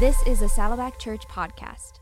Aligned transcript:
This 0.00 0.26
is 0.26 0.40
a 0.40 0.48
Saddleback 0.48 0.98
Church 0.98 1.28
podcast. 1.28 2.00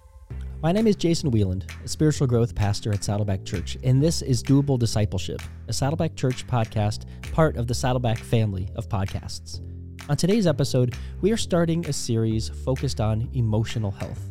My 0.63 0.71
name 0.71 0.87
is 0.87 0.95
Jason 0.95 1.33
Wieland, 1.33 1.69
a 1.85 1.89
spiritual 1.89 2.29
growth 2.29 2.55
pastor 2.55 2.93
at 2.93 3.03
Saddleback 3.03 3.45
Church, 3.45 3.77
and 3.83 4.01
this 4.01 4.23
is 4.23 4.41
Doable 4.41 4.79
Discipleship, 4.79 5.43
a 5.67 5.73
Saddleback 5.73 6.15
Church 6.15 6.47
podcast, 6.47 7.07
part 7.33 7.57
of 7.57 7.67
the 7.67 7.75
Saddleback 7.75 8.19
family 8.19 8.69
of 8.77 8.89
podcasts. 8.89 9.63
On 10.09 10.17
today's 10.17 10.47
episode, 10.47 10.95
we 11.23 11.33
are 11.33 11.37
starting 11.37 11.85
a 11.87 11.93
series 11.93 12.49
focused 12.49 13.01
on 13.01 13.29
emotional 13.33 13.91
health. 13.91 14.31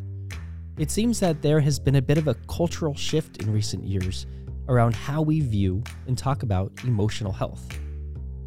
It 0.78 0.90
seems 0.90 1.20
that 1.20 1.42
there 1.42 1.60
has 1.60 1.78
been 1.78 1.96
a 1.96 2.02
bit 2.02 2.16
of 2.16 2.26
a 2.26 2.36
cultural 2.48 2.94
shift 2.94 3.42
in 3.42 3.52
recent 3.52 3.84
years 3.84 4.24
around 4.68 4.94
how 4.94 5.20
we 5.20 5.40
view 5.40 5.82
and 6.06 6.16
talk 6.16 6.42
about 6.42 6.72
emotional 6.84 7.32
health. 7.32 7.68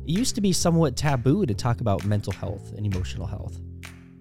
It 0.07 0.17
used 0.17 0.33
to 0.33 0.41
be 0.41 0.51
somewhat 0.51 0.97
taboo 0.97 1.45
to 1.45 1.53
talk 1.53 1.79
about 1.79 2.05
mental 2.05 2.33
health 2.33 2.73
and 2.75 2.87
emotional 2.87 3.27
health. 3.27 3.61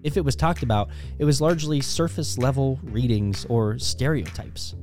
If 0.03 0.17
it 0.17 0.25
was 0.25 0.35
talked 0.35 0.63
about, 0.63 0.89
it 1.19 1.25
was 1.25 1.41
largely 1.41 1.81
surface 1.81 2.37
level 2.37 2.79
readings 2.83 3.45
or 3.45 3.77
stereotypes. 3.77 4.75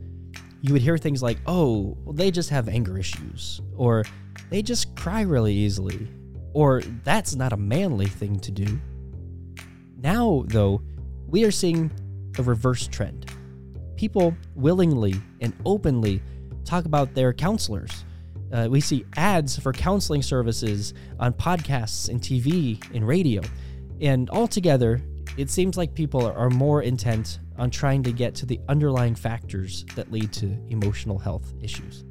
You 0.60 0.72
would 0.72 0.82
hear 0.82 0.98
things 0.98 1.22
like, 1.22 1.38
oh, 1.46 1.96
well, 2.04 2.12
they 2.12 2.30
just 2.30 2.50
have 2.50 2.68
anger 2.68 2.98
issues, 2.98 3.60
or 3.76 4.04
they 4.50 4.62
just 4.62 4.96
cry 4.96 5.22
really 5.22 5.54
easily, 5.54 6.08
or 6.52 6.82
that's 7.04 7.34
not 7.34 7.52
a 7.52 7.56
manly 7.56 8.06
thing 8.06 8.38
to 8.40 8.50
do. 8.50 8.80
Now, 10.00 10.44
though, 10.46 10.82
we 11.26 11.44
are 11.44 11.50
seeing 11.50 11.90
a 12.38 12.42
reverse 12.42 12.86
trend. 12.86 13.30
People 13.96 14.34
willingly 14.54 15.14
and 15.40 15.52
openly 15.64 16.22
talk 16.64 16.84
about 16.84 17.14
their 17.14 17.32
counselors. 17.32 18.04
Uh, 18.52 18.68
we 18.70 18.80
see 18.80 19.04
ads 19.16 19.58
for 19.58 19.72
counseling 19.72 20.22
services 20.22 20.94
on 21.18 21.32
podcasts 21.32 22.08
and 22.08 22.20
TV 22.20 22.82
and 22.94 23.06
radio. 23.06 23.42
And 24.00 24.30
altogether, 24.30 25.00
it 25.36 25.50
seems 25.50 25.76
like 25.76 25.94
people 25.94 26.26
are 26.26 26.50
more 26.50 26.82
intent 26.82 27.40
on 27.58 27.70
trying 27.70 28.02
to 28.04 28.12
get 28.12 28.34
to 28.36 28.46
the 28.46 28.60
underlying 28.68 29.14
factors 29.14 29.84
that 29.96 30.10
lead 30.12 30.32
to 30.34 30.56
emotional 30.68 31.18
health 31.18 31.52
issues. 31.60 32.04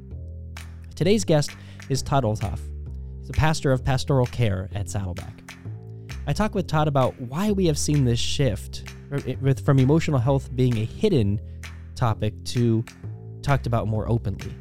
Today's 0.94 1.24
guest 1.24 1.50
is 1.88 2.02
Todd 2.02 2.24
Olthoff. 2.24 2.60
He's 3.20 3.30
a 3.30 3.32
pastor 3.32 3.72
of 3.72 3.84
pastoral 3.84 4.26
care 4.26 4.68
at 4.74 4.90
Saddleback. 4.90 5.54
I 6.26 6.32
talk 6.32 6.54
with 6.54 6.66
Todd 6.66 6.88
about 6.88 7.18
why 7.20 7.52
we 7.52 7.66
have 7.66 7.78
seen 7.78 8.04
this 8.04 8.18
shift 8.18 8.84
from 9.64 9.78
eh, 9.78 9.82
emotional 9.82 10.18
health 10.18 10.54
being 10.54 10.76
a 10.76 10.84
hidden 10.84 11.40
topic 11.94 12.34
to 12.44 12.84
talked 13.42 13.66
about 13.66 13.88
more 13.88 14.08
openly. 14.08 14.52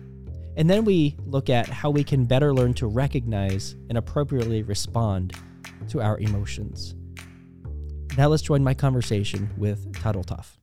And 0.56 0.70
then 0.70 0.86
we 0.86 1.18
look 1.26 1.50
at 1.50 1.68
how 1.68 1.90
we 1.90 2.04
can 2.04 2.26
better 2.26 2.54
learn 2.54 2.74
to 2.76 2.88
recognize 2.88 3.76
and 3.90 3.98
appropriately 3.98 4.64
respond 4.64 5.36
to 5.90 6.02
our 6.02 6.18
emotions. 6.20 6.96
Now 8.18 8.30
let's 8.30 8.42
join 8.42 8.64
my 8.64 8.74
conversation 8.74 9.52
with 9.58 9.94
Olthoff. 10.16 10.58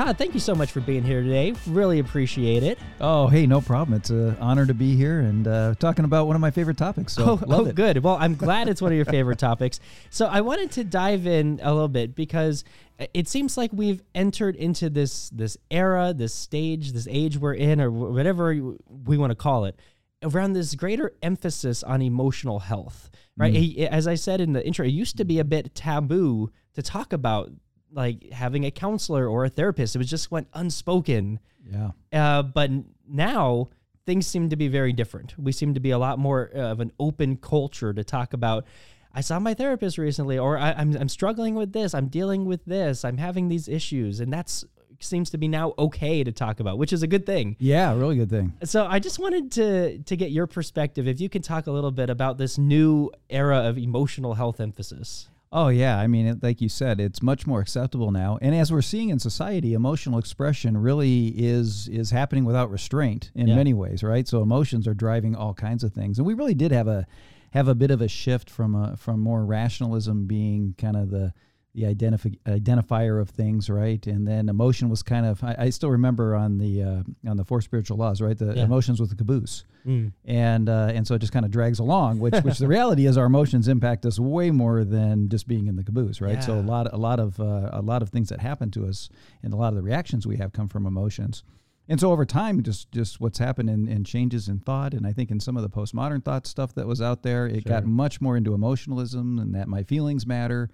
Todd, 0.00 0.16
thank 0.16 0.32
you 0.32 0.40
so 0.40 0.54
much 0.54 0.72
for 0.72 0.80
being 0.80 1.02
here 1.02 1.22
today. 1.22 1.52
Really 1.66 1.98
appreciate 1.98 2.62
it. 2.62 2.78
Oh, 3.02 3.26
hey, 3.26 3.46
no 3.46 3.60
problem. 3.60 3.98
It's 3.98 4.08
an 4.08 4.34
honor 4.40 4.64
to 4.64 4.72
be 4.72 4.96
here 4.96 5.20
and 5.20 5.46
uh, 5.46 5.74
talking 5.74 6.06
about 6.06 6.26
one 6.26 6.34
of 6.34 6.40
my 6.40 6.50
favorite 6.50 6.78
topics. 6.78 7.12
So, 7.12 7.38
oh, 7.38 7.44
oh 7.46 7.70
good. 7.70 8.02
Well, 8.02 8.16
I'm 8.18 8.34
glad 8.34 8.66
it's 8.70 8.80
one 8.80 8.92
of 8.92 8.96
your 8.96 9.04
favorite 9.16 9.38
topics. 9.38 9.78
So, 10.08 10.24
I 10.24 10.40
wanted 10.40 10.70
to 10.70 10.84
dive 10.84 11.26
in 11.26 11.60
a 11.62 11.70
little 11.70 11.86
bit 11.86 12.14
because 12.14 12.64
it 13.12 13.28
seems 13.28 13.58
like 13.58 13.72
we've 13.74 14.02
entered 14.14 14.56
into 14.56 14.88
this 14.88 15.28
this 15.28 15.58
era, 15.70 16.14
this 16.16 16.32
stage, 16.32 16.92
this 16.92 17.06
age 17.10 17.36
we're 17.36 17.52
in, 17.52 17.78
or 17.78 17.90
whatever 17.90 18.54
we 18.54 19.18
want 19.18 19.32
to 19.32 19.36
call 19.36 19.66
it, 19.66 19.78
around 20.22 20.54
this 20.54 20.74
greater 20.76 21.12
emphasis 21.22 21.82
on 21.82 22.00
emotional 22.00 22.60
health. 22.60 23.10
Right? 23.36 23.52
Mm. 23.52 23.88
As 23.88 24.06
I 24.06 24.14
said 24.14 24.40
in 24.40 24.54
the 24.54 24.66
intro, 24.66 24.86
it 24.86 24.92
used 24.92 25.18
to 25.18 25.26
be 25.26 25.40
a 25.40 25.44
bit 25.44 25.74
taboo 25.74 26.50
to 26.72 26.80
talk 26.82 27.12
about 27.12 27.50
like 27.92 28.30
having 28.32 28.64
a 28.64 28.70
counselor 28.70 29.28
or 29.28 29.44
a 29.44 29.48
therapist. 29.48 29.94
It 29.94 29.98
was 29.98 30.10
just 30.10 30.30
went 30.30 30.48
unspoken. 30.54 31.40
Yeah. 31.70 31.90
Uh, 32.12 32.42
but 32.42 32.70
now 33.08 33.68
things 34.06 34.26
seem 34.26 34.48
to 34.50 34.56
be 34.56 34.68
very 34.68 34.92
different. 34.92 35.34
We 35.38 35.52
seem 35.52 35.74
to 35.74 35.80
be 35.80 35.90
a 35.90 35.98
lot 35.98 36.18
more 36.18 36.50
of 36.54 36.80
an 36.80 36.92
open 36.98 37.36
culture 37.36 37.92
to 37.92 38.04
talk 38.04 38.32
about. 38.32 38.64
I 39.12 39.20
saw 39.22 39.38
my 39.38 39.54
therapist 39.54 39.98
recently, 39.98 40.38
or 40.38 40.56
I, 40.56 40.72
I'm 40.72 40.96
I'm 40.96 41.08
struggling 41.08 41.54
with 41.54 41.72
this. 41.72 41.94
I'm 41.94 42.06
dealing 42.08 42.44
with 42.44 42.64
this. 42.64 43.04
I'm 43.04 43.16
having 43.16 43.48
these 43.48 43.68
issues, 43.68 44.20
and 44.20 44.32
that's 44.32 44.64
seems 45.02 45.30
to 45.30 45.38
be 45.38 45.48
now 45.48 45.72
okay 45.78 46.22
to 46.22 46.30
talk 46.30 46.60
about, 46.60 46.76
which 46.76 46.92
is 46.92 47.02
a 47.02 47.06
good 47.06 47.24
thing. 47.24 47.56
Yeah, 47.58 47.94
really 47.96 48.16
good 48.16 48.30
thing. 48.30 48.52
So 48.64 48.86
I 48.86 48.98
just 48.98 49.18
wanted 49.18 49.50
to 49.52 49.98
to 49.98 50.16
get 50.16 50.30
your 50.30 50.46
perspective 50.46 51.08
if 51.08 51.20
you 51.20 51.28
can 51.28 51.42
talk 51.42 51.66
a 51.66 51.72
little 51.72 51.90
bit 51.90 52.10
about 52.10 52.38
this 52.38 52.58
new 52.58 53.10
era 53.28 53.58
of 53.68 53.78
emotional 53.78 54.34
health 54.34 54.60
emphasis. 54.60 55.29
Oh 55.52 55.68
yeah, 55.68 55.98
I 55.98 56.06
mean, 56.06 56.26
it, 56.26 56.42
like 56.44 56.60
you 56.60 56.68
said, 56.68 57.00
it's 57.00 57.22
much 57.22 57.44
more 57.44 57.60
acceptable 57.60 58.12
now, 58.12 58.38
and 58.40 58.54
as 58.54 58.70
we're 58.70 58.82
seeing 58.82 59.08
in 59.08 59.18
society, 59.18 59.74
emotional 59.74 60.18
expression 60.18 60.76
really 60.76 61.28
is 61.36 61.88
is 61.88 62.10
happening 62.12 62.44
without 62.44 62.70
restraint 62.70 63.32
in 63.34 63.48
yeah. 63.48 63.56
many 63.56 63.74
ways, 63.74 64.04
right? 64.04 64.28
So 64.28 64.42
emotions 64.42 64.86
are 64.86 64.94
driving 64.94 65.34
all 65.34 65.52
kinds 65.52 65.82
of 65.82 65.92
things, 65.92 66.18
and 66.18 66.26
we 66.26 66.34
really 66.34 66.54
did 66.54 66.70
have 66.70 66.86
a 66.86 67.04
have 67.50 67.66
a 67.66 67.74
bit 67.74 67.90
of 67.90 68.00
a 68.00 68.06
shift 68.06 68.48
from 68.48 68.76
a, 68.76 68.96
from 68.96 69.18
more 69.18 69.44
rationalism 69.44 70.26
being 70.26 70.76
kind 70.78 70.96
of 70.96 71.10
the 71.10 71.32
the 71.74 71.82
identifi- 71.82 72.38
identifier 72.46 73.20
of 73.20 73.30
things, 73.30 73.70
right? 73.70 74.04
And 74.06 74.26
then 74.26 74.48
emotion 74.48 74.88
was 74.88 75.02
kind 75.02 75.24
of 75.24 75.42
I, 75.44 75.54
I 75.58 75.70
still 75.70 75.90
remember 75.90 76.34
on 76.34 76.58
the 76.58 76.82
uh, 76.82 77.02
on 77.30 77.36
the 77.36 77.44
four 77.44 77.60
spiritual 77.60 77.96
laws, 77.96 78.20
right? 78.20 78.36
The 78.36 78.54
yeah. 78.54 78.64
emotions 78.64 79.00
with 79.00 79.10
the 79.10 79.16
caboose, 79.16 79.64
mm. 79.86 80.12
and 80.24 80.68
uh, 80.68 80.90
and 80.92 81.06
so 81.06 81.14
it 81.14 81.20
just 81.20 81.32
kind 81.32 81.44
of 81.44 81.52
drags 81.52 81.78
along. 81.78 82.18
Which 82.18 82.34
which 82.42 82.58
the 82.58 82.68
reality 82.76 83.06
is, 83.06 83.16
our 83.16 83.26
emotions 83.26 83.68
impact 83.68 84.04
us 84.04 84.18
way 84.18 84.50
more 84.50 84.84
than 84.84 85.28
just 85.28 85.46
being 85.46 85.68
in 85.68 85.76
the 85.76 85.84
caboose, 85.84 86.20
right? 86.20 86.34
Yeah. 86.34 86.40
So 86.40 86.54
a 86.54 86.62
lot 86.62 86.92
a 86.92 86.96
lot 86.96 87.20
of 87.20 87.38
uh, 87.38 87.70
a 87.72 87.82
lot 87.82 88.02
of 88.02 88.08
things 88.08 88.30
that 88.30 88.40
happen 88.40 88.70
to 88.72 88.86
us 88.86 89.08
and 89.42 89.52
a 89.52 89.56
lot 89.56 89.68
of 89.68 89.76
the 89.76 89.82
reactions 89.82 90.26
we 90.26 90.38
have 90.38 90.52
come 90.52 90.68
from 90.68 90.86
emotions. 90.86 91.44
And 91.88 91.98
so 91.98 92.12
over 92.12 92.24
time, 92.24 92.62
just 92.62 92.90
just 92.90 93.20
what's 93.20 93.38
happened 93.38 93.70
in, 93.70 93.86
in 93.86 94.02
changes 94.02 94.48
in 94.48 94.58
thought, 94.58 94.92
and 94.92 95.06
I 95.06 95.12
think 95.12 95.30
in 95.30 95.38
some 95.38 95.56
of 95.56 95.62
the 95.62 95.70
postmodern 95.70 96.24
thought 96.24 96.46
stuff 96.46 96.74
that 96.74 96.86
was 96.86 97.00
out 97.00 97.22
there, 97.22 97.46
it 97.46 97.62
sure. 97.62 97.70
got 97.70 97.84
much 97.84 98.20
more 98.20 98.36
into 98.36 98.54
emotionalism 98.54 99.38
and 99.38 99.54
that 99.54 99.68
my 99.68 99.84
feelings 99.84 100.26
matter 100.26 100.68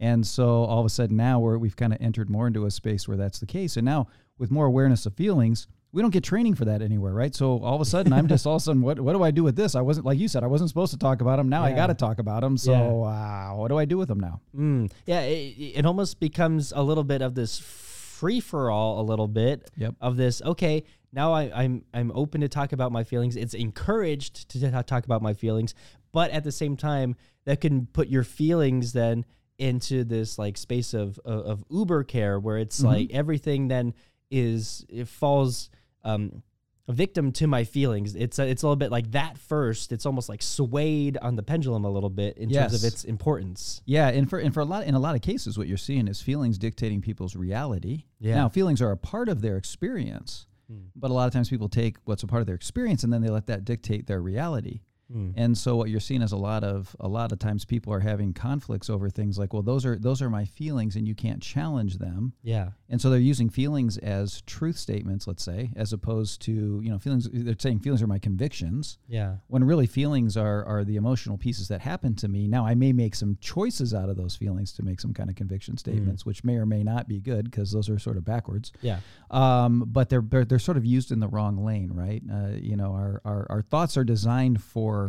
and 0.00 0.26
so 0.26 0.64
all 0.64 0.80
of 0.80 0.86
a 0.86 0.88
sudden 0.88 1.16
now 1.16 1.38
we're, 1.38 1.58
we've 1.58 1.76
kind 1.76 1.92
of 1.92 2.00
entered 2.00 2.30
more 2.30 2.46
into 2.46 2.64
a 2.64 2.70
space 2.70 3.06
where 3.06 3.18
that's 3.18 3.38
the 3.38 3.46
case. 3.46 3.76
And 3.76 3.84
now 3.84 4.08
with 4.38 4.50
more 4.50 4.64
awareness 4.64 5.04
of 5.04 5.14
feelings, 5.14 5.68
we 5.92 6.00
don't 6.00 6.10
get 6.10 6.24
training 6.24 6.54
for 6.54 6.64
that 6.64 6.80
anywhere, 6.80 7.12
right? 7.12 7.34
So 7.34 7.62
all 7.62 7.74
of 7.74 7.80
a 7.80 7.84
sudden, 7.84 8.12
I'm 8.12 8.26
just 8.26 8.46
all 8.46 8.56
of 8.56 8.62
a 8.62 8.64
sudden, 8.64 8.80
what, 8.80 8.98
what 8.98 9.12
do 9.12 9.22
I 9.22 9.30
do 9.30 9.44
with 9.44 9.56
this? 9.56 9.74
I 9.74 9.82
wasn't, 9.82 10.06
like 10.06 10.18
you 10.18 10.28
said, 10.28 10.42
I 10.42 10.46
wasn't 10.46 10.70
supposed 10.70 10.92
to 10.92 10.98
talk 10.98 11.20
about 11.20 11.36
them. 11.36 11.48
Now 11.48 11.66
yeah. 11.66 11.72
I 11.72 11.76
got 11.76 11.88
to 11.88 11.94
talk 11.94 12.18
about 12.18 12.40
them. 12.40 12.56
So 12.56 12.72
yeah. 12.72 13.50
uh, 13.50 13.56
what 13.56 13.68
do 13.68 13.76
I 13.76 13.84
do 13.84 13.98
with 13.98 14.08
them 14.08 14.20
now? 14.20 14.40
Mm. 14.56 14.90
Yeah, 15.04 15.20
it, 15.20 15.76
it, 15.76 15.84
almost 15.86 16.18
becomes 16.18 16.72
a 16.74 16.82
little 16.82 17.04
bit 17.04 17.20
of 17.20 17.34
this 17.34 17.58
free 17.58 18.40
for 18.40 18.70
all, 18.70 19.00
a 19.00 19.02
little 19.02 19.28
bit 19.28 19.70
yep. 19.76 19.94
of 20.00 20.16
this. 20.16 20.40
Okay, 20.42 20.84
now 21.12 21.32
I, 21.32 21.50
I'm 21.54 21.84
I'm 21.92 22.12
open 22.14 22.40
to 22.42 22.48
talk 22.48 22.72
about 22.72 22.92
my 22.92 23.02
feelings. 23.02 23.34
It's 23.34 23.54
encouraged 23.54 24.48
to 24.50 24.82
talk 24.84 25.04
about 25.04 25.22
my 25.22 25.34
feelings, 25.34 25.74
but 26.12 26.30
at 26.30 26.44
the 26.44 26.52
same 26.52 26.76
time, 26.76 27.16
that 27.46 27.60
can 27.60 27.86
put 27.86 28.08
your 28.08 28.22
feelings 28.22 28.92
then 28.92 29.24
into 29.60 30.04
this 30.04 30.38
like 30.38 30.56
space 30.56 30.94
of 30.94 31.18
of, 31.24 31.44
of 31.46 31.64
Uber 31.70 32.04
care 32.04 32.40
where 32.40 32.58
it's 32.58 32.78
mm-hmm. 32.78 32.86
like 32.86 33.10
everything 33.12 33.68
then 33.68 33.94
is 34.30 34.84
it 34.88 35.08
falls 35.08 35.70
um 36.04 36.42
a 36.90 36.92
victim 36.92 37.30
to 37.30 37.46
my 37.46 37.62
feelings. 37.62 38.16
It's 38.16 38.38
a, 38.40 38.46
it's 38.48 38.62
a 38.62 38.66
little 38.66 38.76
bit 38.76 38.90
like 38.90 39.12
that 39.12 39.38
first. 39.38 39.92
It's 39.92 40.04
almost 40.04 40.28
like 40.28 40.42
swayed 40.42 41.16
on 41.18 41.36
the 41.36 41.42
pendulum 41.42 41.84
a 41.84 41.90
little 41.90 42.10
bit 42.10 42.36
in 42.36 42.50
yes. 42.50 42.72
terms 42.72 42.82
of 42.82 42.92
its 42.92 43.04
importance. 43.04 43.80
Yeah, 43.86 44.08
and 44.08 44.28
for 44.28 44.38
and 44.38 44.52
for 44.52 44.60
a 44.60 44.64
lot 44.64 44.84
in 44.84 44.94
a 44.94 44.98
lot 44.98 45.14
of 45.14 45.22
cases, 45.22 45.56
what 45.56 45.68
you're 45.68 45.76
seeing 45.76 46.08
is 46.08 46.20
feelings 46.20 46.58
dictating 46.58 47.00
people's 47.00 47.36
reality. 47.36 48.04
Yeah. 48.18 48.34
Now, 48.34 48.48
feelings 48.48 48.82
are 48.82 48.90
a 48.90 48.96
part 48.96 49.28
of 49.28 49.40
their 49.40 49.56
experience, 49.56 50.46
hmm. 50.68 50.86
but 50.96 51.12
a 51.12 51.14
lot 51.14 51.28
of 51.28 51.32
times 51.32 51.48
people 51.48 51.68
take 51.68 51.96
what's 52.04 52.24
a 52.24 52.26
part 52.26 52.40
of 52.40 52.46
their 52.46 52.56
experience 52.56 53.04
and 53.04 53.12
then 53.12 53.22
they 53.22 53.30
let 53.30 53.46
that 53.46 53.64
dictate 53.64 54.08
their 54.08 54.20
reality. 54.20 54.80
Mm. 55.14 55.32
And 55.36 55.58
so 55.58 55.76
what 55.76 55.90
you're 55.90 56.00
seeing 56.00 56.22
is 56.22 56.32
a 56.32 56.36
lot 56.36 56.64
of 56.64 56.94
a 57.00 57.08
lot 57.08 57.32
of 57.32 57.38
times 57.38 57.64
people 57.64 57.92
are 57.92 58.00
having 58.00 58.32
conflicts 58.32 58.88
over 58.88 59.10
things 59.10 59.38
like, 59.38 59.52
well, 59.52 59.62
those 59.62 59.84
are 59.84 59.98
those 59.98 60.22
are 60.22 60.30
my 60.30 60.44
feelings 60.44 60.96
and 60.96 61.06
you 61.06 61.14
can't 61.14 61.42
challenge 61.42 61.98
them. 61.98 62.32
Yeah. 62.42 62.70
And 62.88 63.00
so 63.00 63.10
they're 63.10 63.18
using 63.18 63.48
feelings 63.48 63.98
as 63.98 64.42
truth 64.42 64.76
statements, 64.76 65.26
let's 65.26 65.42
say, 65.42 65.70
as 65.76 65.92
opposed 65.92 66.42
to, 66.42 66.80
you 66.82 66.90
know, 66.90 66.98
feelings 66.98 67.28
they're 67.32 67.56
saying 67.58 67.80
feelings 67.80 68.02
are 68.02 68.06
my 68.06 68.18
convictions. 68.18 68.98
Yeah. 69.08 69.36
When 69.48 69.64
really 69.64 69.86
feelings 69.86 70.36
are 70.36 70.64
are 70.64 70.84
the 70.84 70.96
emotional 70.96 71.38
pieces 71.38 71.68
that 71.68 71.80
happen 71.80 72.14
to 72.16 72.28
me. 72.28 72.46
Now 72.46 72.66
I 72.66 72.74
may 72.74 72.92
make 72.92 73.14
some 73.14 73.36
choices 73.40 73.94
out 73.94 74.08
of 74.08 74.16
those 74.16 74.36
feelings 74.36 74.72
to 74.74 74.82
make 74.82 75.00
some 75.00 75.14
kind 75.14 75.30
of 75.30 75.36
conviction 75.36 75.74
mm. 75.74 75.78
statements, 75.78 76.22
mm. 76.22 76.26
which 76.26 76.44
may 76.44 76.56
or 76.56 76.66
may 76.66 76.82
not 76.82 77.08
be 77.08 77.20
good 77.20 77.50
because 77.50 77.72
those 77.72 77.88
are 77.88 77.98
sort 77.98 78.16
of 78.16 78.24
backwards. 78.24 78.72
Yeah. 78.80 79.00
Um, 79.30 79.84
but 79.86 80.08
they're, 80.08 80.22
they're 80.22 80.44
they're 80.44 80.58
sort 80.58 80.76
of 80.76 80.84
used 80.84 81.10
in 81.12 81.20
the 81.20 81.28
wrong 81.28 81.64
lane, 81.64 81.90
right? 81.92 82.22
Uh, 82.30 82.56
you 82.56 82.76
know, 82.76 82.92
our, 82.92 83.20
our 83.24 83.46
our 83.50 83.62
thoughts 83.62 83.96
are 83.96 84.04
designed 84.04 84.62
for 84.62 84.99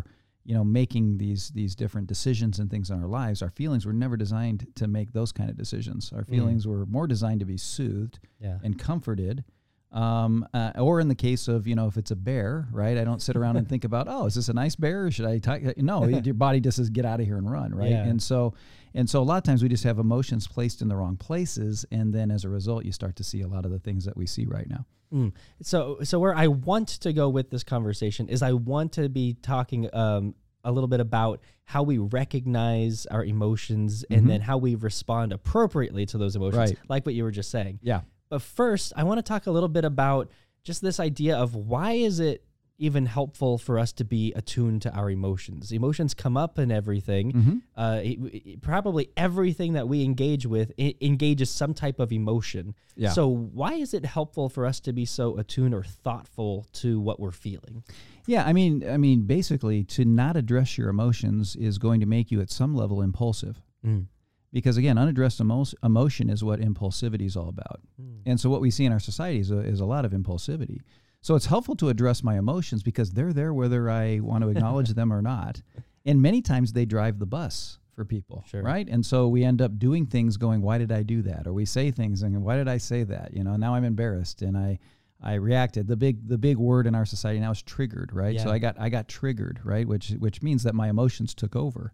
you 0.43 0.55
know 0.55 0.63
making 0.63 1.17
these 1.17 1.43
these 1.59 1.75
different 1.75 2.07
decisions 2.07 2.59
and 2.59 2.69
things 2.69 2.89
in 2.89 2.95
our 3.01 3.07
lives 3.21 3.41
our 3.41 3.53
feelings 3.61 3.85
were 3.85 3.93
never 3.93 4.17
designed 4.17 4.65
to 4.75 4.87
make 4.87 5.09
those 5.13 5.31
kind 5.31 5.49
of 5.49 5.57
decisions 5.57 6.11
our 6.15 6.23
mm. 6.23 6.29
feelings 6.33 6.65
mm. 6.65 6.69
were 6.71 6.85
more 6.85 7.07
designed 7.07 7.39
to 7.39 7.45
be 7.45 7.57
soothed 7.57 8.17
yeah. 8.39 8.57
and 8.63 8.73
comforted 8.89 9.43
Um, 9.91 10.47
uh, 10.53 10.71
or 10.77 11.01
in 11.01 11.09
the 11.09 11.19
case 11.29 11.49
of 11.49 11.67
you 11.67 11.75
know 11.75 11.87
if 11.91 11.97
it's 11.97 12.11
a 12.11 12.15
bear, 12.15 12.67
right? 12.71 12.97
I 12.97 13.03
don't 13.03 13.21
sit 13.21 13.35
around 13.35 13.57
and 13.57 13.67
think 13.67 13.83
about 13.83 14.07
oh 14.07 14.25
is 14.25 14.35
this 14.35 14.47
a 14.49 14.53
nice 14.53 14.75
bear 14.77 14.99
or 15.07 15.11
should 15.11 15.25
I 15.33 15.39
t-? 15.39 15.73
no 15.81 16.07
your 16.27 16.33
body 16.33 16.59
just 16.61 16.77
says 16.77 16.89
get 16.89 17.05
out 17.05 17.19
of 17.19 17.25
here 17.25 17.37
and 17.37 17.49
run 17.51 17.75
right 17.75 17.91
Yeah. 17.91 18.09
and 18.09 18.19
so 18.29 18.53
and 18.93 19.09
so 19.09 19.17
a 19.21 19.27
lot 19.31 19.37
of 19.37 19.43
times 19.43 19.61
we 19.61 19.69
just 19.69 19.83
have 19.83 19.99
emotions 19.99 20.47
placed 20.47 20.81
in 20.81 20.87
the 20.87 20.95
wrong 20.95 21.17
places 21.17 21.85
and 21.91 22.13
then 22.15 22.31
as 22.31 22.45
a 22.45 22.49
result 22.49 22.85
you 22.85 22.93
start 22.93 23.15
to 23.17 23.23
see 23.31 23.41
a 23.41 23.49
lot 23.55 23.65
of 23.65 23.71
the 23.71 23.79
things 23.79 24.05
that 24.05 24.15
we 24.15 24.25
see 24.25 24.45
right 24.45 24.69
now. 24.69 24.85
Mm. 25.13 25.33
So, 25.61 25.97
so 26.03 26.19
where 26.19 26.35
I 26.35 26.47
want 26.47 26.87
to 27.01 27.11
go 27.13 27.29
with 27.29 27.49
this 27.49 27.63
conversation 27.63 28.29
is 28.29 28.41
I 28.41 28.53
want 28.53 28.93
to 28.93 29.09
be 29.09 29.33
talking 29.41 29.89
um, 29.93 30.35
a 30.63 30.71
little 30.71 30.87
bit 30.87 30.99
about 30.99 31.41
how 31.65 31.83
we 31.83 31.97
recognize 31.97 33.05
our 33.07 33.23
emotions 33.23 34.03
and 34.09 34.23
Mhm. 34.25 34.27
then 34.27 34.41
how 34.41 34.57
we 34.57 34.75
respond 34.75 35.33
appropriately 35.33 36.05
to 36.07 36.17
those 36.17 36.35
emotions, 36.35 36.57
Right. 36.57 36.77
like 36.89 37.05
what 37.05 37.15
you 37.15 37.23
were 37.23 37.31
just 37.31 37.49
saying. 37.51 37.79
Yeah. 37.81 38.01
But 38.29 38.41
first, 38.41 38.93
I 38.95 39.03
want 39.03 39.17
to 39.19 39.21
talk 39.23 39.47
a 39.47 39.51
little 39.51 39.69
bit 39.69 39.85
about 39.85 40.29
just 40.63 40.81
this 40.81 40.99
idea 40.99 41.35
of 41.37 41.55
why 41.55 41.93
is 41.93 42.19
it 42.19 42.43
even 42.81 43.05
helpful 43.05 43.57
for 43.57 43.77
us 43.79 43.93
to 43.93 44.03
be 44.03 44.33
attuned 44.35 44.81
to 44.81 44.91
our 44.93 45.09
emotions? 45.09 45.71
Emotions 45.71 46.13
come 46.13 46.35
up 46.35 46.57
in 46.59 46.71
everything. 46.71 47.31
Mm-hmm. 47.31 47.57
Uh, 47.77 47.99
it- 48.03 48.19
it- 48.47 48.61
probably 48.61 49.09
everything 49.15 49.73
that 49.73 49.87
we 49.87 50.03
engage 50.03 50.45
with 50.45 50.71
engages 50.79 51.49
some 51.49 51.73
type 51.73 51.99
of 51.99 52.11
emotion. 52.11 52.73
Yeah. 52.95 53.09
So 53.11 53.27
why 53.27 53.73
is 53.75 53.93
it 53.93 54.05
helpful 54.05 54.49
for 54.49 54.65
us 54.65 54.79
to 54.81 54.93
be 54.93 55.05
so 55.05 55.37
attuned 55.37 55.73
or 55.73 55.83
thoughtful 55.83 56.67
to 56.73 56.99
what 56.99 57.19
we're 57.19 57.31
feeling? 57.31 57.83
Yeah, 58.27 58.43
I 58.45 58.53
mean, 58.53 58.87
I 58.87 58.97
mean, 58.97 59.23
basically, 59.23 59.83
to 59.85 60.05
not 60.05 60.35
address 60.35 60.77
your 60.77 60.89
emotions 60.89 61.55
is 61.55 61.77
going 61.77 61.99
to 62.01 62.05
make 62.05 62.31
you 62.31 62.41
at 62.41 62.49
some 62.49 62.75
level 62.75 63.01
impulsive. 63.01 63.61
Mm. 63.85 64.07
Because 64.53 64.75
again, 64.75 64.97
unaddressed 64.97 65.39
emo- 65.39 65.63
emotion 65.81 66.29
is 66.29 66.43
what 66.43 66.59
impulsivity 66.59 67.25
is 67.25 67.37
all 67.37 67.47
about. 67.47 67.79
And 68.25 68.37
so, 68.39 68.49
what 68.49 68.59
we 68.61 68.69
see 68.69 68.85
in 68.85 68.91
our 68.91 68.99
society 68.99 69.39
is 69.39 69.49
a, 69.49 69.59
is 69.59 69.79
a 69.79 69.85
lot 69.85 70.03
of 70.05 70.11
impulsivity. 70.11 70.79
So, 71.21 71.35
it's 71.35 71.45
helpful 71.45 71.75
to 71.77 71.89
address 71.89 72.23
my 72.23 72.37
emotions 72.37 72.83
because 72.83 73.11
they're 73.11 73.33
there 73.33 73.53
whether 73.53 73.89
I 73.89 74.19
want 74.19 74.43
to 74.43 74.49
acknowledge 74.49 74.89
them 74.95 75.13
or 75.13 75.21
not. 75.21 75.61
And 76.05 76.21
many 76.21 76.41
times 76.41 76.73
they 76.73 76.85
drive 76.85 77.19
the 77.19 77.27
bus 77.27 77.77
for 77.95 78.05
people, 78.05 78.43
Sure. 78.47 78.63
right? 78.63 78.87
And 78.87 79.05
so 79.05 79.27
we 79.27 79.43
end 79.43 79.61
up 79.61 79.77
doing 79.77 80.05
things 80.05 80.37
going, 80.37 80.61
why 80.61 80.77
did 80.77 80.91
I 80.91 81.03
do 81.03 81.21
that? 81.23 81.45
Or 81.45 81.53
we 81.53 81.65
say 81.65 81.91
things 81.91 82.23
and 82.23 82.41
why 82.43 82.55
did 82.55 82.67
I 82.67 82.77
say 82.77 83.03
that? 83.03 83.33
You 83.33 83.43
know, 83.43 83.55
now 83.55 83.75
I'm 83.75 83.83
embarrassed 83.83 84.41
and 84.41 84.57
I 84.57 84.79
I 85.23 85.35
reacted. 85.35 85.85
The 85.87 85.95
big 85.97 86.27
the 86.27 86.37
big 86.39 86.57
word 86.57 86.87
in 86.87 86.95
our 86.95 87.05
society 87.05 87.39
now 87.39 87.51
is 87.51 87.61
triggered, 87.61 88.11
right? 88.13 88.39
So 88.39 88.49
I 88.49 88.57
got 88.57 88.79
I 88.79 88.89
got 88.89 89.07
triggered, 89.07 89.59
right? 89.63 89.87
Which 89.87 90.09
which 90.17 90.41
means 90.41 90.63
that 90.63 90.73
my 90.73 90.89
emotions 90.89 91.35
took 91.35 91.55
over. 91.55 91.93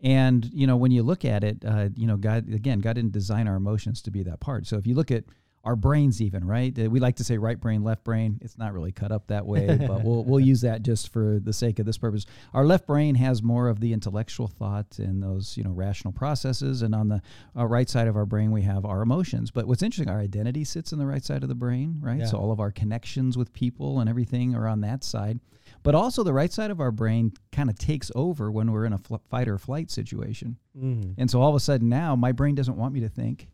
And 0.00 0.44
you 0.52 0.66
know, 0.66 0.76
when 0.76 0.90
you 0.90 1.02
look 1.04 1.24
at 1.24 1.44
it, 1.44 1.64
uh, 1.64 1.90
you 1.94 2.06
know, 2.08 2.16
God 2.16 2.52
again, 2.52 2.80
God 2.80 2.94
didn't 2.94 3.12
design 3.12 3.46
our 3.46 3.56
emotions 3.56 4.02
to 4.02 4.10
be 4.10 4.22
that 4.24 4.40
part. 4.40 4.66
So 4.66 4.76
if 4.78 4.86
you 4.86 4.94
look 4.96 5.10
at 5.12 5.24
our 5.66 5.74
brains, 5.74 6.22
even 6.22 6.46
right, 6.46 6.76
we 6.78 7.00
like 7.00 7.16
to 7.16 7.24
say 7.24 7.38
right 7.38 7.60
brain, 7.60 7.82
left 7.82 8.04
brain. 8.04 8.38
It's 8.40 8.56
not 8.56 8.72
really 8.72 8.92
cut 8.92 9.10
up 9.10 9.26
that 9.26 9.44
way, 9.44 9.66
but 9.88 10.04
we'll 10.04 10.24
we'll 10.24 10.40
use 10.40 10.60
that 10.60 10.82
just 10.82 11.12
for 11.12 11.40
the 11.42 11.52
sake 11.52 11.80
of 11.80 11.86
this 11.86 11.98
purpose. 11.98 12.24
Our 12.54 12.64
left 12.64 12.86
brain 12.86 13.16
has 13.16 13.42
more 13.42 13.68
of 13.68 13.80
the 13.80 13.92
intellectual 13.92 14.46
thought 14.46 14.98
and 14.98 15.20
those 15.20 15.56
you 15.56 15.64
know 15.64 15.72
rational 15.72 16.12
processes, 16.12 16.82
and 16.82 16.94
on 16.94 17.08
the 17.08 17.20
uh, 17.56 17.66
right 17.66 17.90
side 17.90 18.06
of 18.06 18.16
our 18.16 18.26
brain 18.26 18.52
we 18.52 18.62
have 18.62 18.84
our 18.84 19.02
emotions. 19.02 19.50
But 19.50 19.66
what's 19.66 19.82
interesting, 19.82 20.08
our 20.08 20.20
identity 20.20 20.62
sits 20.62 20.92
in 20.92 21.00
the 21.00 21.06
right 21.06 21.24
side 21.24 21.42
of 21.42 21.48
the 21.48 21.56
brain, 21.56 21.98
right? 22.00 22.20
Yeah. 22.20 22.26
So 22.26 22.38
all 22.38 22.52
of 22.52 22.60
our 22.60 22.70
connections 22.70 23.36
with 23.36 23.52
people 23.52 23.98
and 23.98 24.08
everything 24.08 24.54
are 24.54 24.68
on 24.68 24.82
that 24.82 25.02
side. 25.02 25.40
But 25.82 25.96
also 25.96 26.22
the 26.22 26.32
right 26.32 26.52
side 26.52 26.70
of 26.70 26.80
our 26.80 26.92
brain 26.92 27.32
kind 27.50 27.68
of 27.68 27.76
takes 27.76 28.12
over 28.14 28.52
when 28.52 28.70
we're 28.70 28.84
in 28.84 28.92
a 28.92 28.98
fl- 28.98 29.16
fight 29.28 29.48
or 29.48 29.58
flight 29.58 29.90
situation. 29.90 30.58
Mm. 30.80 31.14
And 31.18 31.28
so 31.28 31.40
all 31.40 31.50
of 31.50 31.56
a 31.56 31.60
sudden 31.60 31.88
now 31.88 32.14
my 32.14 32.30
brain 32.30 32.54
doesn't 32.54 32.76
want 32.76 32.94
me 32.94 33.00
to 33.00 33.08
think. 33.08 33.48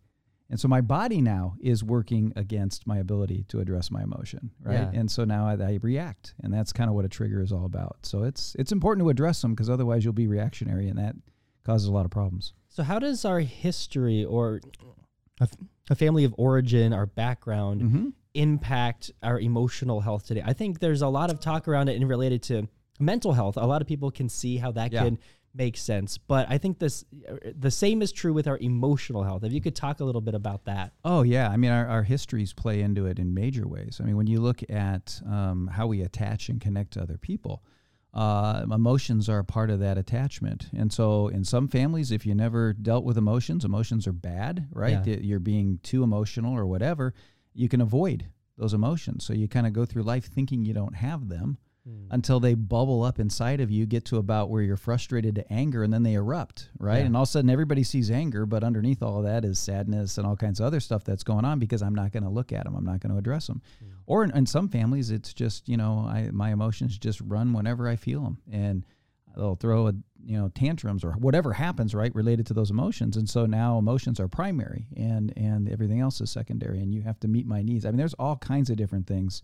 And 0.53 0.61
so 0.61 0.69
my 0.69 0.81
body 0.83 1.21
now 1.23 1.57
is 1.61 1.83
working 1.83 2.33
against 2.37 2.87
my 2.87 2.99
ability 2.99 3.45
to 3.49 3.59
address 3.61 3.91
my 3.91 4.03
emotion, 4.03 4.51
right? 4.63 4.75
Yeah. 4.75 4.91
And 5.01 5.11
so 5.11 5.25
now 5.25 5.47
I, 5.47 5.55
I 5.55 5.79
react, 5.83 6.35
and 6.43 6.53
that's 6.55 6.73
kind 6.73 6.89
of 6.91 6.95
what 6.95 7.05
a 7.05 7.09
trigger 7.09 7.41
is 7.43 7.51
all 7.53 7.65
about. 7.65 7.97
So 8.03 8.23
it's 8.23 8.55
it's 8.59 8.71
important 8.71 9.05
to 9.05 9.09
address 9.11 9.41
them 9.43 9.53
because 9.55 9.71
otherwise 9.71 10.05
you'll 10.05 10.13
be 10.13 10.27
reactionary, 10.29 10.89
and 10.89 10.99
that 10.99 11.17
causes 11.65 11.89
a 11.89 11.93
lot 11.93 12.05
of 12.05 12.11
problems. 12.11 12.53
So 12.69 12.83
how 12.83 12.99
does 12.99 13.25
our 13.25 13.41
history 13.41 14.25
or 14.25 14.61
a, 15.41 15.45
f- 15.45 15.57
a 15.91 15.95
family 15.95 16.25
of 16.25 16.35
origin, 16.39 16.93
our 16.93 17.07
background, 17.07 17.81
Mm-hmm. 17.83 18.09
impact 18.35 19.11
our 19.23 19.41
emotional 19.41 20.01
health 20.01 20.27
today? 20.27 20.43
I 20.45 20.53
think 20.53 20.81
there's 20.81 21.03
a 21.03 21.09
lot 21.09 21.31
of 21.31 21.41
talk 21.41 21.67
around 21.69 21.89
it 21.89 21.97
and 21.97 22.09
related 22.09 22.43
to 22.45 22.69
mental 23.01 23.33
health. 23.33 23.57
A 23.57 23.67
lot 23.67 23.81
of 23.83 23.89
people 23.89 24.11
can 24.11 24.29
see 24.29 24.57
how 24.59 24.71
that 24.73 24.93
Yeah. 24.93 25.05
can 25.05 25.19
make 25.55 25.77
sense, 25.77 26.19
but 26.19 26.47
I 26.49 26.59
think 26.59 26.79
this 26.79 27.05
the 27.59 27.71
same 27.71 28.03
is 28.03 28.13
true 28.13 28.33
with 28.33 28.47
our 28.47 28.59
emotional 28.59 29.23
health. 29.23 29.45
If 29.45 29.53
you 29.53 29.61
could 29.61 29.77
talk 29.77 30.01
a 30.01 30.05
little 30.05 30.21
bit 30.21 30.35
about 30.35 30.65
that. 30.65 30.93
Oh 31.05 31.23
yeah, 31.23 31.49
I 31.49 31.57
mean 31.57 31.71
our, 31.71 31.87
our 31.87 32.03
histories 32.03 32.53
play 32.53 32.81
into 32.81 33.07
it 33.07 33.19
in 33.19 33.35
major 33.35 33.67
ways. 33.67 34.01
I 34.03 34.05
mean 34.05 34.17
when 34.17 34.27
you 34.27 34.41
look 34.41 34.63
at 34.71 35.21
um, 35.29 35.69
how 35.69 35.87
we 35.87 36.03
attach 36.03 36.49
and 36.49 36.61
connect 36.61 36.93
to 36.95 37.03
other 37.03 37.19
people, 37.19 37.63
uh, 38.15 38.65
emotions 38.71 39.29
are 39.29 39.39
a 39.39 39.45
part 39.45 39.71
of 39.71 39.81
that 39.81 39.99
attachment. 39.99 40.69
And 40.77 40.93
so 40.93 41.29
in 41.29 41.45
some 41.45 41.69
families, 41.69 42.13
if 42.13 42.27
you 42.27 42.35
never 42.35 42.73
dealt 42.73 43.05
with 43.05 43.17
emotions, 43.17 43.65
emotions 43.65 44.07
are 44.07 44.13
bad, 44.13 44.69
right? 44.71 45.07
Yeah. 45.07 45.17
You're 45.21 45.41
being 45.41 45.81
too 45.83 46.03
emotional 46.03 46.55
or 46.57 46.67
whatever. 46.67 47.15
You 47.55 47.69
can 47.69 47.81
avoid 47.81 48.27
those 48.59 48.75
emotions. 48.75 49.25
So 49.25 49.33
you 49.33 49.49
kind 49.49 49.67
of 49.67 49.73
go 49.73 49.85
through 49.85 50.03
life 50.03 50.27
thinking 50.27 50.65
you 50.65 50.75
don't 50.75 50.97
have 50.97 51.29
them 51.29 51.59
Hmm. 51.85 52.07
until 52.13 52.39
they 52.39 52.55
bubble 52.55 53.03
up 53.03 53.19
inside 53.19 53.61
of 53.61 53.69
you, 53.69 53.87
get 53.87 54.05
to 54.05 54.19
about 54.19 54.51
where 54.51 54.63
you're 54.63 54.77
frustrated 54.77 55.35
to 55.35 55.53
anger, 55.53 55.83
and 55.83 55.93
then 55.93 56.05
they 56.05 56.15
erupt, 56.15 56.69
right? 56.79 56.99
Yeah. 56.99 57.07
And 57.07 57.17
all 57.17 57.25
of 57.25 57.29
a 57.29 57.33
sudden, 57.33 57.51
everybody 57.51 57.83
sees 57.83 58.09
anger, 58.09 58.47
but 58.47 58.63
underneath 58.63 59.03
all 59.03 59.19
of 59.19 59.25
that 59.25 59.45
is 59.45 59.59
sadness 59.59 60.17
and 60.17 60.25
all 60.25 60.37
kinds 60.37 60.61
of 60.61 60.67
other 60.67 60.79
stuff 60.79 61.03
that's 61.03 61.25
going 61.25 61.45
on 61.45 61.59
because 61.59 61.83
I'm 61.83 61.95
not 61.95 62.13
going 62.13 62.23
to 62.23 62.29
look 62.29 62.53
at 62.53 62.65
them, 62.65 62.77
I'm 62.77 62.85
not 62.85 63.01
going 63.01 63.11
to 63.11 63.19
address 63.19 63.49
them. 63.49 63.63
Hmm. 63.81 63.87
Or 64.07 64.23
in, 64.23 64.31
in 64.31 64.47
some 64.47 64.69
families, 64.69 65.11
it's 65.11 65.35
just 65.35 65.69
you 65.69 65.77
know, 65.77 66.07
I 66.09 66.29
my 66.31 66.53
emotions 66.53 66.97
just 66.99 67.21
run 67.21 67.53
whenever 67.53 67.89
I 67.89 67.97
feel 67.97 68.23
them, 68.23 68.39
and 68.53 68.87
they'll 69.37 69.57
throw 69.57 69.89
a 69.89 69.95
you 70.25 70.39
know 70.39 70.49
tantrums 70.51 71.03
or 71.03 71.13
whatever 71.13 71.53
happens 71.53 71.95
right 71.95 72.15
related 72.15 72.47
to 72.47 72.55
those 72.55 72.71
emotions 72.71 73.17
and 73.17 73.29
so 73.29 73.47
now 73.47 73.79
emotions 73.79 74.21
are 74.21 74.29
primary 74.29 74.87
and 74.97 75.33
and 75.37 75.69
everything 75.69 76.01
else 76.01 76.21
is 76.21 76.31
secondary 76.31 76.81
and 76.81 76.95
you 76.95 77.03
have 77.03 77.19
to 77.19 77.29
meet 77.29 77.47
my 77.47 77.63
needs 77.63 77.85
i 77.85 77.91
mean 77.91 77.97
there's 77.97 78.15
all 78.15 78.37
kinds 78.37 78.71
of 78.71 78.77
different 78.77 79.07
things 79.07 79.43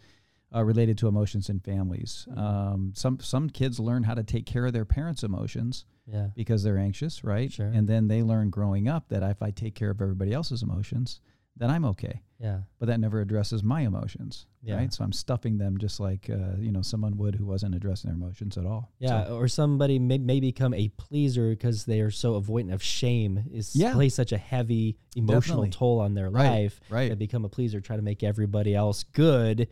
uh, 0.54 0.62
related 0.64 0.96
to 0.98 1.08
emotions 1.08 1.48
in 1.50 1.60
families. 1.60 2.26
Um, 2.36 2.92
some 2.94 3.18
some 3.20 3.50
kids 3.50 3.78
learn 3.78 4.02
how 4.02 4.14
to 4.14 4.22
take 4.24 4.46
care 4.46 4.66
of 4.66 4.72
their 4.72 4.84
parents' 4.86 5.22
emotions 5.22 5.84
Yeah. 6.06 6.28
because 6.34 6.62
they're 6.62 6.78
anxious, 6.78 7.22
right? 7.24 7.52
Sure. 7.52 7.66
And 7.68 7.86
then 7.88 8.08
they 8.08 8.22
learn 8.22 8.50
growing 8.50 8.88
up 8.88 9.08
that 9.10 9.22
if 9.22 9.42
I 9.42 9.50
take 9.50 9.74
care 9.74 9.90
of 9.90 10.00
everybody 10.00 10.32
else's 10.32 10.62
emotions, 10.62 11.20
then 11.56 11.70
I'm 11.70 11.84
okay. 11.86 12.22
Yeah. 12.38 12.60
But 12.78 12.86
that 12.86 13.00
never 13.00 13.20
addresses 13.20 13.64
my 13.64 13.80
emotions, 13.80 14.46
Yeah. 14.62 14.76
right? 14.76 14.92
So 14.94 15.02
I'm 15.02 15.12
stuffing 15.12 15.58
them 15.58 15.76
just 15.76 15.98
like 15.98 16.30
uh, 16.30 16.56
you 16.58 16.70
know 16.70 16.82
someone 16.82 17.16
would 17.16 17.34
who 17.34 17.44
wasn't 17.44 17.74
addressing 17.74 18.08
their 18.08 18.16
emotions 18.16 18.56
at 18.56 18.64
all. 18.64 18.92
Yeah, 19.00 19.26
So- 19.26 19.36
or 19.36 19.48
somebody 19.48 19.98
may, 19.98 20.18
may 20.18 20.38
become 20.40 20.72
a 20.72 20.88
pleaser 20.90 21.50
because 21.50 21.84
they 21.84 22.00
are 22.00 22.12
so 22.12 22.40
avoidant 22.40 22.72
of 22.72 22.80
shame. 22.82 23.44
Is 23.52 23.74
Yeah. 23.76 23.92
plays 23.92 24.14
such 24.14 24.30
a 24.32 24.38
heavy 24.38 24.96
emotional 25.16 25.62
Definitely. 25.64 25.70
toll 25.70 25.98
on 26.00 26.14
their 26.14 26.30
Right, 26.30 26.48
life. 26.62 26.80
right. 26.90 27.08
They 27.10 27.16
become 27.16 27.44
a 27.44 27.48
pleaser, 27.50 27.80
try 27.80 27.96
to 27.96 28.02
make 28.02 28.22
everybody 28.22 28.74
else 28.74 29.02
good. 29.02 29.68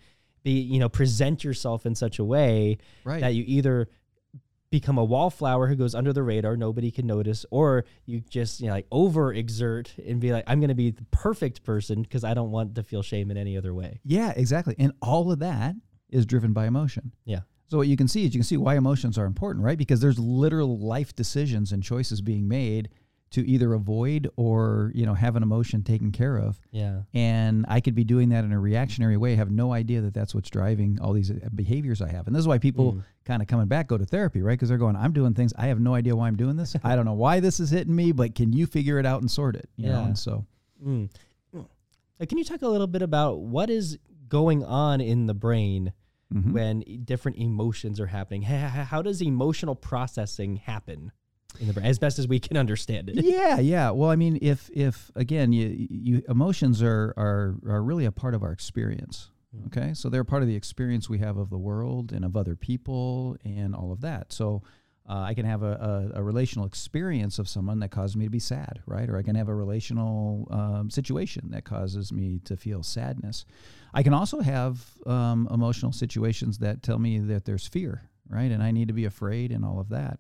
Be 0.47 0.61
you 0.61 0.79
know 0.79 0.89
present 0.89 1.43
yourself 1.43 1.87
in 1.87 1.97
such 1.97 2.21
a 2.21 2.25
way 2.25 2.79
right. 3.05 3.21
that 3.21 3.35
you 3.35 3.43
either 3.49 3.89
become 4.71 4.97
a 4.97 5.05
wallflower 5.05 5.67
who 5.67 5.75
goes 5.75 5.93
under 5.93 6.13
the 6.13 6.23
radar, 6.23 6.57
nobody 6.57 6.93
can 6.93 7.05
notice, 7.05 7.45
or 7.51 7.85
you 8.05 8.21
just 8.21 8.61
you 8.61 8.69
know 8.69 8.75
like 8.75 8.89
overexert 8.91 9.89
and 10.09 10.21
be 10.21 10.31
like, 10.31 10.45
I'm 10.47 10.61
going 10.61 10.69
to 10.69 10.75
be 10.77 10.93
the 10.93 11.05
perfect 11.11 11.65
person 11.65 12.03
because 12.03 12.23
I 12.23 12.33
don't 12.33 12.53
want 12.53 12.77
to 12.77 12.85
feel 12.85 13.03
shame 13.03 13.33
in 13.33 13.37
any 13.37 13.57
other 13.59 13.75
way. 13.75 13.99
Yeah, 14.05 14.33
exactly. 14.37 14.77
And 14.79 14.93
all 15.03 15.33
of 15.33 15.41
that 15.41 15.75
is 16.11 16.27
driven 16.27 16.53
by 16.53 16.67
emotion. 16.67 17.13
Yeah. 17.25 17.41
So 17.69 17.79
what 17.79 17.89
you 17.89 17.97
can 17.97 18.07
see 18.07 18.25
is 18.25 18.35
you 18.35 18.39
can 18.39 18.45
see 18.47 18.57
why 18.57 18.77
emotions 18.77 19.19
are 19.19 19.25
important, 19.25 19.65
right? 19.65 19.77
Because 19.77 20.01
there's 20.01 20.21
literal 20.21 20.79
life 20.79 21.17
decisions 21.17 21.73
and 21.73 21.83
choices 21.83 22.21
being 22.21 22.47
made 22.47 22.89
to 23.37 23.47
either 23.47 23.75
avoid 23.75 24.31
or, 24.37 24.91
you 24.95 25.05
know, 25.05 25.13
have 25.13 25.37
an 25.37 25.43
emotion 25.43 25.83
taken 25.83 26.11
care 26.11 26.39
of. 26.39 26.59
Yeah. 26.71 27.03
And 27.13 27.67
I 27.69 27.81
could 27.83 27.95
be 27.95 28.03
doing 28.03 28.31
that 28.31 28.45
in 28.45 28.53
a 28.53 28.59
reactionary 28.59 29.19
way, 29.19 29.37
have 29.37 29.51
no 29.51 29.75
idea 29.75 30.01
that 30.01 30.15
that's 30.15 30.35
what's 30.35 30.49
driving 30.49 30.99
all 31.03 31.13
these 31.13 31.31
uh, 31.31 31.35
behaviors 31.55 32.01
I 32.01 32.09
have. 32.09 32.27
And 32.27 32.35
this 32.35 32.41
is 32.41 32.49
why 32.49 32.57
people 32.57 32.95
Mm. 32.95 33.03
kind 33.27 33.43
of 33.43 33.49
coming 33.49 33.67
back 33.67 33.89
go 33.89 33.99
to 33.99 34.07
therapy, 34.07 34.41
right? 34.41 34.55
Because 34.55 34.71
they're 34.71 34.79
going, 34.79 34.97
I'm 34.97 35.13
doing 35.13 35.35
things. 35.35 35.53
I 35.59 35.67
have 35.67 35.79
no 35.81 35.93
idea 35.95 36.17
why 36.17 36.29
I'm 36.29 36.37
doing 36.37 36.57
this. 36.57 36.75
I 36.83 36.97
don't 36.97 37.05
know 37.05 37.13
why 37.13 37.41
this 37.41 37.61
is 37.61 37.69
hitting 37.69 37.95
me, 37.95 38.13
but 38.13 38.35
can 38.35 38.55
you 38.55 38.67
figure 38.67 38.99
it 38.99 39.05
out 39.05 39.21
and 39.21 39.31
sort 39.31 39.55
it? 39.55 39.69
You 39.77 39.91
know? 39.91 40.01
Yeah. 40.01 40.07
And 40.07 40.19
so, 40.19 40.47
Mm. 40.83 41.11
Can 42.27 42.39
you 42.39 42.45
talk 42.45 42.63
a 42.63 42.69
little 42.69 42.87
bit 42.87 43.03
about 43.03 43.41
what 43.41 43.69
is 43.69 43.99
going 44.29 44.65
on 44.65 45.03
in 45.03 45.27
the 45.27 45.35
brain 45.35 45.93
mhm. 46.35 46.53
when 46.53 46.81
different 47.05 47.37
emotions 47.37 48.01
are 48.01 48.07
happening? 48.07 48.43
How 48.43 49.03
does 49.03 49.21
emotional 49.21 49.75
processing 49.75 50.57
happen 50.57 51.13
in 51.61 51.67
the 51.67 51.73
brain, 51.73 51.87
as 51.87 51.99
best 51.99 52.19
as 52.19 52.27
we 52.29 52.39
can 52.39 52.57
understand 52.57 53.09
it? 53.09 53.25
yeah, 53.25 53.59
yeah. 53.61 53.91
Well, 53.91 54.11
I 54.11 54.17
mean, 54.17 54.39
if 54.43 54.71
if 54.73 55.11
again, 55.15 55.53
you, 55.53 55.87
you 55.91 56.23
emotions 56.29 56.83
are 56.83 57.15
are 57.17 57.55
are 57.69 57.83
really 57.83 58.05
a 58.05 58.13
part 58.13 58.35
of 58.35 58.43
our 58.43 58.53
experience. 58.53 59.31
Mm. 59.57 59.67
Okay, 59.67 59.95
so 59.95 60.09
they're 60.09 60.25
part 60.25 60.43
of 60.43 60.49
the 60.49 60.57
experience 60.57 61.09
we 61.09 61.19
have 61.19 61.37
of 61.37 61.51
the 61.51 61.59
world 61.59 62.13
and 62.13 62.25
of 62.25 62.37
other 62.37 62.57
people 62.57 63.37
and 63.45 63.75
all 63.75 63.93
of 63.93 64.01
that. 64.01 64.33
So, 64.33 64.63
Uh, 65.09 65.31
I 65.31 65.35
can 65.35 65.47
have 65.47 65.63
a, 65.63 66.11
a, 66.15 66.19
a, 66.19 66.23
relational 66.23 66.67
experience 66.67 67.39
of 67.39 67.47
someone 67.49 67.79
that 67.79 67.91
causes 67.93 68.17
me 68.17 68.25
to 68.25 68.31
be 68.31 68.41
sad, 68.41 68.81
right? 68.87 69.09
Or 69.09 69.17
I 69.17 69.23
can 69.23 69.37
have 69.37 69.49
a 69.49 69.55
relational 69.55 70.49
um, 70.51 70.91
situation 70.91 71.51
that 71.53 71.63
causes 71.65 72.11
me 72.11 72.41
to 72.45 72.57
feel 72.57 72.83
sadness. 72.83 73.47
I 73.95 74.03
can 74.03 74.13
also 74.13 74.41
have 74.41 74.81
um, 75.07 75.47
emotional 75.53 75.93
situations 75.93 76.59
that 76.59 76.83
tell 76.83 76.99
me 76.99 77.21
that 77.21 77.45
there's 77.45 77.69
fear, 77.69 78.11
right? 78.29 78.51
And 78.51 78.63
I 78.65 78.73
need 78.73 78.89
to 78.89 78.95
be 78.95 79.05
afraid 79.05 79.53
and 79.53 79.65
all 79.65 79.79
of 79.79 79.91
that. 79.91 80.19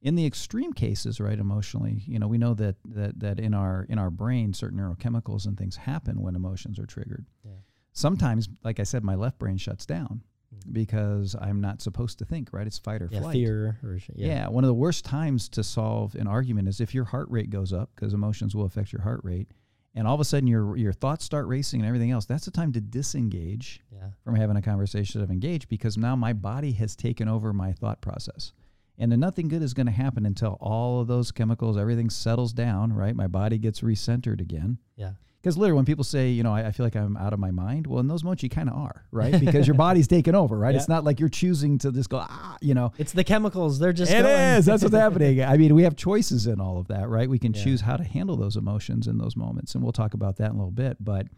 In 0.00 0.14
the 0.14 0.26
extreme 0.26 0.72
cases, 0.72 1.20
right, 1.20 1.38
emotionally, 1.38 2.02
you 2.06 2.18
know, 2.18 2.28
we 2.28 2.38
know 2.38 2.54
that 2.54 2.76
that 2.84 3.18
that 3.18 3.40
in 3.40 3.52
our 3.52 3.84
in 3.88 3.98
our 3.98 4.10
brain, 4.10 4.52
certain 4.52 4.78
neurochemicals 4.78 5.46
and 5.46 5.58
things 5.58 5.76
happen 5.76 6.20
when 6.20 6.36
emotions 6.36 6.78
are 6.78 6.86
triggered. 6.86 7.26
Yeah. 7.44 7.52
Sometimes, 7.92 8.48
like 8.62 8.78
I 8.78 8.84
said, 8.84 9.02
my 9.02 9.16
left 9.16 9.40
brain 9.40 9.56
shuts 9.56 9.84
down 9.84 10.22
mm. 10.54 10.72
because 10.72 11.34
I'm 11.40 11.60
not 11.60 11.82
supposed 11.82 12.20
to 12.20 12.24
think, 12.24 12.50
right? 12.52 12.66
It's 12.66 12.78
fight 12.78 13.02
or 13.02 13.08
yeah, 13.10 13.20
flight. 13.20 13.32
Fear 13.32 13.78
or 13.82 13.98
yeah. 14.14 14.26
yeah. 14.26 14.48
One 14.48 14.62
of 14.62 14.68
the 14.68 14.74
worst 14.74 15.04
times 15.04 15.48
to 15.50 15.64
solve 15.64 16.14
an 16.14 16.28
argument 16.28 16.68
is 16.68 16.80
if 16.80 16.94
your 16.94 17.04
heart 17.04 17.26
rate 17.28 17.50
goes 17.50 17.72
up 17.72 17.90
because 17.96 18.14
emotions 18.14 18.54
will 18.54 18.66
affect 18.66 18.92
your 18.92 19.02
heart 19.02 19.20
rate, 19.24 19.48
and 19.96 20.06
all 20.06 20.14
of 20.14 20.20
a 20.20 20.24
sudden 20.24 20.46
your 20.46 20.76
your 20.76 20.92
thoughts 20.92 21.24
start 21.24 21.48
racing 21.48 21.80
and 21.80 21.88
everything 21.88 22.12
else. 22.12 22.24
That's 22.24 22.44
the 22.44 22.52
time 22.52 22.72
to 22.74 22.80
disengage 22.80 23.80
yeah. 23.92 24.10
from 24.22 24.36
having 24.36 24.56
a 24.56 24.62
conversation 24.62 25.22
of 25.22 25.30
engage 25.32 25.68
because 25.68 25.98
now 25.98 26.14
my 26.14 26.32
body 26.32 26.70
has 26.72 26.94
taken 26.94 27.28
over 27.28 27.52
my 27.52 27.72
thought 27.72 28.00
process. 28.00 28.52
And 28.98 29.12
then 29.12 29.20
nothing 29.20 29.48
good 29.48 29.62
is 29.62 29.74
going 29.74 29.86
to 29.86 29.92
happen 29.92 30.26
until 30.26 30.58
all 30.60 31.00
of 31.00 31.06
those 31.06 31.30
chemicals, 31.30 31.78
everything 31.78 32.10
settles 32.10 32.52
down, 32.52 32.92
right? 32.92 33.14
My 33.14 33.28
body 33.28 33.56
gets 33.58 33.80
recentered 33.80 34.40
again. 34.40 34.78
Yeah. 34.96 35.12
Because 35.48 35.56
literally, 35.56 35.76
when 35.76 35.86
people 35.86 36.04
say, 36.04 36.28
you 36.28 36.42
know, 36.42 36.52
I, 36.52 36.66
I, 36.66 36.72
feel 36.72 36.84
like 36.84 36.94
I'm 36.94 37.16
out 37.16 37.32
of 37.32 37.38
my 37.38 37.50
mind, 37.50 37.86
well, 37.86 38.00
in 38.00 38.06
those 38.06 38.22
moments, 38.22 38.42
you 38.42 38.50
kind 38.50 38.68
of 38.68 38.76
are, 38.76 39.06
right? 39.10 39.40
Because 39.40 39.66
your 39.66 39.76
body's 39.78 40.06
taken 40.06 40.34
over, 40.34 40.58
right? 40.58 40.74
Yeah. 40.74 40.80
It's 40.80 40.90
not 40.90 41.04
like 41.04 41.18
you're 41.18 41.30
choosing 41.30 41.78
to 41.78 41.90
just 41.90 42.10
go, 42.10 42.18
ah, 42.18 42.58
you 42.60 42.74
know. 42.74 42.92
It's 42.98 43.12
the 43.12 43.24
chemicals. 43.24 43.78
They're 43.78 43.94
just. 43.94 44.12
It 44.12 44.24
going. 44.24 44.34
is. 44.34 44.66
That's 44.66 44.82
what's 44.82 44.94
happening. 44.94 45.42
I 45.42 45.56
mean, 45.56 45.74
we 45.74 45.84
have 45.84 45.96
choices 45.96 46.46
in 46.46 46.60
all 46.60 46.76
of 46.78 46.88
that, 46.88 47.08
right? 47.08 47.30
We 47.30 47.38
can 47.38 47.54
yeah. 47.54 47.64
choose 47.64 47.80
how 47.80 47.96
to 47.96 48.04
handle 48.04 48.36
those 48.36 48.56
emotions 48.56 49.06
in 49.06 49.16
those 49.16 49.36
moments, 49.36 49.74
and 49.74 49.82
we'll 49.82 49.92
talk 49.92 50.12
about 50.12 50.36
that 50.36 50.50
in 50.50 50.56
a 50.56 50.58
little 50.58 50.70
bit. 50.70 50.98
But, 51.00 51.28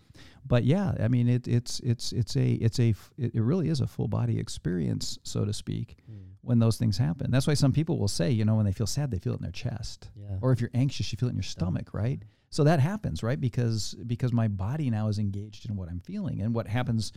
but 0.44 0.64
yeah, 0.64 0.92
I 0.98 1.06
mean, 1.06 1.28
it, 1.28 1.46
it's 1.46 1.78
it's 1.78 2.10
it's 2.10 2.34
a 2.34 2.54
it's 2.54 2.80
a 2.80 2.92
it 3.16 3.40
really 3.40 3.68
is 3.68 3.80
a 3.80 3.86
full 3.86 4.08
body 4.08 4.40
experience, 4.40 5.20
so 5.22 5.44
to 5.44 5.52
speak. 5.52 5.98
Mm. 6.10 6.16
When 6.40 6.58
those 6.58 6.78
things 6.78 6.98
happen, 6.98 7.30
that's 7.30 7.46
why 7.46 7.54
some 7.54 7.70
people 7.70 7.96
will 7.96 8.08
say, 8.08 8.32
you 8.32 8.44
know, 8.44 8.56
when 8.56 8.66
they 8.66 8.72
feel 8.72 8.88
sad, 8.88 9.12
they 9.12 9.18
feel 9.20 9.34
it 9.34 9.36
in 9.36 9.42
their 9.42 9.52
chest, 9.52 10.10
yeah. 10.16 10.38
or 10.40 10.50
if 10.50 10.60
you're 10.60 10.70
anxious, 10.74 11.12
you 11.12 11.16
feel 11.16 11.28
it 11.28 11.32
in 11.32 11.36
your 11.36 11.44
stomach, 11.44 11.94
right? 11.94 12.24
So 12.50 12.64
that 12.64 12.80
happens, 12.80 13.22
right? 13.22 13.40
Because 13.40 13.94
because 14.06 14.32
my 14.32 14.48
body 14.48 14.90
now 14.90 15.08
is 15.08 15.18
engaged 15.18 15.68
in 15.68 15.76
what 15.76 15.88
I'm 15.88 16.00
feeling, 16.00 16.40
and 16.42 16.52
what 16.52 16.66
happens 16.66 17.12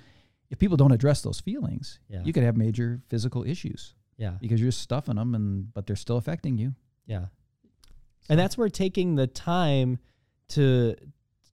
if 0.52 0.60
people 0.60 0.78
don't 0.78 0.92
address 0.92 1.22
those 1.22 1.40
feelings, 1.40 2.00
yeah. 2.08 2.22
you 2.24 2.32
could 2.32 2.44
have 2.44 2.56
major 2.56 3.02
physical 3.10 3.44
issues. 3.44 3.96
Yeah, 4.18 4.34
because 4.40 4.62
you're 4.62 4.72
stuffing 4.72 5.16
them, 5.16 5.34
and 5.34 5.74
but 5.74 5.88
they're 5.88 5.96
still 5.96 6.18
affecting 6.18 6.60
you. 6.60 6.76
Yeah, 7.08 7.26
so. 8.22 8.30
and 8.30 8.40
that's 8.40 8.58
where 8.58 8.70
taking 8.70 9.16
the 9.16 9.26
time 9.26 9.98
to 10.50 10.96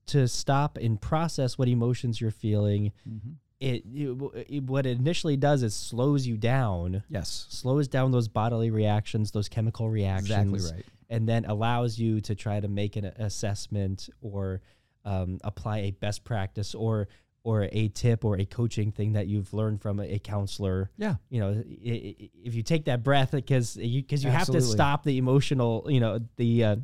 to 0.09 0.29
stop 0.29 0.77
and 0.77 1.01
process 1.01 1.57
what 1.57 1.69
emotions 1.69 2.21
you're 2.21 2.31
feeling. 2.31 2.93
Mm-hmm. 3.09 3.31
It, 3.61 3.85
it, 3.93 4.47
it, 4.49 4.63
what 4.65 4.87
it 4.87 4.99
initially 4.99 5.37
does 5.37 5.63
is 5.63 5.75
slows 5.75 6.27
you 6.27 6.37
down. 6.37 7.03
Yes, 7.09 7.47
slows 7.49 7.89
down 7.89 8.11
those 8.11 8.29
bodily 8.29 8.71
reactions, 8.71 9.31
those 9.31 9.49
chemical 9.49 9.89
reactions. 9.89 10.31
Exactly 10.31 10.77
right 10.77 10.87
and 11.11 11.29
then 11.29 11.45
allows 11.45 11.99
you 11.99 12.21
to 12.23 12.35
try 12.35 12.61
to 12.61 12.69
make 12.69 12.97
an 12.97 13.05
assessment 13.05 14.09
or 14.23 14.63
um, 15.05 15.39
apply 15.45 15.79
a 15.79 15.91
best 15.91 16.25
practice 16.25 16.75
or 16.75 17.09
or 17.43 17.69
a 17.73 17.89
tip 17.89 18.25
or 18.25 18.39
a 18.39 18.45
coaching 18.45 18.93
thing 18.93 19.15
that 19.15 19.27
you've 19.27 19.55
learned 19.55 19.81
from 19.81 19.99
a, 19.99 20.19
counselor. 20.19 20.91
Yeah, 20.99 21.15
you 21.31 21.41
know, 21.41 21.63
if 21.67 22.55
you 22.55 22.63
take 22.63 22.85
that 22.85 23.03
breath 23.03 23.33
because 23.33 23.77
you 23.77 24.03
because 24.03 24.23
you 24.23 24.31
Absolutely. 24.31 24.63
have 24.63 24.71
to 24.71 24.73
stop 24.73 25.05
the 25.05 25.19
emotional, 25.19 25.87
you 25.89 26.01
know, 26.01 26.21
the 26.37 26.65
uh, 26.65 26.77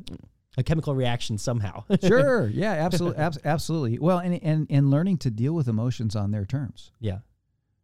a 0.57 0.63
chemical 0.63 0.95
reaction 0.95 1.37
somehow. 1.37 1.83
sure. 2.03 2.47
Yeah. 2.47 2.73
Absolutely. 2.73 3.19
Ab- 3.19 3.37
absolutely. 3.45 3.99
Well, 3.99 4.19
and 4.19 4.41
and 4.43 4.67
and 4.69 4.91
learning 4.91 5.19
to 5.19 5.31
deal 5.31 5.53
with 5.53 5.67
emotions 5.67 6.15
on 6.15 6.31
their 6.31 6.45
terms. 6.45 6.91
Yeah. 6.99 7.19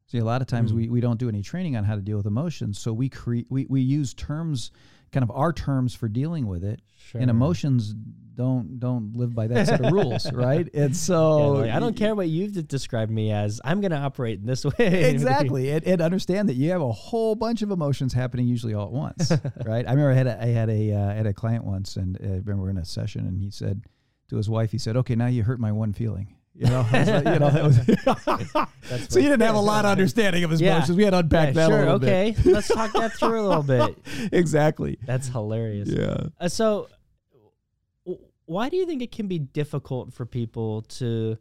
See, 0.08 0.18
a 0.18 0.26
lot 0.26 0.42
of 0.42 0.48
times 0.48 0.72
mm. 0.72 0.76
we, 0.76 0.90
we 0.90 1.02
don't 1.02 1.18
do 1.18 1.30
any 1.30 1.42
training 1.42 1.76
on 1.76 1.84
how 1.86 1.96
to 1.96 2.02
deal 2.02 2.18
with 2.18 2.26
emotions, 2.26 2.78
so 2.78 2.92
we 2.92 3.10
create 3.10 3.48
we, 3.50 3.66
we 3.70 3.82
use 3.82 4.14
terms 4.14 4.72
kind 5.14 5.24
of 5.24 5.32
our 5.32 5.54
terms 5.54 5.96
for 5.96 6.10
dealing 6.10 6.48
with 6.48 6.64
it. 6.64 6.82
Sure. 6.98 7.22
And 7.22 7.30
emotions 7.30 7.94
don't 8.36 8.80
don't 8.80 9.16
live 9.16 9.36
by 9.36 9.48
that 9.48 9.68
set 9.68 9.86
of 9.86 9.92
rules, 9.92 10.32
right? 10.34 10.68
And 10.74 10.96
so 10.96 11.58
yeah, 11.58 11.62
like, 11.62 11.72
I 11.72 11.80
don't 11.80 11.96
care 11.96 12.16
what 12.16 12.28
you've 12.28 12.68
described 12.68 13.12
me 13.12 13.32
as. 13.32 13.62
I'm 13.64 13.80
going 13.80 13.92
to 13.92 13.98
operate 13.98 14.40
in 14.40 14.46
this 14.46 14.66
way. 14.78 15.10
exactly, 15.12 15.70
and, 15.70 15.86
and, 15.86 16.02
understand 16.02 16.50
that 16.50 16.56
you 16.56 16.72
have 16.72 16.82
a 16.82 16.92
whole 16.92 17.36
bunch 17.36 17.62
of 17.62 17.72
emotions 17.72 18.14
happening 18.14 18.48
usually 18.48 18.74
all 18.74 18.88
at 18.88 18.92
once, 18.92 19.32
right? 19.66 19.88
I 19.88 19.92
remember 19.92 20.12
I 20.12 20.16
had 20.16 20.28
a, 20.28 20.42
I 20.42 20.48
had 20.48 20.70
a 20.70 20.92
uh, 20.92 21.14
had 21.14 21.28
a 21.28 21.34
client 21.34 21.64
once, 21.64 21.96
and 21.96 22.18
uh, 22.20 22.24
I 22.24 22.28
remember 22.38 22.64
we 22.64 22.68
are 22.68 22.72
in 22.72 22.78
a 22.78 22.86
session, 22.86 23.28
and 23.28 23.38
he 23.38 23.52
said 23.52 23.84
to 24.30 24.38
his 24.38 24.50
wife, 24.50 24.72
he 24.72 24.78
said, 24.78 24.98
"Okay, 24.98 25.16
now 25.16 25.28
you 25.28 25.44
hurt 25.44 25.60
my 25.60 25.72
one 25.72 25.94
feeling." 25.94 26.36
You 26.56 26.68
know, 26.68 26.86
like, 26.92 27.08
you 27.08 27.40
know, 27.40 27.50
that 27.50 27.64
was 27.64 27.78
so 29.10 29.20
you 29.20 29.28
didn't 29.28 29.42
have 29.42 29.56
a 29.56 29.60
lot 29.60 29.86
of 29.86 29.92
understanding 29.92 30.44
of 30.44 30.52
his 30.52 30.62
yeah. 30.62 30.78
emotions. 30.78 30.98
We 30.98 31.04
had 31.04 31.12
to 31.12 31.20
unpack 31.20 31.48
yeah, 31.48 31.54
that 31.54 31.68
sure, 31.68 31.78
a 31.78 31.80
little 31.80 31.96
okay. 31.96 32.36
bit. 32.38 32.54
Let's 32.54 32.68
talk 32.68 32.94
that 32.94 33.14
through 33.14 33.42
a 33.42 33.48
little 33.48 33.64
bit. 33.64 33.98
exactly. 34.32 35.00
That's 35.06 35.28
hilarious. 35.28 35.90
Yeah. 35.90 36.28
Uh, 36.40 36.48
so, 36.48 36.90
why 38.46 38.70
do 38.70 38.78
you 38.78 38.86
think 38.86 39.02
it 39.02 39.12
can 39.12 39.28
be 39.28 39.40
difficult 39.40 40.14
for 40.14 40.28
people 40.28 40.84
to 40.84 41.40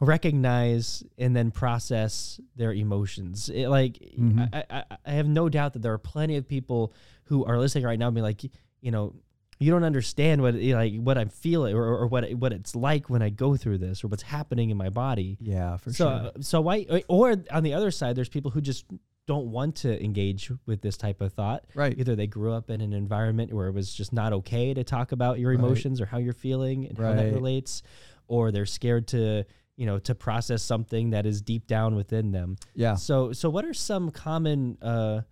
recognize 0.00 1.02
and 1.16 1.34
then 1.34 1.50
process 1.50 2.40
their 2.56 2.74
emotions? 2.74 3.48
It, 3.48 3.68
like, 3.68 3.94
mm-hmm. 3.94 4.42
I, 4.52 4.64
I, 4.68 4.84
I 5.06 5.10
have 5.12 5.28
no 5.28 5.48
doubt 5.48 5.72
that 5.72 5.82
there 5.82 5.94
are 5.94 5.98
plenty 5.98 6.36
of 6.36 6.46
people 6.46 6.92
who 7.24 7.46
are 7.46 7.58
listening 7.58 7.84
right 7.84 7.98
now, 7.98 8.08
and 8.08 8.14
be 8.14 8.20
like, 8.20 8.42
you 8.82 8.90
know, 8.90 9.14
you 9.62 9.70
don't 9.70 9.84
understand 9.84 10.42
what 10.42 10.54
like 10.54 10.94
what 10.96 11.16
I'm 11.16 11.28
feeling 11.28 11.74
or, 11.74 11.84
or 11.84 12.06
what 12.06 12.30
what 12.32 12.52
it's 12.52 12.74
like 12.74 13.08
when 13.08 13.22
I 13.22 13.30
go 13.30 13.56
through 13.56 13.78
this 13.78 14.02
or 14.02 14.08
what's 14.08 14.22
happening 14.22 14.70
in 14.70 14.76
my 14.76 14.88
body. 14.88 15.38
Yeah, 15.40 15.76
for 15.76 15.92
so, 15.92 16.32
sure. 16.34 16.42
So 16.42 16.60
why 16.60 17.04
or 17.08 17.36
on 17.50 17.62
the 17.62 17.74
other 17.74 17.90
side, 17.90 18.16
there's 18.16 18.28
people 18.28 18.50
who 18.50 18.60
just 18.60 18.84
don't 19.26 19.46
want 19.52 19.76
to 19.76 20.02
engage 20.02 20.50
with 20.66 20.82
this 20.82 20.96
type 20.96 21.20
of 21.20 21.32
thought. 21.32 21.64
Right. 21.74 21.96
Either 21.96 22.16
they 22.16 22.26
grew 22.26 22.52
up 22.52 22.70
in 22.70 22.80
an 22.80 22.92
environment 22.92 23.52
where 23.52 23.68
it 23.68 23.72
was 23.72 23.94
just 23.94 24.12
not 24.12 24.32
okay 24.32 24.74
to 24.74 24.82
talk 24.82 25.12
about 25.12 25.38
your 25.38 25.52
emotions 25.52 26.00
right. 26.00 26.06
or 26.06 26.10
how 26.10 26.18
you're 26.18 26.32
feeling 26.32 26.86
and 26.86 26.98
right. 26.98 27.10
how 27.10 27.22
that 27.22 27.32
relates, 27.32 27.82
or 28.26 28.50
they're 28.50 28.66
scared 28.66 29.08
to 29.08 29.44
you 29.76 29.86
know 29.86 29.98
to 30.00 30.14
process 30.14 30.62
something 30.62 31.10
that 31.10 31.26
is 31.26 31.40
deep 31.40 31.66
down 31.66 31.94
within 31.94 32.32
them. 32.32 32.56
Yeah. 32.74 32.96
So 32.96 33.32
so 33.32 33.48
what 33.48 33.64
are 33.64 33.74
some 33.74 34.10
common 34.10 34.78
uh, 34.82 35.22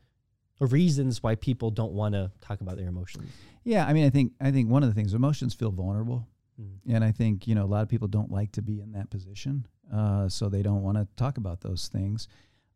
reasons 0.61 1.23
why 1.23 1.35
people 1.35 1.71
don't 1.71 1.93
want 1.93 2.15
to 2.15 2.31
talk 2.41 2.61
about 2.61 2.77
their 2.77 2.89
emotions? 2.89 3.33
Yeah, 3.65 3.87
I 3.87 3.93
mean, 3.93 4.07
I 4.07 4.11
think 4.11 4.33
I 4.41 4.51
think 4.51 4.71
one 4.71 4.83
of 4.83 4.89
the 4.89 4.95
things 4.95 5.15
emotions 5.15 5.55
feel 5.55 5.71
vulnerable, 5.71 6.27
mm. 6.61 6.79
and 6.89 7.05
I 7.05 7.13
think 7.13 7.47
you 7.47 7.55
know 7.55 7.65
a 7.65 7.67
lot 7.67 7.83
of 7.83 7.89
people 7.89 8.09
don't 8.09 8.31
like 8.31 8.53
to 8.53 8.63
be 8.63 8.81
in 8.81 8.93
that 8.93 9.11
position, 9.11 9.67
uh, 9.93 10.29
so 10.29 10.49
they 10.49 10.63
don't 10.63 10.83
want 10.83 10.97
to 10.97 11.07
talk 11.17 11.37
about 11.37 11.61
those 11.61 11.89
things. 11.89 12.29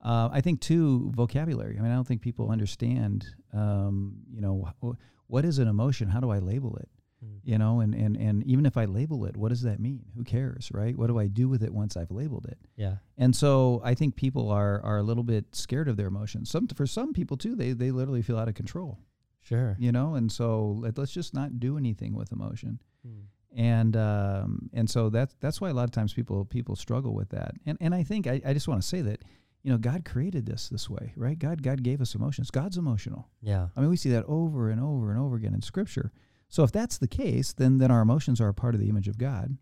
Uh, 0.03 0.29
I 0.31 0.43
think 0.43 0.61
too 0.61 1.11
vocabulary. 1.15 1.79
I 1.79 1.83
mean, 1.83 1.91
I 1.91 1.95
don't 1.95 2.07
think 2.07 2.21
people 2.21 2.51
understand. 2.51 3.27
Um, 3.53 4.17
you 4.31 4.43
know, 4.43 4.69
wh- 4.83 5.31
what 5.31 5.45
is 5.45 5.59
an 5.59 5.69
emotion? 5.69 6.09
How 6.09 6.21
do 6.21 6.31
I 6.31 6.39
label 6.39 6.77
it? 6.77 6.89
Mm. 7.25 7.41
You 7.45 7.59
know, 7.59 7.81
and 7.81 7.95
and 7.95 8.17
and 8.17 8.45
even 8.45 8.67
if 8.67 8.77
I 8.77 8.85
label 8.85 9.25
it, 9.25 9.37
what 9.37 9.49
does 9.49 9.63
that 9.63 9.81
mean? 9.81 10.05
Who 10.17 10.25
cares, 10.25 10.71
right? 10.73 10.97
What 10.97 11.07
do 11.07 11.19
I 11.19 11.29
do 11.29 11.49
with 11.49 11.63
it 11.63 11.73
once 11.73 11.97
I've 11.97 12.11
labeled 12.11 12.47
it? 12.47 12.59
Yeah. 12.77 12.97
And 13.17 13.35
so 13.35 13.81
I 13.83 13.95
think 13.95 14.17
people 14.17 14.51
are 14.51 14.83
are 14.83 14.99
a 14.99 15.03
little 15.03 15.25
bit 15.25 15.57
scared 15.57 15.89
of 15.89 15.97
their 15.97 16.09
emotions. 16.09 16.51
Some 16.51 16.69
for 16.69 16.87
some 16.87 17.15
people 17.15 17.39
too, 17.39 17.57
they 17.57 17.73
they 17.73 17.91
literally 17.91 18.23
feel 18.23 18.39
out 18.39 18.49
of 18.49 18.55
control. 18.55 18.99
Sure. 19.45 19.77
You 19.79 19.93
know, 19.93 20.15
and 20.15 20.33
so 20.33 20.79
let, 20.81 20.99
us 20.99 21.11
just 21.11 21.35
not 21.35 21.61
do 21.61 21.77
anything 21.77 22.15
with 22.15 22.33
emotion. 22.33 22.81
Hmm. 23.07 23.21
And 23.57 23.97
um, 23.97 24.71
and 24.73 24.91
so 24.91 25.11
that's 25.11 25.37
that's 25.39 25.61
why 25.61 25.69
a 25.69 25.75
lot 25.75 25.85
of 25.85 25.93
times 25.93 26.13
people 26.13 26.45
people 26.45 26.75
struggle 26.75 27.15
with 27.15 27.29
that. 27.29 27.53
And 27.67 27.79
and 27.81 27.95
I 27.95 28.03
think 28.03 28.27
I, 28.27 28.41
I 28.45 28.53
just 28.53 28.67
want 28.67 28.83
to 28.83 28.89
say 28.89 29.01
that 29.03 29.23
you 29.63 29.71
know 29.71 29.79
God 29.79 30.05
created 30.05 30.45
this 30.45 30.69
this 30.71 30.91
way, 30.91 31.13
right? 31.15 31.39
God 31.39 31.63
God 31.63 31.85
gave 31.85 32.01
us 32.01 32.17
emotions. 32.17 32.51
God's 32.51 32.79
emotional. 32.79 33.29
Yeah. 33.43 33.69
I 33.77 33.81
mean, 33.81 33.91
we 33.91 33.97
see 33.97 34.11
that 34.11 34.25
over 34.25 34.71
and 34.71 34.81
over 34.81 35.13
and 35.13 35.21
over 35.21 35.37
again 35.37 35.55
in 35.55 35.63
Scripture. 35.63 36.11
So 36.49 36.65
if 36.65 36.73
that's 36.73 36.99
the 36.99 37.07
case, 37.07 37.53
then 37.53 37.79
then 37.79 37.93
our 37.93 38.01
emotions 38.01 38.41
are 38.41 38.49
a 38.49 38.55
part 38.55 38.75
of 38.75 38.81
the 38.81 38.89
image 38.89 39.07
of 39.07 39.19
God. 39.19 39.57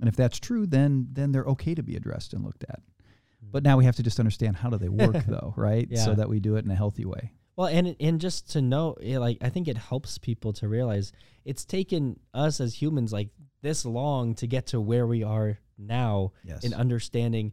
And 0.00 0.08
if 0.08 0.16
that's 0.16 0.38
true, 0.38 0.66
then 0.66 1.08
then 1.12 1.32
they're 1.32 1.44
okay 1.44 1.74
to 1.74 1.82
be 1.82 1.96
addressed 1.96 2.32
and 2.32 2.42
looked 2.42 2.64
at. 2.64 2.80
Hmm. 3.42 3.50
But 3.50 3.62
now 3.62 3.76
we 3.76 3.84
have 3.84 3.96
to 3.96 4.02
just 4.02 4.20
understand 4.20 4.56
how 4.56 4.70
do 4.70 4.78
they 4.78 4.88
work 4.88 5.22
though, 5.28 5.52
right? 5.54 5.86
Yeah. 5.90 6.02
So 6.02 6.14
that 6.14 6.30
we 6.30 6.40
do 6.40 6.56
it 6.56 6.64
in 6.64 6.70
a 6.70 6.76
healthy 6.76 7.04
way. 7.04 7.32
Well, 7.56 7.68
and 7.68 7.94
and 8.00 8.20
just 8.20 8.50
to 8.52 8.62
know, 8.62 8.96
like 9.00 9.38
I 9.40 9.48
think 9.48 9.68
it 9.68 9.76
helps 9.76 10.18
people 10.18 10.52
to 10.54 10.68
realize 10.68 11.12
it's 11.44 11.64
taken 11.64 12.18
us 12.32 12.60
as 12.60 12.80
humans 12.80 13.12
like 13.12 13.28
this 13.62 13.84
long 13.84 14.34
to 14.36 14.46
get 14.46 14.66
to 14.68 14.80
where 14.80 15.06
we 15.06 15.22
are 15.22 15.58
now 15.78 16.32
yes. 16.44 16.64
in 16.64 16.74
understanding. 16.74 17.52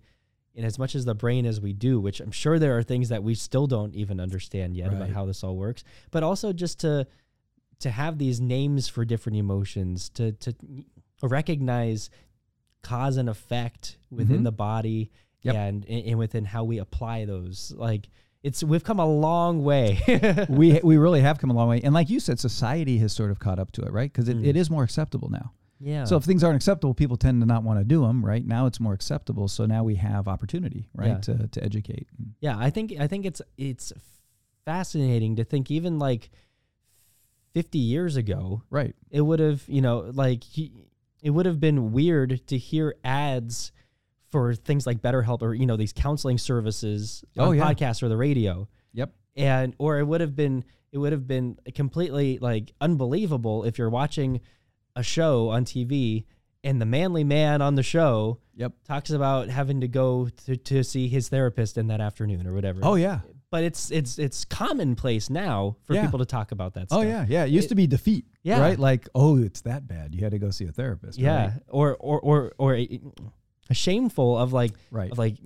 And 0.55 0.65
as 0.65 0.77
much 0.77 0.95
as 0.95 1.05
the 1.05 1.15
brain 1.15 1.45
as 1.45 1.61
we 1.61 1.71
do, 1.71 1.99
which 1.99 2.19
I'm 2.19 2.31
sure 2.31 2.59
there 2.59 2.77
are 2.77 2.83
things 2.83 3.09
that 3.09 3.23
we 3.23 3.35
still 3.35 3.67
don't 3.67 3.95
even 3.95 4.19
understand 4.19 4.75
yet 4.75 4.87
right. 4.87 4.97
about 4.97 5.09
how 5.09 5.25
this 5.25 5.43
all 5.43 5.55
works, 5.55 5.83
but 6.09 6.23
also 6.23 6.51
just 6.51 6.79
to 6.81 7.07
to 7.79 7.89
have 7.89 8.17
these 8.17 8.41
names 8.41 8.87
for 8.87 9.05
different 9.05 9.37
emotions, 9.37 10.09
to 10.09 10.33
to 10.33 10.53
recognize 11.21 12.09
cause 12.81 13.17
and 13.17 13.29
effect 13.29 13.97
within 14.09 14.37
mm-hmm. 14.37 14.43
the 14.45 14.51
body 14.51 15.11
yep. 15.43 15.55
and 15.55 15.85
and 15.87 16.17
within 16.17 16.43
how 16.43 16.63
we 16.63 16.79
apply 16.79 17.25
those, 17.25 17.71
like 17.77 18.09
it's 18.43 18.63
we've 18.63 18.83
come 18.83 18.99
a 18.99 19.05
long 19.05 19.63
way. 19.63 20.45
we 20.49 20.79
we 20.83 20.97
really 20.97 21.21
have 21.21 21.37
come 21.39 21.49
a 21.51 21.53
long 21.53 21.69
way, 21.69 21.81
and 21.83 21.93
like 21.93 22.09
you 22.09 22.19
said, 22.19 22.39
society 22.39 22.97
has 22.99 23.13
sort 23.13 23.31
of 23.31 23.39
caught 23.39 23.59
up 23.59 23.71
to 23.73 23.81
it, 23.83 23.91
right? 23.91 24.11
Because 24.11 24.27
it, 24.29 24.37
Mm. 24.37 24.45
it 24.47 24.55
is 24.55 24.69
more 24.69 24.83
acceptable 24.83 25.29
now. 25.29 25.51
yeah. 25.79 26.03
So 26.05 26.15
if 26.17 26.23
things 26.23 26.43
aren't 26.43 26.55
acceptable, 26.55 26.93
people 26.93 27.17
tend 27.17 27.41
to 27.41 27.45
not 27.47 27.63
want 27.63 27.79
to 27.79 27.83
do 27.85 28.01
them, 28.05 28.23
right? 28.25 28.45
Now 28.45 28.65
it's 28.67 28.79
more 28.79 28.93
acceptable, 28.93 29.47
so 29.47 29.65
now 29.65 29.83
we 29.83 29.95
have 29.95 30.27
opportunity, 30.27 30.89
right, 30.95 31.07
Yeah. 31.09 31.17
to 31.37 31.47
to 31.47 31.63
educate. 31.63 32.07
Yeah, 32.39 32.55
I 32.57 32.69
think 32.71 32.93
I 32.99 33.07
think 33.07 33.25
it's 33.25 33.41
it's 33.57 33.93
fascinating 34.65 35.35
to 35.37 35.43
think 35.43 35.69
even 35.71 35.97
like 35.99 36.29
50 37.53 37.77
years 37.79 38.15
ago, 38.15 38.63
Right. 38.69 38.95
it 39.09 39.21
would 39.21 39.39
have, 39.39 39.63
you 39.67 39.81
know, 39.81 40.09
like 40.13 40.43
he, 40.43 40.71
it 41.21 41.31
would 41.31 41.45
have 41.45 41.59
been 41.59 41.91
weird 41.91 42.41
to 42.47 42.57
hear 42.57 42.95
ads 43.03 43.71
for 44.31 44.53
things 44.55 44.87
like 44.87 45.01
BetterHelp 45.01 45.41
or 45.41 45.53
you 45.53 45.65
know 45.65 45.77
these 45.77 45.93
counseling 45.93 46.37
services 46.37 47.23
Oh, 47.37 47.49
on 47.49 47.57
yeah. 47.57 47.63
podcasts 47.73 48.01
or 48.01 48.09
the 48.09 48.17
radio. 48.17 48.67
Yep. 48.93 49.13
And 49.35 49.75
or 49.77 49.99
it 49.99 50.03
would 50.03 50.21
have 50.21 50.35
been 50.35 50.63
it 50.91 50.97
would 50.97 51.11
have 51.11 51.27
been 51.27 51.57
completely 51.75 52.37
like 52.39 52.73
unbelievable 52.81 53.63
if 53.63 53.77
you're 53.77 53.89
watching 53.89 54.41
a 54.95 55.03
show 55.03 55.49
on 55.49 55.63
TV 55.65 56.25
and 56.63 56.81
the 56.81 56.85
manly 56.85 57.23
man 57.23 57.61
on 57.61 57.75
the 57.75 57.83
show 57.83 58.39
Yep. 58.55 58.73
talks 58.85 59.09
about 59.09 59.49
having 59.49 59.81
to 59.81 59.87
go 59.87 60.27
to, 60.45 60.55
to 60.57 60.83
see 60.83 61.07
his 61.07 61.29
therapist 61.29 61.77
in 61.77 61.87
that 61.87 62.01
afternoon 62.01 62.45
or 62.45 62.53
whatever. 62.53 62.81
Oh 62.83 62.95
yeah. 62.95 63.19
But 63.49 63.63
it's 63.65 63.89
it's 63.91 64.17
it's 64.19 64.45
commonplace 64.45 65.29
now 65.29 65.75
for 65.83 65.93
Yeah. 65.93 66.05
people 66.05 66.19
to 66.19 66.25
talk 66.25 66.51
about 66.51 66.73
that 66.75 66.83
oh, 66.83 66.85
stuff. 66.85 66.99
Oh 66.99 67.01
yeah. 67.01 67.25
Yeah. 67.27 67.43
It 67.45 67.51
used 67.51 67.69
to 67.69 67.75
be 67.75 67.87
defeat. 67.87 68.25
Yeah. 68.43 68.59
Right. 68.61 68.77
Like 68.79 69.07
oh, 69.15 69.37
it's 69.41 69.61
that 69.61 69.87
bad. 69.87 70.13
You 70.15 70.21
had 70.23 70.31
to 70.31 70.39
go 70.39 70.51
see 70.51 70.65
a 70.65 70.71
therapist. 70.71 71.17
Yeah. 71.17 71.43
Right. 71.45 71.53
Or 71.69 71.95
or 71.97 72.19
or 72.19 72.51
or 72.57 72.75
shameful 73.73 74.37
of 74.37 74.53
like 74.53 74.73
Right. 74.91 75.11
of 75.11 75.17
like 75.17 75.37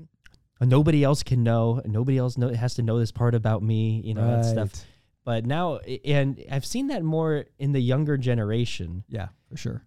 nobody 0.62 1.04
else 1.04 1.24
can 1.24 1.44
know, 1.44 1.82
nobody 1.86 2.18
else 2.18 2.38
know, 2.38 2.50
has 2.54 2.76
to 2.76 2.82
know 2.84 2.98
this 3.00 3.12
part 3.12 3.36
about 3.36 3.62
me, 3.64 4.02
you 4.04 4.14
know, 4.14 4.26
that 4.42 4.46
stuff. 4.46 4.86
But 5.24 5.46
now 5.46 5.78
and 5.78 6.44
I've 6.52 6.66
seen 6.66 6.88
that 6.88 7.04
more 7.04 7.46
in 7.60 7.72
the 7.72 7.80
younger 7.82 8.18
generation. 8.18 9.04
Yeah, 9.10 9.30
for 9.50 9.58
sure. 9.58 9.84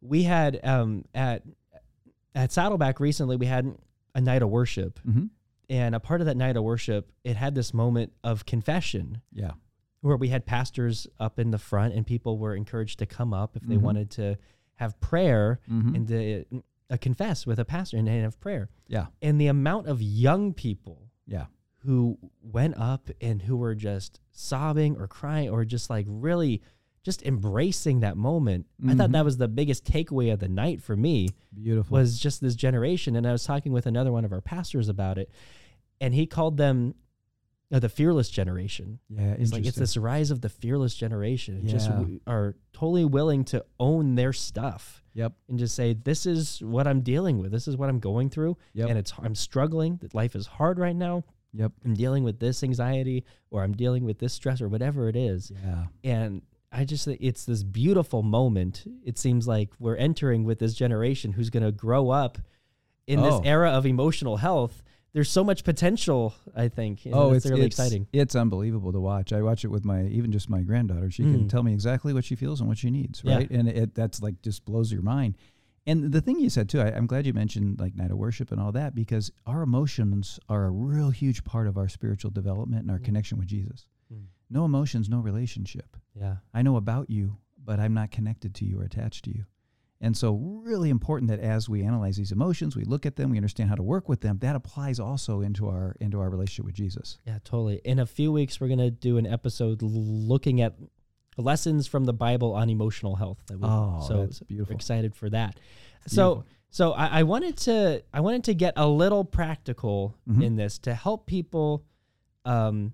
We 0.00 0.22
had 0.24 0.60
um 0.64 1.04
at 1.14 1.42
at 2.34 2.52
Saddleback 2.52 3.00
recently 3.00 3.36
we 3.36 3.46
had 3.46 3.74
a 4.14 4.20
night 4.20 4.42
of 4.42 4.48
worship 4.50 5.00
Mm-hmm. 5.06 5.26
and 5.70 5.94
a 5.94 6.00
part 6.00 6.20
of 6.20 6.26
that 6.26 6.36
night 6.36 6.56
of 6.56 6.64
worship 6.64 7.10
it 7.24 7.36
had 7.36 7.54
this 7.54 7.72
moment 7.74 8.12
of 8.22 8.44
confession 8.46 9.20
Yeah. 9.32 9.52
where 10.02 10.16
we 10.16 10.28
had 10.28 10.44
pastors 10.44 11.06
up 11.20 11.38
in 11.38 11.50
the 11.50 11.58
front 11.58 11.94
and 11.94 12.06
people 12.06 12.38
were 12.38 12.54
encouraged 12.54 12.98
to 13.00 13.06
come 13.06 13.32
up 13.32 13.56
if 13.56 13.62
they 13.62 13.76
Mhm. 13.76 13.80
wanted 13.82 14.10
to 14.12 14.36
have 14.74 15.00
prayer 15.00 15.60
Mhm. 15.70 15.94
and 15.96 16.08
to 16.08 16.44
uh, 16.92 16.96
confess 17.00 17.46
with 17.46 17.58
a 17.58 17.64
pastor 17.64 17.96
and 17.96 18.06
have 18.08 18.38
prayer. 18.38 18.68
Yeah. 18.86 19.06
And 19.22 19.40
the 19.40 19.46
amount 19.48 19.88
of 19.88 20.02
young 20.02 20.52
people 20.52 21.08
Yeah. 21.26 21.46
who 21.78 22.18
went 22.42 22.76
up 22.76 23.08
and 23.20 23.42
who 23.42 23.56
were 23.56 23.74
just 23.74 24.20
sobbing 24.30 24.96
or 24.96 25.08
crying 25.08 25.48
or 25.50 25.64
just 25.64 25.88
like 25.90 26.06
really 26.08 26.62
just 27.02 27.22
embracing 27.24 27.98
that 28.00 28.16
moment. 28.16 28.66
I 28.86 28.94
thought 28.94 29.08
Mhm. 29.10 29.14
that 29.14 29.24
was 29.24 29.36
the 29.38 29.48
biggest 29.48 29.84
takeaway 29.84 30.32
of 30.32 30.38
the 30.38 30.48
night 30.48 30.80
for 30.80 30.96
me 30.96 31.30
Beautiful. 31.52 31.96
was 31.96 32.20
just 32.20 32.40
this 32.40 32.54
generation. 32.54 33.16
And 33.16 33.26
I 33.26 33.32
was 33.32 33.42
talking 33.42 33.72
with 33.72 33.86
another 33.86 34.12
one 34.12 34.24
of 34.24 34.32
our 34.32 34.40
pastors 34.40 34.88
about 34.88 35.18
it, 35.18 35.28
and 36.00 36.14
he 36.14 36.26
called 36.26 36.58
them 36.58 36.94
uh, 37.72 37.78
the 37.78 37.88
fearless 37.88 38.28
generation. 38.28 38.98
yeah. 39.08 39.32
It's 39.38 39.52
like 39.52 39.64
it's 39.66 39.76
this 39.78 39.96
rise 39.96 40.30
of 40.30 40.40
the 40.42 40.48
fearless 40.48 40.94
generation. 40.94 41.56
and 41.56 41.68
Just 41.68 41.88
w- 41.88 42.20
are 42.26 42.54
totally 42.72 43.04
willing 43.04 43.44
to 43.46 43.64
own 43.80 44.14
their 44.14 44.32
stuff 44.32 45.02
Yep. 45.14 45.32
and 45.48 45.58
just 45.58 45.74
say, 45.74 45.94
"This 45.94 46.26
is 46.26 46.60
what 46.62 46.86
I'm 46.86 47.00
dealing 47.00 47.38
with. 47.38 47.50
This 47.50 47.66
is 47.68 47.76
what 47.76 47.88
I'm 47.88 47.98
going 47.98 48.28
through, 48.30 48.56
Yep. 48.74 48.88
and 48.90 48.98
it's 48.98 49.12
I'm 49.18 49.34
struggling. 49.34 49.96
That 50.02 50.14
life 50.14 50.34
is 50.36 50.46
hard 50.46 50.78
right 50.78 50.96
now. 50.96 51.24
Yep. 51.54 51.72
I'm 51.84 51.94
dealing 51.94 52.24
with 52.24 52.38
this 52.40 52.62
anxiety, 52.62 53.24
or 53.50 53.62
I'm 53.62 53.72
dealing 53.74 54.04
with 54.04 54.18
this 54.18 54.32
stress, 54.34 54.60
or 54.60 54.68
whatever 54.68 55.08
it 55.08 55.16
is." 55.16 55.50
Yeah. 55.64 55.86
And 56.04 56.42
I 56.70 56.84
just 56.86 57.04
think 57.04 57.18
it's 57.20 57.44
this 57.44 57.62
beautiful 57.62 58.22
moment. 58.22 58.84
It 59.04 59.18
seems 59.18 59.46
like 59.46 59.70
we're 59.78 59.96
entering 59.96 60.44
with 60.44 60.58
this 60.58 60.72
generation 60.74 61.32
who's 61.32 61.50
going 61.50 61.62
to 61.64 61.72
grow 61.72 62.08
up 62.10 62.38
in 63.06 63.18
Oh. 63.18 63.24
this 63.24 63.40
era 63.46 63.70
of 63.70 63.84
emotional 63.84 64.38
health. 64.38 64.82
There's 65.14 65.30
so 65.30 65.44
much 65.44 65.62
potential. 65.64 66.34
I 66.56 66.68
think. 66.68 67.04
and 67.04 67.14
Oh, 67.14 67.32
it's, 67.32 67.44
really 67.46 67.62
it's, 67.66 67.78
exciting. 67.78 68.06
It's 68.12 68.34
unbelievable 68.34 68.92
to 68.92 69.00
watch. 69.00 69.32
I 69.32 69.42
watch 69.42 69.64
it 69.64 69.68
with 69.68 69.84
my 69.84 70.04
even 70.06 70.32
just 70.32 70.48
my 70.48 70.62
granddaughter. 70.62 71.10
She 71.10 71.22
can 71.22 71.44
Mm. 71.44 71.48
tell 71.48 71.62
me 71.62 71.72
exactly 71.74 72.12
what 72.14 72.24
she 72.24 72.34
feels 72.34 72.60
and 72.60 72.68
what 72.68 72.78
she 72.78 72.90
needs, 72.90 73.22
Yeah. 73.24 73.36
right? 73.36 73.50
And 73.50 73.68
it 73.68 73.94
that's 73.94 74.22
like 74.22 74.40
just 74.42 74.64
blows 74.64 74.90
your 74.92 75.02
mind. 75.02 75.36
And 75.86 76.12
the 76.12 76.20
thing 76.20 76.38
you 76.40 76.48
said 76.48 76.68
too, 76.68 76.80
I, 76.80 76.92
I'm 76.96 77.06
glad 77.06 77.26
you 77.26 77.32
mentioned 77.34 77.80
like 77.80 77.94
night 77.96 78.10
of 78.12 78.16
worship 78.16 78.52
and 78.52 78.60
all 78.60 78.72
that 78.72 78.94
because 78.94 79.32
our 79.46 79.62
emotions 79.62 80.38
are 80.48 80.64
a 80.66 80.70
real 80.70 81.10
huge 81.10 81.42
part 81.44 81.66
of 81.66 81.76
our 81.76 81.88
spiritual 81.88 82.30
development 82.30 82.82
and 82.82 82.90
our 82.90 82.98
Mm. 82.98 83.04
connection 83.04 83.38
with 83.38 83.48
Jesus. 83.48 83.86
Mm. 84.12 84.26
No 84.48 84.64
emotions, 84.64 85.08
no 85.08 85.18
relationship. 85.20 85.96
Yeah. 86.14 86.36
I 86.54 86.62
know 86.62 86.76
about 86.76 87.10
you, 87.10 87.36
but 87.62 87.80
I'm 87.80 87.94
not 87.94 88.10
connected 88.12 88.54
to 88.56 88.64
you 88.64 88.80
or 88.80 88.84
attached 88.84 89.24
to 89.24 89.30
you. 89.30 89.44
And 90.04 90.16
so, 90.16 90.34
really 90.34 90.90
important 90.90 91.30
that 91.30 91.38
as 91.40 91.68
we 91.68 91.82
analyze 91.84 92.16
these 92.16 92.32
emotions, 92.32 92.74
we 92.76 92.82
look 92.84 93.06
at 93.06 93.14
them, 93.16 93.30
we 93.30 93.38
understand 93.38 93.68
how 93.70 93.76
to 93.76 93.82
work 93.84 94.08
with 94.08 94.20
them. 94.20 94.38
That 94.40 94.56
applies 94.56 94.98
also 94.98 95.40
into 95.42 95.68
our 95.68 95.94
into 96.00 96.18
our 96.20 96.28
relationship 96.28 96.64
with 96.66 96.74
Jesus. 96.74 97.18
Yeah, 97.24 97.38
totally. 97.44 97.80
In 97.84 98.00
a 98.00 98.06
few 98.06 98.32
weeks, 98.32 98.60
we're 98.60 98.68
gonna 98.68 98.90
do 98.90 99.16
an 99.16 99.26
episode 99.26 99.80
looking 99.80 100.60
at 100.60 100.74
lessons 101.38 101.86
from 101.86 102.04
the 102.04 102.12
Bible 102.12 102.52
on 102.52 102.68
emotional 102.68 103.14
health. 103.16 103.38
That 103.46 103.58
we- 103.60 103.66
Oh, 103.68 104.04
so 104.06 104.16
that's 104.22 104.40
beautiful. 104.40 104.74
Excited 104.74 105.14
for 105.14 105.30
that. 105.30 105.58
So, 106.08 106.34
Beautiful. 106.34 106.52
so 106.70 106.92
I, 106.92 107.06
I 107.20 107.22
wanted 107.22 107.56
to 107.58 108.02
I 108.12 108.20
wanted 108.20 108.42
to 108.44 108.54
get 108.54 108.74
a 108.76 108.88
little 108.88 109.24
practical 109.24 110.16
Mhm. 110.28 110.42
in 110.42 110.56
this 110.56 110.78
to 110.80 110.94
help 110.94 111.26
people, 111.26 111.84
um, 112.44 112.92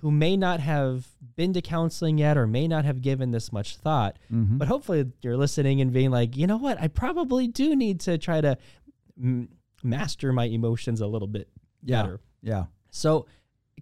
who 0.00 0.10
may 0.10 0.36
not 0.36 0.60
have 0.60 1.06
been 1.36 1.52
to 1.52 1.60
counseling 1.60 2.18
yet 2.18 2.36
or 2.36 2.46
may 2.46 2.68
not 2.68 2.84
have 2.84 3.00
given 3.02 3.30
this 3.30 3.52
much 3.52 3.76
thought, 3.76 4.18
Mhm. 4.32 4.58
but 4.58 4.68
hopefully 4.68 5.10
you're 5.22 5.36
listening 5.36 5.80
and 5.80 5.92
being 5.92 6.10
like, 6.10 6.36
you 6.36 6.46
know 6.46 6.56
what, 6.56 6.80
I 6.80 6.88
probably 6.88 7.48
do 7.48 7.74
need 7.76 8.00
to 8.00 8.16
try 8.18 8.40
to 8.40 8.56
m- 9.20 9.48
master 9.82 10.32
my 10.32 10.44
emotions 10.44 11.00
a 11.00 11.06
little 11.06 11.28
bit 11.28 11.48
Yeah. 11.82 12.02
better. 12.02 12.20
yeah. 12.42 12.66
So, 12.90 13.26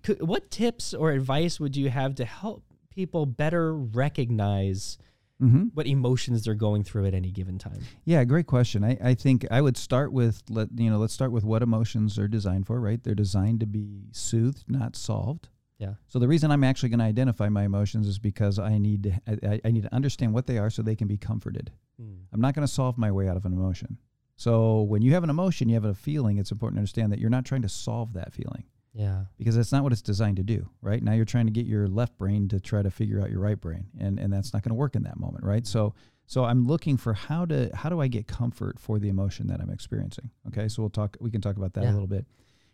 could, 0.02 0.20
what 0.26 0.50
tips 0.50 0.92
or 0.94 1.12
advice 1.12 1.58
would 1.60 1.76
you 1.76 1.90
have 1.90 2.14
to 2.16 2.24
help 2.24 2.64
people 2.90 3.26
better 3.26 3.74
recognize 3.74 4.98
Mm-hmm. 5.38 5.64
what 5.74 5.86
emotions 5.86 6.44
they're 6.44 6.54
going 6.54 6.82
through 6.82 7.04
at 7.04 7.12
any 7.12 7.30
given 7.30 7.58
time? 7.58 7.80
Yeah, 8.06 8.24
great 8.24 8.46
question. 8.46 8.82
I, 8.82 8.96
I 9.02 9.12
think 9.14 9.44
I 9.50 9.60
would 9.60 9.76
start 9.76 10.10
with 10.10 10.42
let 10.48 10.68
you 10.74 10.88
know, 10.88 10.96
let's 10.96 11.12
start 11.12 11.30
with 11.30 11.44
what 11.44 11.62
emotions 11.62 12.18
are 12.18 12.26
designed 12.26 12.66
for, 12.66 12.80
right? 12.80 13.02
They're 13.04 13.14
designed 13.14 13.60
to 13.60 13.66
be 13.66 14.04
soothed, 14.12 14.64
not 14.66 14.96
solved. 14.96 15.50
Yeah. 15.78 15.94
So 16.08 16.18
the 16.18 16.28
reason 16.28 16.50
I'm 16.50 16.64
actually 16.64 16.88
going 16.88 17.00
to 17.00 17.04
identify 17.04 17.48
my 17.48 17.64
emotions 17.64 18.06
is 18.08 18.18
because 18.18 18.58
I 18.58 18.78
need 18.78 19.02
to 19.04 19.12
I, 19.48 19.60
I- 19.64 19.70
need 19.70 19.82
to 19.82 19.94
understand 19.94 20.32
what 20.32 20.46
they 20.46 20.58
are 20.58 20.70
so 20.70 20.82
they 20.82 20.96
can 20.96 21.06
be 21.08 21.18
comforted. 21.18 21.70
Hmm. 22.00 22.14
I'm 22.32 22.40
not 22.40 22.54
going 22.54 22.66
to 22.66 22.72
solve 22.72 22.96
my 22.98 23.12
way 23.12 23.28
out 23.28 23.36
of 23.36 23.44
an 23.44 23.52
emotion. 23.52 23.98
So 24.36 24.82
when 24.82 25.02
you 25.02 25.12
have 25.14 25.24
an 25.24 25.30
emotion, 25.30 25.68
you 25.68 25.74
have 25.74 25.84
a 25.84 25.94
feeling, 25.94 26.38
it's 26.38 26.50
important 26.52 26.76
to 26.76 26.80
understand 26.80 27.12
that 27.12 27.18
you're 27.18 27.30
not 27.30 27.44
trying 27.46 27.62
to 27.62 27.68
solve 27.70 28.12
that 28.14 28.32
feeling 28.34 28.64
Yeah. 28.92 29.24
because 29.38 29.56
that's 29.56 29.72
not 29.72 29.82
what 29.82 29.92
it's 29.92 30.02
designed 30.02 30.36
to 30.36 30.42
do, 30.42 30.68
right? 30.82 31.02
Now 31.02 31.12
you're 31.12 31.24
trying 31.24 31.46
to 31.46 31.52
get 31.52 31.64
your 31.66 31.88
left 31.88 32.16
brain 32.18 32.48
to 32.48 32.60
try 32.60 32.82
to 32.82 32.90
figure 32.90 33.20
out 33.20 33.30
your 33.30 33.40
right 33.40 33.58
brain, 33.60 33.86
and 33.98 34.18
and 34.18 34.32
that's 34.32 34.52
not 34.52 34.62
going 34.62 34.70
to 34.70 34.74
work 34.74 34.94
in 34.94 35.04
that 35.04 35.18
moment, 35.18 35.44
right? 35.44 35.62
Hmm. 35.62 35.72
So 35.72 35.94
so 36.26 36.44
I'm 36.44 36.66
looking 36.66 36.96
for 36.96 37.12
how 37.14 37.44
to 37.46 37.70
how 37.74 37.88
do 37.88 38.00
I 38.00 38.08
get 38.08 38.26
comfort 38.26 38.78
for 38.78 38.98
the 38.98 39.08
emotion 39.08 39.46
that 39.48 39.60
I'm 39.60 39.70
experiencing? 39.70 40.30
Okay, 40.48 40.68
so 40.68 40.82
we'll 40.82 40.90
talk. 40.90 41.16
We 41.20 41.30
can 41.30 41.40
talk 41.40 41.56
about 41.56 41.72
that 41.74 41.84
Yeah. 41.84 41.92
a 41.92 41.94
little 41.94 42.08
bit, 42.08 42.26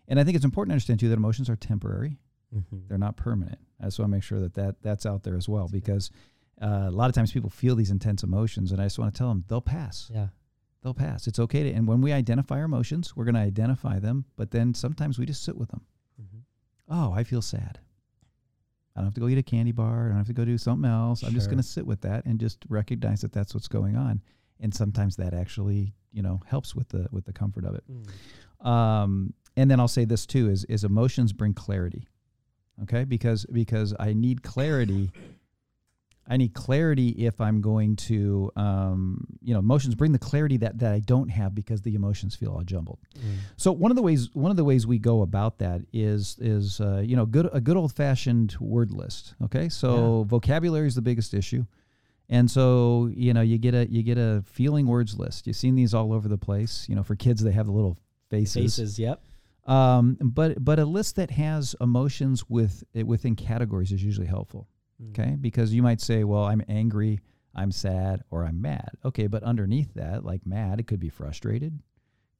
and 0.08 0.18
I 0.20 0.24
think 0.24 0.34
it's 0.36 0.44
important 0.44 0.70
to 0.70 0.74
understand 0.74 0.98
too 1.00 1.08
that 1.10 1.16
emotions 1.16 1.48
are 1.50 1.56
temporary; 1.56 2.18
Mm-hmm. 2.54 2.76
they're 2.88 2.98
not 2.98 3.16
permanent. 3.16 3.58
I 3.80 3.84
just 3.86 3.98
want 3.98 4.10
to 4.10 4.16
make 4.16 4.22
sure 4.22 4.40
that 4.40 4.54
that 4.54 4.82
that's 4.82 5.06
out 5.06 5.22
there 5.22 5.36
as 5.36 5.48
well 5.48 5.68
because. 5.68 6.10
Uh, 6.60 6.86
a 6.86 6.90
lot 6.92 7.08
of 7.08 7.14
times 7.14 7.32
people 7.32 7.50
feel 7.50 7.74
these 7.74 7.90
intense 7.90 8.22
emotions, 8.22 8.70
and 8.70 8.80
I 8.80 8.84
just 8.84 8.96
want 8.96 9.12
to 9.12 9.18
tell 9.18 9.28
them 9.30 9.42
they'll 9.48 9.60
pass 9.60 10.08
Yeah. 10.14 10.28
they'll 10.82 10.94
pass. 10.94 11.26
It's 11.26 11.40
okay 11.40 11.64
to, 11.64 11.70
and 11.72 11.88
when 11.88 12.00
we 12.00 12.12
identify 12.12 12.58
our 12.58 12.64
emotions, 12.66 13.16
we're 13.16 13.24
going 13.24 13.34
to 13.34 13.40
identify 13.40 13.98
them, 13.98 14.26
but 14.36 14.52
then 14.52 14.72
sometimes 14.72 15.18
we 15.18 15.26
just 15.26 15.42
sit 15.42 15.56
with 15.56 15.70
them. 15.70 15.80
Mm-hmm. 16.22 16.38
Oh, 16.88 17.12
I 17.12 17.24
feel 17.24 17.42
sad. 17.42 17.80
I 18.94 19.00
don't 19.00 19.06
have 19.06 19.14
to 19.14 19.20
go 19.20 19.26
eat 19.28 19.38
a 19.38 19.42
candy 19.42 19.72
bar. 19.72 20.04
I 20.04 20.08
don't 20.10 20.18
have 20.18 20.26
to 20.28 20.32
go 20.34 20.44
do 20.44 20.56
something 20.58 20.88
else. 20.88 21.24
I'm 21.24 21.32
just 21.32 21.48
going 21.48 21.56
to 21.56 21.64
sit 21.64 21.84
with 21.84 22.02
that 22.02 22.26
and 22.26 22.38
just 22.38 22.58
recognize 22.68 23.22
that 23.22 23.32
that's 23.32 23.54
what's 23.54 23.66
going 23.68 23.96
on. 23.96 24.20
And 24.60 24.72
sometimes 24.72 25.16
that 25.16 25.34
actually, 25.34 25.94
you 26.12 26.22
know, 26.22 26.42
helps 26.46 26.76
with 26.76 26.90
the 26.90 27.08
with 27.10 27.24
the 27.24 27.32
comfort 27.32 27.64
of 27.64 27.74
it. 27.74 27.84
Um, 28.64 29.34
and 29.56 29.68
then 29.70 29.80
I'll 29.80 29.88
say 29.88 30.04
this 30.04 30.26
too: 30.26 30.48
is 30.48 30.64
is 30.66 30.84
emotions 30.84 31.32
bring 31.32 31.54
clarity. 31.54 32.06
Okay, 32.84 33.04
because 33.04 33.46
because 33.46 33.94
I 33.98 34.12
need 34.12 34.42
clarity. 34.42 35.10
I 36.28 36.36
need 36.36 36.54
clarity 36.54 37.08
if 37.08 37.40
I'm 37.40 37.60
going 37.60 37.96
to, 37.96 38.50
um, 38.54 39.26
you 39.42 39.52
know, 39.52 39.58
emotions 39.58 39.96
bring 39.96 40.12
the 40.12 40.20
clarity 40.20 40.56
that 40.58 40.78
that 40.78 40.92
I 40.92 41.00
don't 41.00 41.28
have 41.28 41.54
because 41.54 41.82
the 41.82 41.94
emotions 41.94 42.36
feel 42.36 42.52
all 42.52 42.62
jumbled. 42.62 43.00
So 43.56 43.72
one 43.72 43.90
of 43.90 43.96
the 43.96 44.02
ways 44.02 44.30
one 44.32 44.50
of 44.50 44.56
the 44.56 44.64
ways 44.64 44.86
we 44.86 44.98
go 44.98 45.22
about 45.22 45.58
that 45.58 45.82
is 45.92 46.36
is 46.40 46.80
uh, 46.80 47.02
you 47.04 47.16
know 47.16 47.26
good 47.26 47.50
a 47.52 47.60
good 47.60 47.76
old 47.76 47.92
fashioned 47.92 48.56
word 48.60 48.92
list. 48.92 49.34
Okay, 49.42 49.68
so 49.68 50.24
vocabulary 50.28 50.86
is 50.86 50.94
the 50.94 51.02
biggest 51.02 51.34
issue, 51.34 51.64
and 52.28 52.48
so 52.50 53.10
you 53.14 53.34
know 53.34 53.42
you 53.42 53.58
get 53.58 53.74
a 53.74 53.90
you 53.90 54.02
get 54.02 54.16
a 54.16 54.42
feeling 54.46 54.86
words 54.86 55.18
list. 55.18 55.46
You've 55.48 55.56
seen 55.56 55.74
these 55.74 55.92
all 55.92 56.12
over 56.12 56.28
the 56.28 56.38
place. 56.38 56.86
You 56.88 56.94
know, 56.94 57.02
for 57.02 57.16
kids 57.16 57.42
they 57.42 57.52
have 57.52 57.66
the 57.66 57.72
little 57.72 57.98
faces. 58.30 58.76
Faces. 58.76 58.98
Yep. 58.98 59.20
Um, 59.66 60.18
but 60.20 60.64
but 60.64 60.78
a 60.78 60.84
list 60.84 61.16
that 61.16 61.30
has 61.30 61.76
emotions 61.80 62.48
with 62.48 62.82
it 62.94 63.06
within 63.06 63.36
categories 63.36 63.92
is 63.92 64.02
usually 64.02 64.26
helpful. 64.26 64.68
Mm. 65.02 65.10
Okay, 65.10 65.36
because 65.40 65.72
you 65.72 65.82
might 65.82 66.00
say, 66.00 66.24
well, 66.24 66.44
I'm 66.44 66.62
angry, 66.68 67.20
I'm 67.54 67.70
sad, 67.70 68.22
or 68.30 68.44
I'm 68.44 68.60
mad. 68.60 68.90
Okay, 69.04 69.26
but 69.28 69.42
underneath 69.42 69.94
that, 69.94 70.24
like 70.24 70.44
mad, 70.46 70.80
it 70.80 70.86
could 70.86 71.00
be 71.00 71.08
frustrated, 71.08 71.78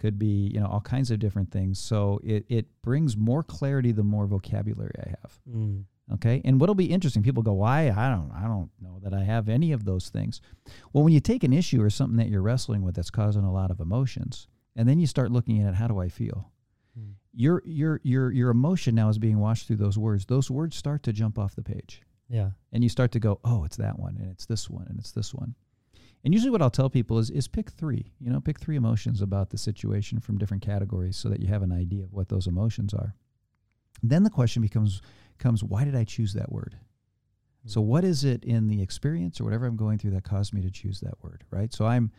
could 0.01 0.19
be 0.19 0.51
you 0.53 0.61
know 0.61 0.67
all 0.67 0.81
kinds 0.81 1.11
of 1.11 1.21
different 1.21 1.53
things. 1.53 1.79
So 1.79 2.21
it 2.25 2.45
it 2.49 2.67
brings 2.83 3.17
more 3.17 3.43
clarity 3.43 3.93
the 3.93 4.03
more 4.03 4.27
vocabulary 4.27 4.95
I 4.99 5.09
have. 5.11 5.39
Mm. 5.49 5.85
Okay, 6.15 6.43
and 6.45 6.61
what'll 6.61 6.75
be 6.75 6.91
interesting, 6.91 7.23
people 7.23 7.45
go, 7.45 7.53
why? 7.53 7.89
I 7.91 8.11
don't 8.11 8.33
I 8.35 8.43
don't 8.43 8.71
know 8.81 8.99
that 9.03 9.15
I 9.15 9.23
have 9.23 9.49
any 9.49 9.71
of 9.71 9.85
those 9.85 10.09
things. 10.09 10.41
Well, 10.93 11.05
when 11.05 11.13
you 11.13 11.21
take 11.21 11.45
an 11.45 11.53
issue 11.53 11.81
or 11.81 11.91
something 11.91 12.17
that 12.17 12.29
you're 12.29 12.43
wrestling 12.43 12.83
with 12.83 12.97
that's 12.97 13.11
causing 13.11 13.45
a 13.45 13.53
lot 13.53 13.71
of 13.71 13.81
emotions, 13.81 14.49
and 14.75 14.89
then 14.89 14.99
you 14.99 15.07
start 15.07 15.31
looking 15.31 15.63
at 15.63 15.69
it, 15.69 15.75
how 15.77 15.87
do 15.87 16.01
I 16.01 16.09
feel. 16.09 16.52
Your 17.35 17.63
your 17.65 18.01
your 18.03 18.31
your 18.31 18.51
emotion 18.51 18.95
now 18.95 19.09
is 19.09 19.19
being 19.19 19.39
washed 19.39 19.67
through 19.67 19.77
those 19.77 19.99
words. 19.99 20.27
Those 20.27 20.51
words 20.51 20.77
start 20.77 21.03
to 21.05 21.13
jump 21.13 21.39
off 21.39 21.55
the 21.55 21.63
page, 21.63 22.03
Yeah. 22.29 22.51
and 22.73 22.83
you 22.83 22.89
start 22.89 23.13
to 23.13 23.21
go, 23.21 23.41
"Oh, 23.45 23.65
it's 23.65 23.77
that 23.77 23.99
one, 23.99 24.17
and 24.17 24.31
it's 24.31 24.47
this 24.47 24.69
one, 24.69 24.87
and 24.89 24.99
it's 24.99 25.13
this 25.13 25.35
one." 25.35 25.55
And 26.25 26.33
usually, 26.33 26.51
what 26.51 26.63
I'll 26.63 26.71
tell 26.71 26.91
people 26.91 27.19
is 27.19 27.31
is 27.31 27.49
pick 27.49 27.71
three. 27.71 28.13
You 28.21 28.31
know, 28.31 28.41
pick 28.41 28.61
three 28.61 28.77
emotions 28.77 29.23
about 29.23 29.51
the 29.51 29.59
situation 29.59 30.21
from 30.21 30.39
different 30.39 30.63
categories, 30.63 31.17
so 31.17 31.29
that 31.29 31.41
you 31.41 31.49
have 31.49 31.63
an 31.63 31.73
idea 31.73 32.05
of 32.05 32.13
what 32.13 32.29
those 32.29 32.47
emotions 32.47 32.95
are. 32.95 33.15
Then 34.03 34.23
the 34.23 34.31
question 34.31 34.63
becomes 34.63 35.01
comes, 35.39 35.65
why 35.65 35.85
did 35.85 35.97
I 35.97 36.05
choose 36.05 36.35
that 36.35 36.53
word? 36.53 36.77
So, 37.67 37.81
hmm. 37.81 37.89
what 37.89 38.05
is 38.05 38.25
it 38.25 38.45
in 38.45 38.69
the 38.69 38.83
experience 38.83 39.41
or 39.41 39.45
whatever 39.45 39.67
I'm 39.67 39.77
going 39.77 39.99
through 39.99 40.13
that 40.13 40.25
caused 40.25 40.53
me 40.53 40.63
to 40.63 40.71
choose 40.71 41.01
that 41.01 41.23
word? 41.23 41.45
Right. 41.51 41.73
So 41.73 41.87
I'm 41.87 42.11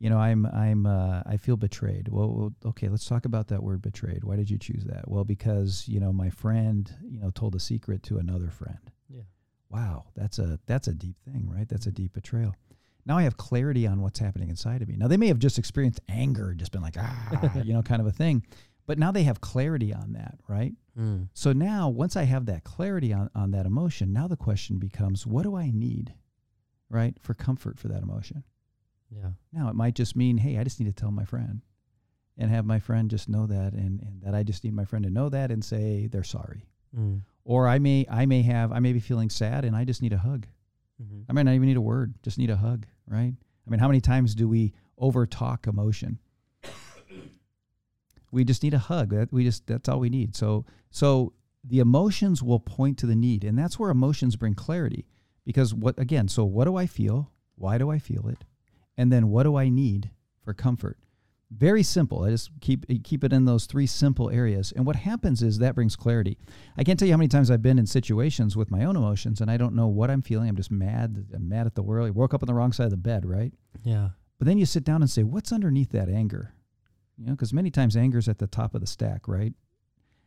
you 0.00 0.08
know, 0.08 0.18
I'm 0.18 0.46
I'm 0.46 0.86
uh, 0.86 1.22
I 1.26 1.36
feel 1.36 1.58
betrayed. 1.58 2.08
Well, 2.08 2.54
okay, 2.64 2.88
let's 2.88 3.04
talk 3.04 3.26
about 3.26 3.48
that 3.48 3.62
word 3.62 3.82
betrayed. 3.82 4.24
Why 4.24 4.34
did 4.34 4.50
you 4.50 4.58
choose 4.58 4.84
that? 4.84 5.08
Well, 5.08 5.24
because 5.24 5.84
you 5.86 6.00
know 6.00 6.10
my 6.10 6.30
friend, 6.30 6.90
you 7.06 7.20
know, 7.20 7.30
told 7.30 7.54
a 7.54 7.60
secret 7.60 8.02
to 8.04 8.16
another 8.16 8.48
friend. 8.48 8.78
Yeah. 9.10 9.22
Wow, 9.68 10.06
that's 10.16 10.38
a 10.38 10.58
that's 10.66 10.88
a 10.88 10.94
deep 10.94 11.16
thing, 11.22 11.50
right? 11.54 11.68
That's 11.68 11.86
a 11.86 11.92
deep 11.92 12.14
betrayal. 12.14 12.56
Now 13.04 13.18
I 13.18 13.22
have 13.22 13.36
clarity 13.36 13.86
on 13.86 14.00
what's 14.00 14.18
happening 14.18 14.48
inside 14.48 14.80
of 14.80 14.88
me. 14.88 14.96
Now 14.96 15.06
they 15.06 15.18
may 15.18 15.28
have 15.28 15.38
just 15.38 15.58
experienced 15.58 16.00
anger, 16.08 16.54
just 16.54 16.72
been 16.72 16.82
like 16.82 16.96
ah, 16.98 17.54
you 17.64 17.74
know, 17.74 17.82
kind 17.82 18.00
of 18.00 18.06
a 18.06 18.12
thing, 18.12 18.42
but 18.86 18.98
now 18.98 19.12
they 19.12 19.24
have 19.24 19.42
clarity 19.42 19.92
on 19.92 20.14
that, 20.14 20.38
right? 20.48 20.72
Mm. 20.98 21.28
So 21.34 21.52
now 21.52 21.90
once 21.90 22.16
I 22.16 22.24
have 22.24 22.46
that 22.46 22.64
clarity 22.64 23.12
on 23.12 23.28
on 23.34 23.50
that 23.50 23.66
emotion, 23.66 24.14
now 24.14 24.28
the 24.28 24.36
question 24.36 24.78
becomes, 24.78 25.26
what 25.26 25.42
do 25.42 25.56
I 25.56 25.70
need, 25.70 26.14
right, 26.88 27.14
for 27.20 27.34
comfort 27.34 27.78
for 27.78 27.88
that 27.88 28.02
emotion? 28.02 28.44
Yeah. 29.14 29.30
Now 29.52 29.68
it 29.68 29.74
might 29.74 29.94
just 29.94 30.16
mean, 30.16 30.38
hey, 30.38 30.58
I 30.58 30.64
just 30.64 30.80
need 30.80 30.86
to 30.86 31.00
tell 31.00 31.10
my 31.10 31.24
friend 31.24 31.62
and 32.38 32.50
have 32.50 32.64
my 32.64 32.78
friend 32.78 33.10
just 33.10 33.28
know 33.28 33.46
that 33.46 33.72
and, 33.72 34.00
and 34.00 34.22
that 34.22 34.34
I 34.34 34.42
just 34.42 34.64
need 34.64 34.74
my 34.74 34.84
friend 34.84 35.04
to 35.04 35.10
know 35.10 35.28
that 35.28 35.50
and 35.50 35.64
say 35.64 36.06
they're 36.06 36.24
sorry. 36.24 36.64
Mm. 36.96 37.20
Or 37.44 37.68
I 37.68 37.78
may 37.78 38.06
I 38.10 38.26
may 38.26 38.42
have 38.42 38.72
I 38.72 38.78
may 38.78 38.92
be 38.92 39.00
feeling 39.00 39.30
sad 39.30 39.64
and 39.64 39.76
I 39.76 39.84
just 39.84 40.02
need 40.02 40.12
a 40.12 40.18
hug. 40.18 40.46
hmm 40.98 41.22
I 41.28 41.32
might 41.32 41.42
not 41.42 41.54
even 41.54 41.68
need 41.68 41.76
a 41.76 41.80
word, 41.82 42.14
just 42.22 42.38
need 42.38 42.50
a 42.50 42.56
hug, 42.56 42.86
right? 43.06 43.34
I 43.66 43.70
mean, 43.70 43.80
how 43.80 43.88
many 43.88 44.00
times 44.00 44.34
do 44.34 44.48
we 44.48 44.72
over 44.98 45.26
talk 45.26 45.66
emotion? 45.66 46.18
we 48.32 48.44
just 48.44 48.62
need 48.62 48.74
a 48.74 48.78
hug. 48.78 49.10
That 49.10 49.32
we 49.32 49.44
just 49.44 49.66
that's 49.66 49.88
all 49.88 50.00
we 50.00 50.10
need. 50.10 50.34
So 50.34 50.64
so 50.90 51.32
the 51.62 51.80
emotions 51.80 52.42
will 52.42 52.60
point 52.60 52.98
to 52.98 53.06
the 53.06 53.16
need, 53.16 53.44
and 53.44 53.58
that's 53.58 53.78
where 53.78 53.90
emotions 53.90 54.36
bring 54.36 54.54
clarity. 54.54 55.06
Because 55.44 55.74
what 55.74 55.98
again? 55.98 56.28
So 56.28 56.44
what 56.44 56.64
do 56.64 56.76
I 56.76 56.86
feel? 56.86 57.30
Why 57.56 57.78
do 57.78 57.90
I 57.90 57.98
feel 57.98 58.28
it? 58.28 58.44
And 59.00 59.10
then 59.10 59.30
what 59.30 59.44
do 59.44 59.56
I 59.56 59.70
need 59.70 60.10
for 60.44 60.52
comfort? 60.52 60.98
Very 61.50 61.82
simple. 61.82 62.24
I 62.24 62.30
just 62.32 62.50
keep 62.60 62.84
keep 63.02 63.24
it 63.24 63.32
in 63.32 63.46
those 63.46 63.64
three 63.64 63.86
simple 63.86 64.28
areas. 64.28 64.74
And 64.76 64.84
what 64.84 64.94
happens 64.94 65.42
is 65.42 65.58
that 65.58 65.74
brings 65.74 65.96
clarity. 65.96 66.36
I 66.76 66.84
can't 66.84 66.98
tell 66.98 67.08
you 67.08 67.14
how 67.14 67.18
many 67.18 67.28
times 67.28 67.50
I've 67.50 67.62
been 67.62 67.78
in 67.78 67.86
situations 67.86 68.58
with 68.58 68.70
my 68.70 68.84
own 68.84 68.96
emotions 68.96 69.40
and 69.40 69.50
I 69.50 69.56
don't 69.56 69.74
know 69.74 69.86
what 69.86 70.10
I'm 70.10 70.20
feeling. 70.20 70.50
I'm 70.50 70.54
just 70.54 70.70
mad. 70.70 71.28
I'm 71.34 71.48
mad 71.48 71.64
at 71.66 71.76
the 71.76 71.82
world. 71.82 72.08
I 72.08 72.10
woke 72.10 72.34
up 72.34 72.42
on 72.42 72.46
the 72.46 72.52
wrong 72.52 72.72
side 72.72 72.84
of 72.84 72.90
the 72.90 72.98
bed, 72.98 73.24
right? 73.24 73.54
Yeah. 73.84 74.10
But 74.38 74.46
then 74.46 74.58
you 74.58 74.66
sit 74.66 74.84
down 74.84 75.00
and 75.00 75.10
say, 75.10 75.22
what's 75.22 75.50
underneath 75.50 75.92
that 75.92 76.10
anger? 76.10 76.52
You 77.16 77.28
know, 77.28 77.32
because 77.32 77.54
many 77.54 77.70
times 77.70 77.96
anger 77.96 78.18
is 78.18 78.28
at 78.28 78.38
the 78.38 78.46
top 78.46 78.74
of 78.74 78.82
the 78.82 78.86
stack, 78.86 79.26
right? 79.26 79.54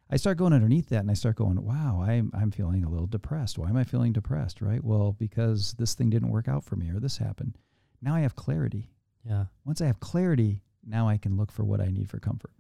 I 0.09 0.17
start 0.17 0.39
going 0.39 0.51
underneath 0.51 0.89
that 0.89 1.01
and 1.01 1.11
I 1.11 1.13
start 1.13 1.35
going, 1.35 1.63
wow, 1.63 2.03
I'm, 2.03 2.31
I'm 2.33 2.49
feeling 2.49 2.83
a 2.83 2.89
little 2.89 3.07
depressed. 3.07 3.59
Why 3.59 3.69
am 3.69 3.77
I 3.77 3.83
feeling 3.83 4.13
depressed, 4.13 4.61
right? 4.61 4.83
Well, 4.83 5.13
because 5.13 5.75
this 5.77 5.93
thing 5.93 6.09
didn't 6.09 6.29
work 6.29 6.47
out 6.47 6.63
for 6.63 6.75
me 6.75 6.89
or 6.89 6.99
this 6.99 7.17
happened. 7.17 7.59
Now 8.03 8.15
I 8.15 8.19
have 8.21 8.35
clarity. 8.35 8.89
Yeah. 9.25 9.45
Once 9.65 9.81
I 9.81 9.85
have 9.87 9.99
clarity, 9.99 10.61
now 10.85 11.07
I 11.07 11.17
can 11.17 11.37
look 11.37 11.51
for 11.51 11.63
what 11.63 11.79
I 11.79 11.87
need 11.87 12.09
for 12.09 12.19
comfort. 12.19 12.51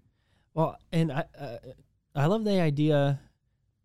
Well, 0.53 0.77
and 0.91 1.11
I 1.11 1.25
uh, 1.39 1.57
I 2.15 2.25
love 2.27 2.43
the 2.45 2.59
idea 2.61 3.19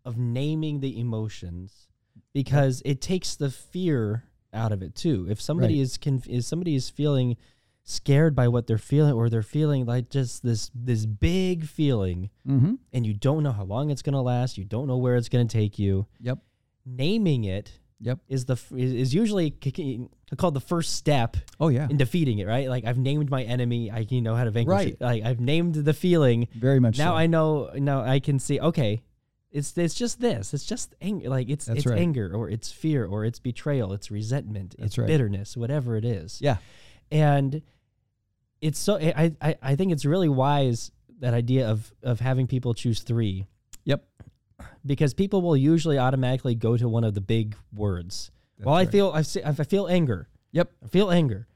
of 0.05 0.17
naming 0.17 0.79
the 0.79 0.99
emotions 0.99 1.87
because 2.33 2.81
it 2.85 3.01
takes 3.01 3.35
the 3.35 3.49
fear 3.51 4.23
out 4.53 4.71
of 4.71 4.81
it 4.81 4.95
too. 4.95 5.27
If 5.29 5.41
somebody 5.41 5.75
Right. 5.75 5.81
is 5.81 5.97
conf- 5.97 6.27
is 6.29 6.47
somebody 6.47 6.75
is 6.75 6.89
feeling 6.89 7.35
scared 7.83 8.35
by 8.35 8.47
what 8.47 8.67
they're 8.67 8.77
feeling 8.77 9.13
or 9.13 9.29
they're 9.29 9.41
feeling 9.41 9.85
like 9.85 10.09
just 10.09 10.43
this 10.43 10.69
this 10.73 11.05
big 11.05 11.65
feeling 11.65 12.29
Mm-hmm. 12.47 12.75
and 12.93 13.05
you 13.05 13.13
don't 13.13 13.43
know 13.43 13.51
how 13.51 13.63
long 13.63 13.89
it's 13.89 14.01
going 14.03 14.13
to 14.13 14.21
last, 14.21 14.57
you 14.57 14.63
don't 14.63 14.87
know 14.87 14.97
where 14.97 15.15
it's 15.17 15.29
going 15.29 15.47
to 15.47 15.51
take 15.57 15.77
you. 15.79 16.05
Yep. 16.21 16.39
Naming 16.85 17.43
it 17.43 17.79
Yep. 18.01 18.19
is 18.29 18.45
the 18.45 18.53
f- 18.53 18.71
is 18.71 19.13
usually 19.13 19.51
called 20.37 20.53
the 20.53 20.59
first 20.61 20.93
step 20.95 21.37
Oh, 21.59 21.69
yeah. 21.69 21.87
in 21.89 21.97
defeating 21.97 22.39
it, 22.39 22.45
right? 22.47 22.69
Like 22.69 22.85
I've 22.85 22.97
named 22.97 23.29
my 23.31 23.43
enemy, 23.43 23.89
I 23.91 24.05
you 24.09 24.21
know 24.21 24.35
how 24.35 24.43
to 24.43 24.51
vanquish 24.51 24.71
Right. 24.73 24.87
it. 24.93 25.01
Like 25.01 25.23
I've 25.23 25.39
named 25.39 25.75
the 25.75 25.93
feeling. 25.93 26.47
Very 26.55 26.79
much 26.79 26.97
Now 26.97 27.11
so. 27.13 27.15
I 27.17 27.27
know. 27.27 27.71
Now 27.75 28.01
I 28.01 28.19
can 28.19 28.37
see. 28.39 28.59
Okay, 28.59 29.01
it's 29.51 29.75
it's 29.77 29.95
just 29.95 30.19
this. 30.21 30.53
It's 30.53 30.65
just 30.65 30.93
anger. 31.01 31.29
Like 31.29 31.49
it's 31.49 31.65
That's 31.65 31.79
it's 31.79 31.85
right. 31.87 31.97
anger 31.99 32.31
or 32.35 32.49
it's 32.49 32.71
fear 32.71 33.05
or 33.05 33.25
it's 33.25 33.39
betrayal. 33.39 33.93
It's 33.93 34.11
resentment. 34.11 34.75
That's 34.77 34.89
it's 34.89 34.97
right. 34.99 35.07
bitterness. 35.07 35.57
Whatever 35.57 35.95
it 35.97 36.05
is. 36.05 36.39
yeah. 36.41 36.57
And 37.11 37.61
it's 38.61 38.77
so. 38.77 38.97
I 38.97 39.33
I 39.41 39.55
I 39.61 39.75
think 39.75 39.91
it's 39.91 40.05
really 40.05 40.29
wise 40.29 40.91
that 41.19 41.33
idea 41.33 41.67
of 41.69 41.91
of 42.03 42.19
having 42.19 42.45
people 42.47 42.73
choose 42.73 43.01
three 43.01 43.45
Yep. 43.85 44.05
because 44.85 45.13
people 45.13 45.41
will 45.41 45.57
usually 45.57 45.97
automatically 45.97 46.53
go 46.55 46.77
to 46.77 46.87
one 46.87 47.03
of 47.03 47.13
the 47.15 47.21
big 47.21 47.55
words. 47.73 48.29
That's 48.59 48.65
well, 48.65 48.75
I 48.75 48.79
right. 48.81 48.91
feel 48.91 49.11
I, 49.13 49.21
see- 49.23 49.43
I 49.43 49.53
feel 49.53 49.87
anger. 49.87 50.27
Yep. 50.51 50.71
I 50.83 50.87
feel 50.89 51.09
anger. 51.11 51.47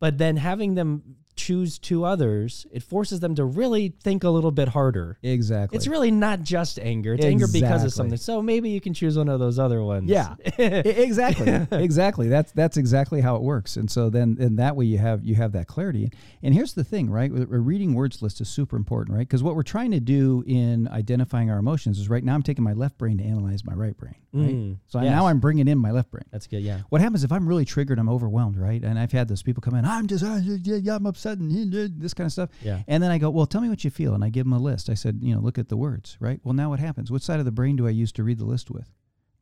But 0.00 0.18
then 0.18 0.36
having 0.36 0.74
them 0.74 1.16
choose 1.38 1.78
two 1.78 2.04
others, 2.04 2.66
it 2.72 2.82
forces 2.82 3.20
them 3.20 3.34
to 3.36 3.44
really 3.44 3.94
think 4.02 4.24
a 4.24 4.30
little 4.30 4.50
bit 4.50 4.68
harder. 4.68 5.18
Exactly. 5.22 5.76
It's 5.76 5.86
really 5.86 6.10
not 6.10 6.42
just 6.42 6.78
anger. 6.78 7.14
It's 7.14 7.24
anger 7.24 7.46
because 7.52 7.84
of 7.84 7.92
something. 7.92 8.18
So 8.18 8.42
maybe 8.42 8.70
you 8.70 8.80
can 8.80 8.92
choose 8.92 9.16
one 9.16 9.28
of 9.28 9.38
those 9.40 9.58
other 9.58 9.82
ones. 9.82 10.10
Yeah. 10.10 10.34
Exactly 10.98 11.66
exactly 11.72 12.28
that's 12.28 12.52
that's 12.52 12.76
exactly 12.76 13.20
how 13.20 13.36
it 13.36 13.42
works 13.42 13.76
and 13.76 13.90
so 13.90 14.10
then 14.10 14.34
then 14.34 14.56
that 14.56 14.76
way 14.76 14.84
you 14.84 14.98
have 14.98 15.24
you 15.24 15.34
have 15.34 15.52
that 15.52 15.66
clarity 15.66 16.10
and 16.42 16.54
here's 16.54 16.74
the 16.74 16.84
thing 16.84 17.10
right 17.10 17.30
a 17.30 17.46
reading 17.46 17.94
words 17.94 18.20
list 18.22 18.40
is 18.40 18.48
super 18.48 18.76
important 18.76 19.16
right 19.16 19.26
because 19.26 19.42
what 19.42 19.54
we're 19.54 19.62
trying 19.62 19.90
to 19.90 20.00
do 20.00 20.42
in 20.46 20.88
identifying 20.88 21.50
our 21.50 21.58
emotions 21.58 21.98
is 21.98 22.08
right 22.08 22.24
now 22.24 22.34
i'm 22.34 22.42
taking 22.42 22.64
my 22.64 22.72
left 22.72 22.98
brain 22.98 23.18
to 23.18 23.24
analyze 23.24 23.64
my 23.64 23.74
right 23.74 23.96
brain 23.96 24.14
right 24.14 24.54
Mm, 24.54 24.76
so 24.88 25.00
yes. 25.00 25.10
now 25.10 25.26
i'm 25.26 25.40
bringing 25.40 25.68
in 25.68 25.78
my 25.78 25.90
left 25.90 26.10
brain 26.10 26.24
That's 26.30 26.46
good. 26.46 26.62
Yeah. 26.62 26.80
what 26.90 27.00
happens 27.00 27.24
if 27.24 27.32
i'm 27.32 27.48
really 27.48 27.64
triggered 27.64 27.98
i'm 27.98 28.10
overwhelmed 28.10 28.58
right 28.58 28.82
and 28.84 28.98
i've 28.98 29.12
had 29.12 29.26
those 29.26 29.42
people 29.42 29.62
come 29.62 29.74
in 29.74 29.84
i'm 29.86 30.06
just 30.06 30.22
yeah, 30.22 30.76
yeah, 30.76 30.96
i'm 30.96 31.06
upset 31.06 31.27
and 31.38 31.74
uh, 31.74 31.88
this 31.96 32.14
kind 32.14 32.26
of 32.26 32.32
stuff 32.32 32.48
Yeah. 32.62 32.82
and 32.88 33.02
then 33.02 33.10
I 33.10 33.18
go, 33.18 33.28
well, 33.28 33.44
tell 33.46 33.60
me 33.60 33.68
what 33.68 33.84
you 33.84 33.90
feel. 33.90 34.14
And 34.14 34.24
I 34.24 34.30
give 34.30 34.46
them 34.46 34.54
a 34.54 34.58
list. 34.58 34.88
I 34.88 34.94
said, 34.94 35.18
you 35.22 35.34
know, 35.34 35.40
look 35.40 35.58
at 35.58 35.68
the 35.68 35.76
words, 35.76 36.16
right? 36.20 36.40
Well, 36.42 36.54
now 36.54 36.70
what 36.70 36.80
happens? 36.80 37.10
Which 37.10 37.22
side 37.22 37.38
of 37.38 37.44
the 37.44 37.52
brain 37.52 37.76
do 37.76 37.86
I 37.86 37.90
use 37.90 38.12
to 38.12 38.24
read 38.24 38.38
the 38.38 38.44
list 38.46 38.70
with? 38.70 38.90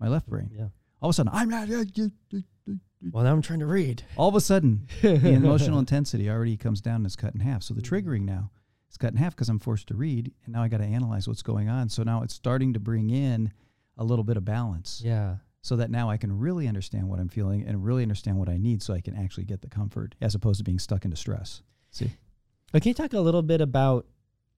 My 0.00 0.08
left 0.08 0.26
brain. 0.28 0.50
Yeah. 0.52 0.68
All 1.00 1.10
of 1.10 1.12
a 1.12 1.14
sudden, 1.14 1.30
I'm 1.32 1.48
not. 1.48 1.68
Well, 3.12 3.22
now 3.24 3.32
I'm 3.32 3.42
trying 3.42 3.60
to 3.60 3.66
read. 3.66 4.02
All 4.16 4.28
of 4.28 4.34
a 4.34 4.40
sudden, 4.40 4.88
the 5.02 5.14
emotional 5.32 5.78
intensity 5.78 6.28
already 6.28 6.56
comes 6.56 6.80
down 6.80 6.96
and 6.96 7.06
is 7.06 7.14
cut 7.16 7.34
in 7.34 7.40
half. 7.40 7.62
So 7.62 7.74
the 7.74 7.82
Mm-hmm. 7.82 7.94
triggering 8.10 8.22
now 8.22 8.50
is 8.90 8.96
cut 8.96 9.12
in 9.12 9.16
half 9.18 9.36
because 9.36 9.48
I'm 9.48 9.58
forced 9.58 9.86
to 9.88 9.94
read. 9.94 10.32
And 10.44 10.54
now 10.54 10.62
I 10.62 10.68
got 10.68 10.78
to 10.78 10.84
analyze 10.84 11.28
what's 11.28 11.42
going 11.42 11.68
on. 11.68 11.88
So 11.90 12.02
now 12.02 12.22
it's 12.22 12.34
starting 12.34 12.72
to 12.72 12.80
bring 12.80 13.10
in 13.10 13.52
a 13.98 14.04
little 14.04 14.24
bit 14.24 14.36
of 14.36 14.44
balance 14.44 15.02
Yeah. 15.04 15.36
so 15.62 15.76
that 15.76 15.90
now 15.90 16.10
I 16.10 16.16
can 16.16 16.36
really 16.38 16.66
understand 16.66 17.08
what 17.08 17.18
I'm 17.20 17.28
feeling 17.28 17.64
and 17.66 17.84
really 17.84 18.02
understand 18.02 18.38
what 18.38 18.48
I 18.48 18.56
need 18.56 18.82
so 18.82 18.92
I 18.94 19.00
can 19.00 19.14
actually 19.16 19.44
get 19.44 19.60
the 19.62 19.68
comfort 19.68 20.14
as 20.20 20.34
opposed 20.34 20.58
to 20.58 20.64
being 20.64 20.78
stuck 20.78 21.04
into 21.04 21.16
stress. 21.16 21.62
See? 21.96 22.10
But 22.72 22.82
can 22.82 22.90
you 22.90 22.94
talk 22.94 23.12
a 23.12 23.20
little 23.20 23.42
bit 23.42 23.60
about 23.60 24.06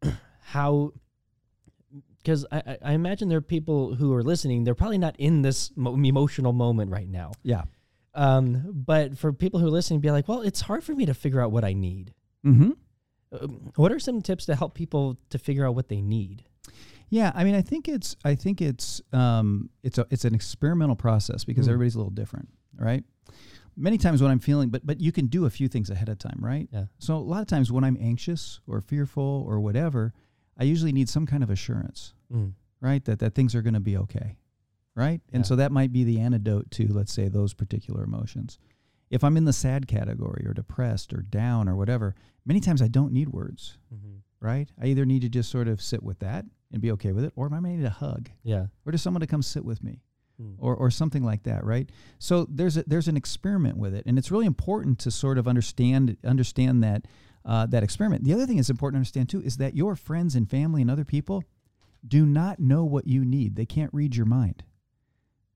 how? 0.40 0.92
Because 2.18 2.44
I, 2.50 2.76
I- 2.82 2.92
imagine 2.92 3.28
there 3.28 3.38
are 3.38 3.42
people 3.42 3.94
who 3.94 4.12
are 4.14 4.22
listening. 4.22 4.64
They're 4.64 4.74
probably 4.74 4.98
not 4.98 5.14
in 5.18 5.42
this 5.42 5.70
mo- 5.76 5.94
emotional 5.94 6.52
moment 6.52 6.90
right 6.90 7.08
now. 7.08 7.32
Yeah. 7.42 7.62
Um, 8.14 8.72
but 8.74 9.16
for 9.16 9.32
people 9.32 9.60
who 9.60 9.66
are 9.66 9.70
listening, 9.70 10.00
be 10.00 10.10
like, 10.10 10.26
well, 10.28 10.42
it's 10.42 10.60
hard 10.62 10.82
for 10.82 10.94
me 10.94 11.06
to 11.06 11.14
figure 11.14 11.40
out 11.40 11.52
what 11.52 11.64
I 11.64 11.72
need. 11.74 12.12
Mm-hmm. 12.44 12.70
Um, 13.40 13.70
what 13.76 13.92
are 13.92 13.98
some 14.00 14.20
tips 14.22 14.46
to 14.46 14.56
help 14.56 14.74
people 14.74 15.18
to 15.30 15.38
figure 15.38 15.64
out 15.66 15.74
what 15.74 15.88
they 15.88 16.00
need? 16.00 16.44
Yeah, 17.10 17.30
I 17.34 17.44
mean, 17.44 17.54
I 17.54 17.62
think 17.62 17.88
it's 17.88 18.16
I 18.24 18.34
think 18.34 18.60
it's 18.60 19.00
um, 19.12 19.70
it's 19.82 19.96
a 19.98 20.06
it's 20.10 20.24
an 20.24 20.34
experimental 20.34 20.96
process 20.96 21.44
because 21.44 21.66
Mm. 21.66 21.70
everybody's 21.70 21.94
a 21.94 21.98
little 21.98 22.10
different, 22.12 22.48
right? 22.76 23.04
Many 23.80 23.96
times 23.96 24.20
when 24.20 24.30
I'm 24.30 24.40
feeling, 24.40 24.70
but 24.70 24.84
but 24.84 25.00
you 25.00 25.12
can 25.12 25.26
do 25.26 25.44
a 25.46 25.50
few 25.50 25.68
things 25.68 25.88
ahead 25.88 26.08
of 26.08 26.18
time, 26.18 26.38
right? 26.40 26.68
Yeah. 26.72 26.86
So 26.98 27.16
a 27.16 27.18
lot 27.18 27.40
of 27.42 27.46
times 27.46 27.70
when 27.70 27.84
I'm 27.84 27.96
anxious 28.00 28.60
or 28.66 28.80
fearful 28.80 29.44
or 29.46 29.60
whatever, 29.60 30.12
I 30.56 30.64
usually 30.64 30.92
need 30.92 31.08
some 31.08 31.26
kind 31.26 31.42
of 31.44 31.50
assurance, 31.50 32.12
Mm. 32.32 32.54
right? 32.80 33.04
That 33.04 33.20
that 33.20 33.34
things 33.34 33.54
are 33.54 33.62
going 33.62 33.74
to 33.74 33.80
be 33.80 33.96
okay, 33.96 34.36
right? 34.96 35.20
And 35.32 35.42
Yeah. 35.44 35.48
so 35.48 35.56
that 35.56 35.70
might 35.72 35.92
be 35.92 36.02
the 36.02 36.18
antidote 36.18 36.70
to 36.72 36.88
let's 36.88 37.12
say 37.12 37.28
those 37.28 37.54
particular 37.54 38.02
emotions. 38.02 38.58
If 39.10 39.22
I'm 39.24 39.36
in 39.36 39.44
the 39.44 39.52
sad 39.54 39.86
category 39.86 40.44
or 40.46 40.52
depressed 40.52 41.14
or 41.14 41.22
down 41.22 41.68
or 41.68 41.76
whatever, 41.76 42.14
many 42.44 42.60
times 42.60 42.82
I 42.82 42.88
don't 42.88 43.12
need 43.12 43.28
words, 43.28 43.78
Mhm. 43.94 44.22
right? 44.40 44.70
I 44.76 44.86
either 44.86 45.06
need 45.06 45.22
to 45.22 45.28
just 45.28 45.50
sort 45.50 45.68
of 45.68 45.80
sit 45.80 46.02
with 46.02 46.18
that 46.18 46.44
and 46.72 46.82
be 46.82 46.90
okay 46.92 47.12
with 47.12 47.24
it, 47.24 47.32
or 47.36 47.50
I 47.54 47.60
might 47.60 47.76
need 47.76 47.84
a 47.84 47.90
hug, 47.90 48.28
Yeah. 48.42 48.66
or 48.84 48.92
just 48.92 49.04
someone 49.04 49.20
to 49.22 49.26
come 49.26 49.40
sit 49.42 49.64
with 49.64 49.82
me 49.82 50.02
Mm. 50.40 50.54
or, 50.58 50.76
or 50.76 50.88
something 50.90 51.24
like 51.24 51.42
that, 51.42 51.64
right? 51.64 51.90
So 52.20 52.46
there's 52.48 52.76
a, 52.76 52.84
there's 52.86 53.08
an 53.08 53.16
experiment 53.16 53.76
with 53.76 53.92
it, 53.92 54.04
and 54.06 54.16
it's 54.18 54.30
really 54.30 54.46
important 54.46 55.00
to 55.00 55.10
sort 55.10 55.36
of 55.36 55.48
understand 55.48 56.16
understand 56.24 56.82
that 56.84 57.06
uh, 57.44 57.66
that 57.66 57.82
experiment. 57.82 58.22
The 58.24 58.32
other 58.34 58.46
thing 58.46 58.56
that's 58.56 58.70
important 58.70 58.94
to 58.96 58.98
understand 59.00 59.28
too 59.30 59.42
is 59.42 59.56
that 59.56 59.74
your 59.74 59.96
friends 59.96 60.36
and 60.36 60.48
family 60.48 60.80
and 60.80 60.90
other 60.90 61.04
people 61.04 61.42
do 62.06 62.24
not 62.24 62.60
know 62.60 62.84
what 62.84 63.08
you 63.08 63.24
need. 63.24 63.56
They 63.56 63.66
can't 63.66 63.92
read 63.92 64.14
your 64.14 64.26
mind, 64.26 64.62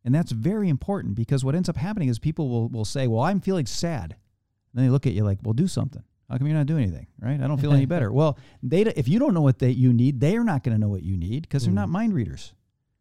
and 0.05 0.13
that's 0.15 0.33
very 0.33 0.69
important 0.69 1.15
because 1.15 1.45
what 1.45 1.55
ends 1.55 1.69
up 1.69 1.77
happening 1.77 2.09
is 2.09 2.19
people 2.19 2.49
will 2.49 2.69
will 2.69 2.85
say, 2.85 3.07
"Well, 3.07 3.21
I'm 3.23 3.41
feeling 3.41 3.67
sad," 3.67 4.13
and 4.13 4.75
then 4.75 4.85
they 4.87 4.91
look 4.91 5.07
at 5.07 5.13
you 5.13 5.23
like, 5.23 5.39
"Well, 5.45 5.53
do 5.55 5.69
something." 5.69 6.03
How 6.29 6.39
come 6.39 6.47
you're 6.49 6.57
not 6.57 6.67
doing 6.67 6.85
anything, 6.85 7.07
right? 7.21 7.41
I 7.41 7.47
don't 7.47 7.61
feel 7.61 7.73
any 7.75 7.85
better. 7.95 8.11
Well, 8.11 8.37
they 8.65 8.83
if 8.83 9.07
you 9.07 9.19
don't 9.21 9.35
know 9.35 9.43
what 9.43 9.59
they 9.61 9.71
you 9.71 9.93
need, 9.93 10.19
they 10.19 10.37
are 10.37 10.45
not 10.45 10.65
going 10.65 10.75
to 10.75 10.81
know 10.81 10.89
what 10.89 11.03
you 11.05 11.17
need 11.17 11.43
because 11.43 11.65
they're 11.65 11.73
Mm. 11.73 11.77
not 11.77 11.89
mind 11.91 12.15
readers 12.15 12.55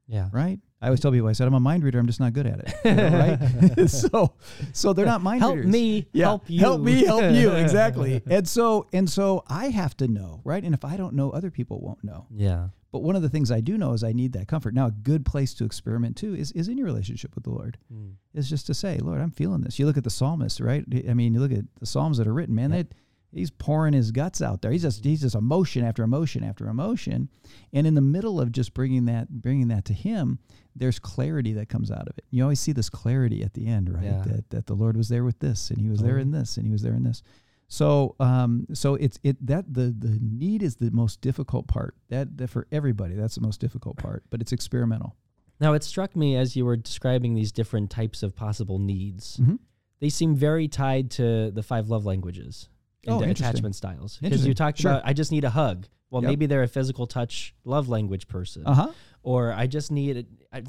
Yeah. 0.08 0.30
right? 0.32 0.60
I 0.82 0.88
always 0.88 1.00
tell 1.00 1.12
people, 1.12 1.28
I 1.28 1.34
said, 1.34 1.48
I'm 1.48 1.54
a 1.54 1.60
mind 1.60 1.84
reader. 1.84 2.00
I'm 2.00 2.08
just 2.08 2.20
not 2.20 2.34
good 2.34 2.48
at 2.48 2.60
it, 2.60 2.74
you 2.84 2.96
know, 2.96 3.38
right? 3.78 3.90
so, 3.90 4.34
so 4.74 4.94
they're 4.94 5.06
not 5.06 5.22
mind 5.22 5.42
Help 5.42 5.58
readers. 5.58 5.72
me 5.72 6.08
help 6.16 6.50
you. 6.50 6.60
Help 6.60 6.82
me 6.82 7.06
help 7.06 7.34
you. 7.34 7.52
Exactly. 7.62 8.22
and 8.28 8.48
so, 8.48 8.88
and 8.92 9.10
so 9.10 9.44
I 9.48 9.68
have 9.70 9.96
to 9.98 10.08
know, 10.08 10.42
right? 10.44 10.64
And 10.64 10.74
if 10.74 10.84
I 10.84 10.98
don't 10.98 11.14
know, 11.14 11.30
other 11.30 11.52
people 11.52 11.80
won't 11.82 12.04
know. 12.04 12.26
Yeah. 12.32 12.70
But 12.92 13.04
one 13.04 13.16
of 13.16 13.22
the 13.22 13.30
things 13.30 13.52
I 13.52 13.62
do 13.62 13.78
know 13.78 13.94
is 13.94 14.04
I 14.04 14.12
need 14.12 14.34
that 14.34 14.48
comfort. 14.48 14.74
Now, 14.74 14.88
a 14.88 14.92
good 14.92 15.26
place 15.26 15.54
to 15.56 15.64
experiment 15.64 16.18
too 16.18 16.36
is, 16.36 16.52
is 16.52 16.68
in 16.68 16.78
your 16.78 16.88
relationship 16.88 17.36
with 17.36 17.46
the 17.46 17.52
Lord. 17.52 17.78
Mm. 17.94 18.16
Is 18.34 18.50
just 18.50 18.68
to 18.68 18.74
say, 18.74 18.98
Lord, 18.98 19.22
I'm 19.22 19.32
feeling 19.32 19.62
this. 19.62 19.80
You 19.80 19.86
look 19.86 19.98
at 19.98 20.04
the 20.04 20.10
psalmist, 20.10 20.60
right? 20.60 20.84
I 21.08 21.14
mean, 21.14 21.34
you 21.34 21.40
look 21.40 21.54
at 21.54 21.64
the 21.80 21.86
psalms 21.86 22.18
that 22.18 22.28
are 22.28 22.34
written, 22.34 22.56
man. 22.56 22.72
Yeah. 22.72 22.78
That 22.78 22.94
he's 23.34 23.52
pouring 23.52 23.94
his 23.94 24.12
guts 24.12 24.42
out 24.42 24.62
there. 24.62 24.72
He's 24.72 24.82
just 24.84 25.04
he's 25.04 25.22
just 25.22 25.36
emotion 25.36 25.84
after 25.84 26.04
emotion 26.04 26.44
after 26.44 26.68
emotion, 26.68 27.30
and 27.74 27.86
in 27.88 27.96
the 27.96 28.02
middle 28.02 28.40
of 28.42 28.52
just 28.52 28.74
bringing 28.74 29.06
that 29.06 29.30
bringing 29.42 29.68
that 29.70 29.86
to 29.86 29.94
him, 29.94 30.40
there's 30.76 31.00
clarity 31.00 31.54
that 31.54 31.70
comes 31.70 31.92
out 31.92 32.08
of 32.08 32.18
it. 32.18 32.26
You 32.32 32.44
always 32.44 32.60
see 32.60 32.72
this 32.72 32.90
clarity 32.90 33.44
at 33.44 33.54
the 33.54 33.68
end, 33.68 33.94
right? 33.94 34.04
Yeah. 34.04 34.24
That 34.26 34.50
that 34.50 34.66
the 34.68 34.74
Lord 34.76 34.98
was 34.98 35.10
there 35.10 35.24
with 35.24 35.40
this, 35.40 35.70
and 35.70 35.80
He 35.80 35.90
was 35.90 36.02
there 36.02 36.18
Oh. 36.18 36.22
in 36.22 36.32
this, 36.32 36.58
and 36.58 36.66
He 36.66 36.72
was 36.72 36.82
there 36.82 36.94
in 36.94 37.04
this. 37.04 37.24
So, 37.68 38.16
um, 38.20 38.68
so 38.74 38.96
it's 38.96 39.18
it 39.24 39.46
that 39.48 39.74
the 39.74 39.96
the 39.98 40.20
need 40.22 40.62
is 40.62 40.76
the 40.76 40.92
most 40.92 41.22
difficult 41.22 41.68
part. 41.68 41.96
That, 42.10 42.38
that 42.38 42.50
for 42.50 42.68
everybody, 42.72 43.16
that's 43.16 43.36
the 43.36 43.42
most 43.42 43.62
difficult 43.62 43.96
part. 43.98 44.24
But 44.30 44.42
it's 44.42 44.52
experimental. 44.52 45.16
Now, 45.62 45.74
it 45.74 45.84
struck 45.84 46.16
me 46.16 46.36
as 46.36 46.56
you 46.56 46.66
were 46.66 46.76
describing 46.76 47.34
these 47.36 47.52
different 47.52 47.90
types 47.92 48.24
of 48.24 48.36
possible 48.36 48.78
needs. 48.80 49.38
Mhm. 49.38 49.60
They 50.00 50.10
seem 50.10 50.36
very 50.36 50.68
tied 50.68 51.12
to 51.12 51.52
the 51.52 51.62
five 51.64 51.88
love 51.88 52.04
languages 52.06 52.68
and 53.06 53.16
Oh, 53.16 53.22
attachment 53.24 53.76
styles. 53.76 54.18
Because 54.22 54.46
you 54.46 54.54
talked 54.54 54.80
Sure. 54.80 54.92
about, 54.92 55.04
I 55.06 55.14
just 55.14 55.32
need 55.32 55.44
a 55.44 55.50
hug. 55.50 55.88
Well, 56.10 56.22
Yep. 56.22 56.30
maybe 56.30 56.46
they're 56.46 56.64
a 56.64 56.68
physical 56.68 57.08
touch 57.08 57.56
love 57.64 57.88
language 57.90 58.28
person. 58.28 58.64
Uh 58.66 58.74
huh. 58.74 58.92
Or 59.24 59.54
I 59.54 59.68
just 59.68 59.92
need 59.92 60.26
I, 60.52 60.64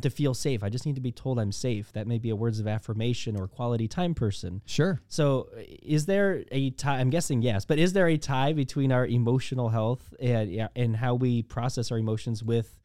to 0.00 0.10
feel 0.10 0.34
safe. 0.34 0.62
I 0.62 0.68
just 0.68 0.86
need 0.86 0.94
to 0.96 1.00
be 1.00 1.12
told 1.12 1.38
I'm 1.38 1.52
safe. 1.52 1.92
That 1.92 2.06
may 2.06 2.18
be 2.18 2.30
a 2.30 2.36
words 2.36 2.58
of 2.60 2.66
affirmation 2.66 3.36
or 3.36 3.46
quality 3.48 3.86
time 3.88 4.14
person. 4.14 4.60
Sure. 4.66 5.00
So, 5.08 5.48
is 5.82 6.06
there 6.06 6.44
a 6.52 6.70
tie? 6.70 6.98
I'm 7.00 7.10
guessing 7.10 7.42
yes, 7.42 7.64
but 7.64 7.78
is 7.78 7.92
there 7.92 8.06
a 8.08 8.16
tie 8.18 8.52
between 8.52 8.92
our 8.92 9.06
emotional 9.06 9.68
health 9.70 10.14
and 10.20 10.68
and 10.76 10.96
how 10.96 11.14
we 11.14 11.42
process 11.42 11.90
our 11.92 11.98
emotions 11.98 12.42
with 12.44 12.80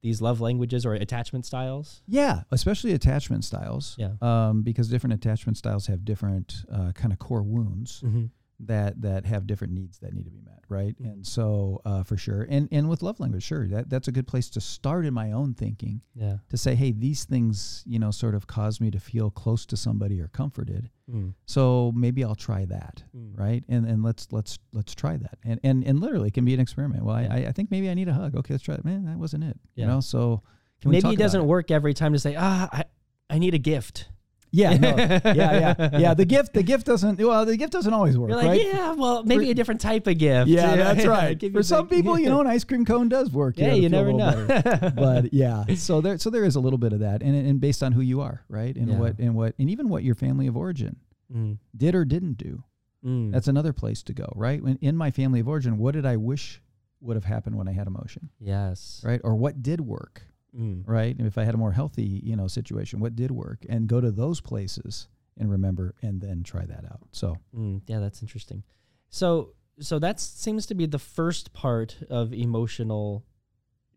these 0.00 0.20
love 0.22 0.40
languages 0.40 0.86
or 0.86 0.94
attachment 0.94 1.44
styles? 1.46 2.02
Yeah, 2.06 2.42
especially 2.50 2.92
attachment 2.92 3.44
styles. 3.44 3.96
Yeah. 3.98 4.12
Um, 4.22 4.62
because 4.62 4.88
different 4.88 5.14
attachment 5.14 5.56
styles 5.58 5.86
have 5.88 6.04
different 6.04 6.64
uh, 6.72 6.92
kind 6.92 7.12
of 7.12 7.18
core 7.18 7.42
wounds 7.42 8.00
Mm-hmm. 8.04 8.26
That 8.60 9.00
that 9.02 9.24
have 9.24 9.46
different 9.46 9.72
needs 9.72 9.98
that 10.00 10.12
need 10.12 10.24
to 10.24 10.30
be 10.30 10.40
met, 10.40 10.62
right? 10.68 11.00
Mhm. 11.00 11.12
And 11.12 11.26
so, 11.26 11.80
uh, 11.84 12.02
for 12.02 12.16
sure, 12.16 12.42
and 12.50 12.68
and 12.72 12.88
with 12.88 13.02
love 13.02 13.20
language, 13.20 13.44
sure, 13.44 13.68
that 13.68 13.88
that's 13.88 14.08
a 14.08 14.12
good 14.12 14.26
place 14.26 14.50
to 14.50 14.60
start 14.60 15.06
in 15.06 15.14
my 15.14 15.30
own 15.30 15.54
thinking 15.54 16.00
Yeah. 16.14 16.38
to 16.48 16.56
say, 16.56 16.74
hey, 16.74 16.90
these 16.90 17.24
things, 17.24 17.84
you 17.86 17.98
know, 18.00 18.10
sort 18.10 18.34
of 18.34 18.46
cause 18.48 18.80
me 18.80 18.90
to 18.90 18.98
feel 18.98 19.30
close 19.30 19.64
to 19.66 19.76
somebody 19.76 20.20
or 20.20 20.26
comforted. 20.28 20.90
Mm. 21.08 21.34
So 21.46 21.92
maybe 21.94 22.24
I'll 22.24 22.34
try 22.34 22.64
that, 22.64 23.04
Mm. 23.16 23.38
right? 23.38 23.64
And 23.68 23.86
and 23.86 24.02
let's 24.02 24.26
let's 24.32 24.58
let's 24.72 24.94
try 24.94 25.16
that, 25.16 25.38
and 25.44 25.60
and 25.62 25.84
and 25.84 26.00
literally 26.00 26.28
it 26.28 26.34
can 26.34 26.44
be 26.44 26.54
an 26.54 26.60
experiment. 26.60 27.04
Well, 27.04 27.22
Yeah. 27.22 27.32
I 27.34 27.38
I 27.46 27.52
think 27.52 27.70
maybe 27.70 27.88
I 27.88 27.94
need 27.94 28.08
a 28.08 28.14
hug. 28.14 28.34
Okay, 28.34 28.54
let's 28.54 28.64
try 28.64 28.74
it. 28.74 28.84
Man, 28.84 29.04
that 29.04 29.18
wasn't 29.18 29.44
it. 29.44 29.58
Yeah. 29.76 29.84
You 29.84 29.90
know, 29.92 30.00
so 30.00 30.42
can 30.80 30.90
Maybe 30.90 31.10
it 31.12 31.18
doesn't 31.18 31.44
work 31.46 31.70
every 31.70 31.92
time 31.94 32.12
to 32.12 32.18
say, 32.20 32.34
ah, 32.38 32.68
I, 32.72 32.84
I 33.30 33.38
need 33.38 33.54
a 33.54 33.58
gift. 33.58 34.08
Yeah, 34.50 34.76
no, 34.76 34.96
yeah, 34.96 35.20
yeah, 35.34 35.74
yeah. 35.98 36.14
The 36.14 36.24
gift, 36.24 36.54
the 36.54 36.62
gift 36.62 36.86
doesn't. 36.86 37.18
Well, 37.20 37.44
the 37.44 37.56
gift 37.56 37.72
doesn't 37.72 37.92
always 37.92 38.16
work, 38.16 38.30
You're 38.30 38.38
like, 38.38 38.46
right? 38.48 38.66
yeah, 38.66 38.92
well, 38.94 39.22
maybe 39.24 39.44
For- 39.46 39.50
a 39.50 39.54
different 39.54 39.80
type 39.80 40.06
of 40.06 40.16
gift. 40.18 40.48
Yeah, 40.48 40.74
that's 40.76 41.06
right. 41.16 41.38
For 41.52 41.62
some 41.62 41.86
the- 41.86 41.96
people, 41.96 42.18
you 42.18 42.28
know, 42.28 42.40
an 42.40 42.46
ice 42.46 42.64
cream 42.64 42.84
cone 42.84 43.08
does 43.08 43.30
work. 43.30 43.58
yeah, 43.58 43.74
you 43.74 43.88
feel 43.90 43.98
a 44.08 44.12
never 44.12 44.12
know. 44.12 44.92
but 44.96 45.32
yeah, 45.34 45.64
so 45.74 46.00
there, 46.00 46.16
so 46.18 46.30
there 46.30 46.44
is 46.44 46.56
a 46.56 46.60
little 46.60 46.78
bit 46.78 46.92
of 46.92 47.00
that, 47.00 47.22
and 47.22 47.34
and 47.34 47.60
based 47.60 47.82
on 47.82 47.92
who 47.92 48.00
you 48.00 48.20
are, 48.20 48.42
right, 48.48 48.74
and 48.76 48.88
Yeah. 48.88 48.98
what 48.98 49.18
and 49.18 49.34
what, 49.34 49.54
and 49.58 49.68
even 49.70 49.88
what 49.88 50.02
your 50.04 50.14
family 50.14 50.46
of 50.46 50.56
origin 50.56 50.96
Mm. 51.34 51.58
did 51.76 51.94
or 51.94 52.06
didn't 52.06 52.38
do. 52.38 52.64
Mm. 53.04 53.30
That's 53.32 53.48
another 53.48 53.74
place 53.74 54.02
to 54.04 54.14
go, 54.14 54.32
right? 54.34 54.62
When 54.62 54.76
in 54.80 54.96
my 54.96 55.10
family 55.10 55.40
of 55.40 55.48
origin, 55.48 55.76
what 55.76 55.92
did 55.94 56.06
I 56.06 56.16
wish 56.16 56.62
would 57.02 57.16
have 57.16 57.24
happened 57.24 57.56
when 57.56 57.68
I 57.68 57.72
had 57.72 57.86
emotion, 57.86 58.30
yes. 58.40 59.02
right? 59.04 59.20
Or 59.22 59.36
what 59.36 59.62
did 59.62 59.80
work, 59.82 60.22
Mm. 60.58 60.82
right? 60.86 61.16
And 61.16 61.26
if 61.26 61.38
I 61.38 61.44
had 61.44 61.54
a 61.54 61.58
more 61.58 61.72
healthy, 61.72 62.20
you 62.24 62.34
know, 62.36 62.48
situation, 62.48 62.98
what 63.00 63.14
did 63.14 63.30
work, 63.30 63.64
and 63.68 63.86
go 63.86 64.00
to 64.00 64.10
those 64.10 64.40
places 64.40 65.08
and 65.36 65.50
remember, 65.50 65.94
and 66.02 66.20
then 66.20 66.42
try 66.42 66.64
that 66.66 66.84
out. 66.84 67.06
So 67.12 67.36
Mm, 67.56 67.82
yeah, 67.86 68.00
that's 68.00 68.22
interesting. 68.22 68.64
So, 69.08 69.54
so 69.80 69.98
that 70.00 70.18
seems 70.20 70.66
to 70.66 70.74
be 70.74 70.86
the 70.86 70.98
first 70.98 71.52
part 71.52 71.96
of 72.10 72.32
emotional 72.32 73.24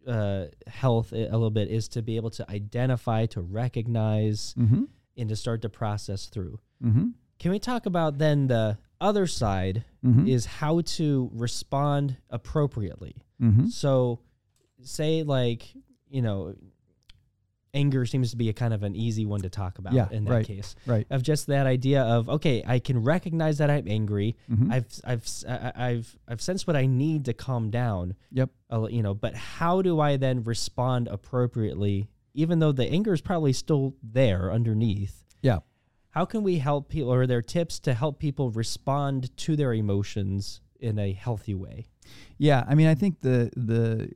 uh, 0.07 0.45
health. 0.67 1.11
A 1.13 1.17
little 1.31 1.49
bit 1.49 1.69
is 1.69 1.87
to 1.89 2.01
be 2.01 2.15
able 2.15 2.29
to 2.31 2.49
identify, 2.51 3.25
to 3.27 3.41
recognize, 3.41 4.53
Mm-hmm. 4.57 4.83
and 5.17 5.29
to 5.29 5.35
start 5.35 5.61
to 5.63 5.69
process 5.69 6.27
through. 6.27 6.59
Mm-hmm. 6.83 7.07
Can 7.39 7.51
we 7.51 7.59
talk 7.59 7.85
about 7.87 8.17
then 8.19 8.47
the 8.47 8.77
other 8.99 9.25
side? 9.27 9.83
Mm-hmm. 10.05 10.27
Is 10.27 10.45
how 10.45 10.81
to 10.81 11.29
respond 11.33 12.17
appropriately. 12.29 13.15
mm-hmm. 13.41 13.67
So, 13.67 14.19
say 14.83 15.23
like 15.23 15.73
you 16.11 16.21
know, 16.21 16.53
anger 17.73 18.05
seems 18.05 18.31
to 18.31 18.37
be 18.37 18.49
a 18.49 18.53
kind 18.53 18.73
of 18.73 18.83
an 18.83 18.95
easy 18.95 19.25
one 19.25 19.41
to 19.41 19.49
talk 19.49 19.79
about 19.79 19.93
Yeah, 19.93 20.09
in 20.11 20.25
that 20.25 20.31
right. 20.31 20.45
case. 20.45 20.75
Right. 20.85 21.07
Of 21.09 21.23
just 21.23 21.47
that 21.47 21.65
idea 21.67 22.03
of 22.03 22.27
okay, 22.29 22.63
I 22.67 22.79
can 22.79 23.01
recognize 23.01 23.59
that 23.59 23.69
I'm 23.69 23.87
angry. 23.87 24.35
Mm-hmm. 24.51 24.71
I've 24.73 24.87
I've 25.05 25.23
s- 25.23 25.45
I- 25.47 25.71
I- 25.75 25.87
I've 25.89 26.17
I've 26.27 26.41
sensed 26.41 26.67
what 26.67 26.75
I 26.75 26.85
need 26.85 27.25
to 27.25 27.33
calm 27.33 27.69
down. 27.69 28.15
Yep. 28.31 28.49
Uh, 28.71 28.87
you 28.89 29.01
know, 29.01 29.13
but 29.13 29.35
how 29.35 29.81
do 29.81 29.99
I 30.01 30.17
then 30.17 30.43
respond 30.43 31.07
appropriately, 31.07 32.09
even 32.33 32.59
though 32.59 32.73
the 32.73 32.85
anger 32.89 33.13
is 33.13 33.21
probably 33.21 33.53
still 33.53 33.95
there 34.03 34.51
underneath? 34.51 35.23
Yeah. 35.41 35.59
How 36.09 36.25
can 36.25 36.43
we 36.43 36.57
help 36.57 36.89
people, 36.89 37.09
or 37.13 37.21
are 37.21 37.27
there 37.27 37.41
tips 37.41 37.79
to 37.81 37.93
help 37.93 38.19
people 38.19 38.51
respond 38.51 39.35
to 39.37 39.55
their 39.55 39.73
emotions 39.73 40.59
in 40.81 40.99
a 40.99 41.13
healthy 41.13 41.53
way? 41.53 41.87
Yeah, 42.37 42.65
I 42.67 42.75
mean, 42.75 42.87
I 42.87 42.95
think 42.95 43.21
the 43.21 43.51
the 43.55 44.09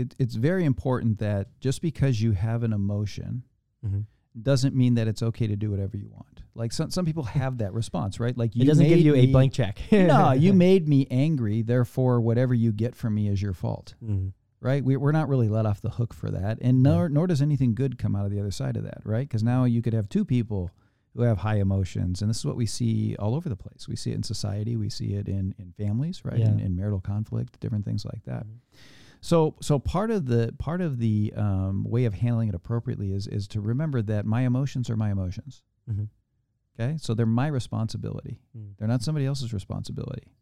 it, 0.00 0.14
it's 0.18 0.34
very 0.36 0.64
important 0.64 1.18
that 1.18 1.48
just 1.60 1.82
because 1.82 2.22
you 2.22 2.32
have 2.32 2.62
an 2.62 2.72
emotion 2.72 3.42
Mm-hmm. 3.84 4.00
doesn't 4.40 4.74
mean 4.74 4.94
that 4.94 5.06
it's 5.08 5.22
okay 5.22 5.46
to 5.46 5.56
do 5.56 5.70
whatever 5.70 5.98
you 5.98 6.08
want. 6.08 6.42
Like 6.54 6.72
some 6.72 6.90
some 6.90 7.04
people 7.04 7.24
have 7.24 7.58
that 7.58 7.74
response, 7.74 8.18
right? 8.18 8.34
Like 8.36 8.56
you 8.56 8.62
it 8.62 8.66
doesn't 8.66 8.88
give 8.88 9.00
you 9.00 9.14
a 9.14 9.26
blank 9.26 9.52
check. 9.52 9.78
no, 9.92 10.32
you 10.32 10.52
made 10.68 10.88
me 10.88 11.06
angry, 11.10 11.60
therefore 11.60 12.20
whatever 12.22 12.54
you 12.54 12.72
get 12.72 12.94
from 12.96 13.14
me 13.14 13.28
is 13.28 13.42
your 13.42 13.52
fault, 13.52 13.94
Mhm. 14.02 14.32
right? 14.60 14.82
We, 14.82 14.96
we're 14.96 15.12
not 15.12 15.28
really 15.28 15.48
let 15.50 15.66
off 15.66 15.82
the 15.82 15.90
hook 15.90 16.14
for 16.14 16.30
that, 16.30 16.58
and 16.62 16.82
nor 16.82 17.10
nor 17.10 17.26
does 17.26 17.42
anything 17.42 17.74
good 17.74 17.98
come 17.98 18.16
out 18.16 18.24
of 18.24 18.30
the 18.30 18.40
other 18.40 18.50
side 18.52 18.78
of 18.78 18.84
that, 18.84 19.02
right? 19.04 19.28
Because 19.28 19.42
now 19.42 19.64
you 19.64 19.82
could 19.82 19.92
have 19.92 20.08
two 20.08 20.24
people 20.24 20.70
who 21.14 21.22
have 21.22 21.38
high 21.38 21.56
emotions, 21.56 22.20
and 22.22 22.28
this 22.30 22.38
is 22.38 22.44
what 22.44 22.56
we 22.56 22.66
see 22.66 23.14
all 23.18 23.34
over 23.34 23.48
the 23.48 23.56
place. 23.56 23.86
We 23.88 23.96
see 23.96 24.10
it 24.10 24.14
in 24.16 24.22
society, 24.22 24.76
we 24.76 24.90
see 24.90 25.14
it 25.14 25.28
in 25.28 25.54
in 25.58 25.72
families, 25.72 26.24
right? 26.24 26.40
In, 26.40 26.58
Yeah. 26.58 26.64
in 26.66 26.76
marital 26.76 27.00
conflict, 27.00 27.60
different 27.60 27.84
things 27.84 28.04
like 28.04 28.24
that. 28.24 28.46
Mhm. 28.46 28.58
So 29.20 29.54
so 29.60 29.78
part 29.78 30.10
of 30.10 30.26
the 30.26 30.54
part 30.58 30.80
of 30.80 30.98
the 30.98 31.32
um, 31.36 31.84
way 31.84 32.04
of 32.04 32.14
handling 32.14 32.48
it 32.48 32.54
appropriately 32.54 33.12
is 33.12 33.26
is 33.26 33.46
to 33.48 33.60
remember 33.60 34.02
that 34.02 34.26
my 34.26 34.42
emotions 34.42 34.90
are 34.90 34.96
my 34.96 35.10
emotions. 35.10 35.62
Mhm. 35.90 36.08
Okay, 36.78 36.96
so 36.98 37.14
they're 37.14 37.24
my 37.26 37.46
responsibility. 37.46 38.40
Mm. 38.56 38.76
They're 38.76 38.88
not 38.88 39.00
somebody 39.02 39.26
else's 39.26 39.52
responsibility. 39.54 40.32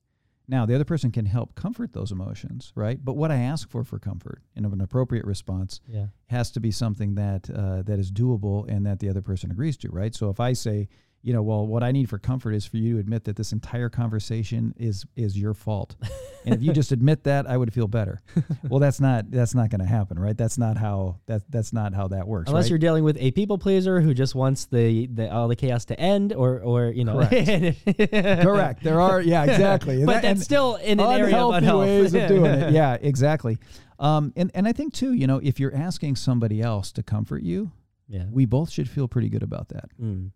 Now, 0.53 0.67
the 0.67 0.75
other 0.75 0.85
person 0.85 1.11
can 1.11 1.25
help 1.25 1.55
comfort 1.55 1.95
those 1.95 2.12
emotions, 2.12 2.73
right? 2.77 3.03
But 3.03 3.17
what 3.17 3.31
I 3.31 3.37
ask 3.37 3.71
for 3.71 3.85
for 3.85 3.99
comfort 3.99 4.43
and 4.55 4.67
of 4.67 4.75
an 4.75 4.83
appropriate 4.83 5.25
response 5.25 5.81
Yeah. 5.88 6.09
has 6.27 6.51
to 6.51 6.61
be 6.61 6.71
something 6.71 7.15
that 7.15 7.49
uh, 7.49 7.81
that 7.83 7.99
is 7.99 8.12
doable 8.12 8.69
and 8.69 8.85
that 8.85 8.99
the 8.99 9.09
other 9.09 9.23
person 9.23 9.51
agrees 9.51 9.79
to, 9.79 9.88
right? 9.88 10.15
So 10.15 10.29
if 10.29 10.41
I 10.41 10.53
say, 10.53 10.88
you 11.23 11.33
know, 11.33 11.43
well, 11.43 11.65
what 11.65 11.85
I 11.85 11.93
need 11.93 12.09
for 12.09 12.19
comfort 12.19 12.53
is 12.53 12.67
for 12.67 12.79
you 12.79 12.95
to 12.95 12.99
admit 12.99 13.25
that 13.25 13.37
this 13.37 13.53
entire 13.53 13.89
conversation 13.89 14.75
is 14.77 15.07
is 15.15 15.39
your 15.39 15.55
fault. 15.55 15.95
and 16.45 16.55
if 16.55 16.63
you 16.63 16.73
just 16.73 16.91
admit 16.91 17.25
that, 17.25 17.49
I 17.49 17.57
would 17.57 17.73
feel 17.73 17.87
better. 17.87 18.21
well, 18.69 18.81
that's 18.81 19.01
not 19.01 19.31
that's 19.31 19.55
not 19.55 19.71
going 19.71 19.81
to 19.81 19.87
happen, 19.87 20.19
right? 20.19 20.37
That's 20.37 20.59
not 20.59 20.77
how 20.77 21.21
that 21.27 21.43
that's 21.49 21.73
not 21.73 21.95
how 21.95 22.09
that 22.09 22.27
works. 22.27 22.51
Unless 22.51 22.65
right? 22.65 22.71
you're 22.71 22.79
dealing 22.79 23.05
with 23.05 23.17
a 23.21 23.31
people 23.31 23.57
pleaser 23.57 24.01
who 24.01 24.15
just 24.15 24.35
wants 24.35 24.65
the, 24.67 25.07
the 25.07 25.33
all 25.33 25.47
the 25.47 25.55
chaos 25.55 25.85
to 25.87 26.01
end, 26.01 26.33
or 26.33 26.59
or 26.61 26.87
you 26.87 27.05
know, 27.05 27.25
correct. 27.25 27.87
correct. 28.43 28.83
There 28.83 29.01
are 29.01 29.21
yeah 29.21 29.45
exactly, 29.45 30.05
but 30.05 30.15
that, 30.15 30.23
that's 30.23 30.43
still 30.43 30.75
in 30.77 30.99
an 30.99 31.07
area 31.07 31.37
of 31.37 31.55
unhealthy 31.55 31.57
unhealth. 31.59 31.81
ways 31.81 32.15
of 32.15 32.29
doing 32.29 32.45
it. 32.47 32.73
Yeah, 32.73 32.97
exactly. 33.01 33.59
Um, 33.99 34.33
and 34.35 34.51
and 34.55 34.67
I 34.67 34.73
think 34.73 34.95
too, 34.95 35.13
you 35.13 35.27
know, 35.27 35.41
if 35.43 35.61
you're 35.61 35.75
asking 35.75 36.17
somebody 36.17 36.63
else 36.63 36.91
to 36.93 37.03
comfort 37.03 37.43
you, 37.43 37.71
yeah. 38.09 38.25
we 38.31 38.47
both 38.47 38.71
should 38.71 38.89
feel 38.89 39.07
pretty 39.07 39.29
good 39.29 39.43
about 39.43 39.69
that. 39.69 39.91
Mm. 40.01 40.31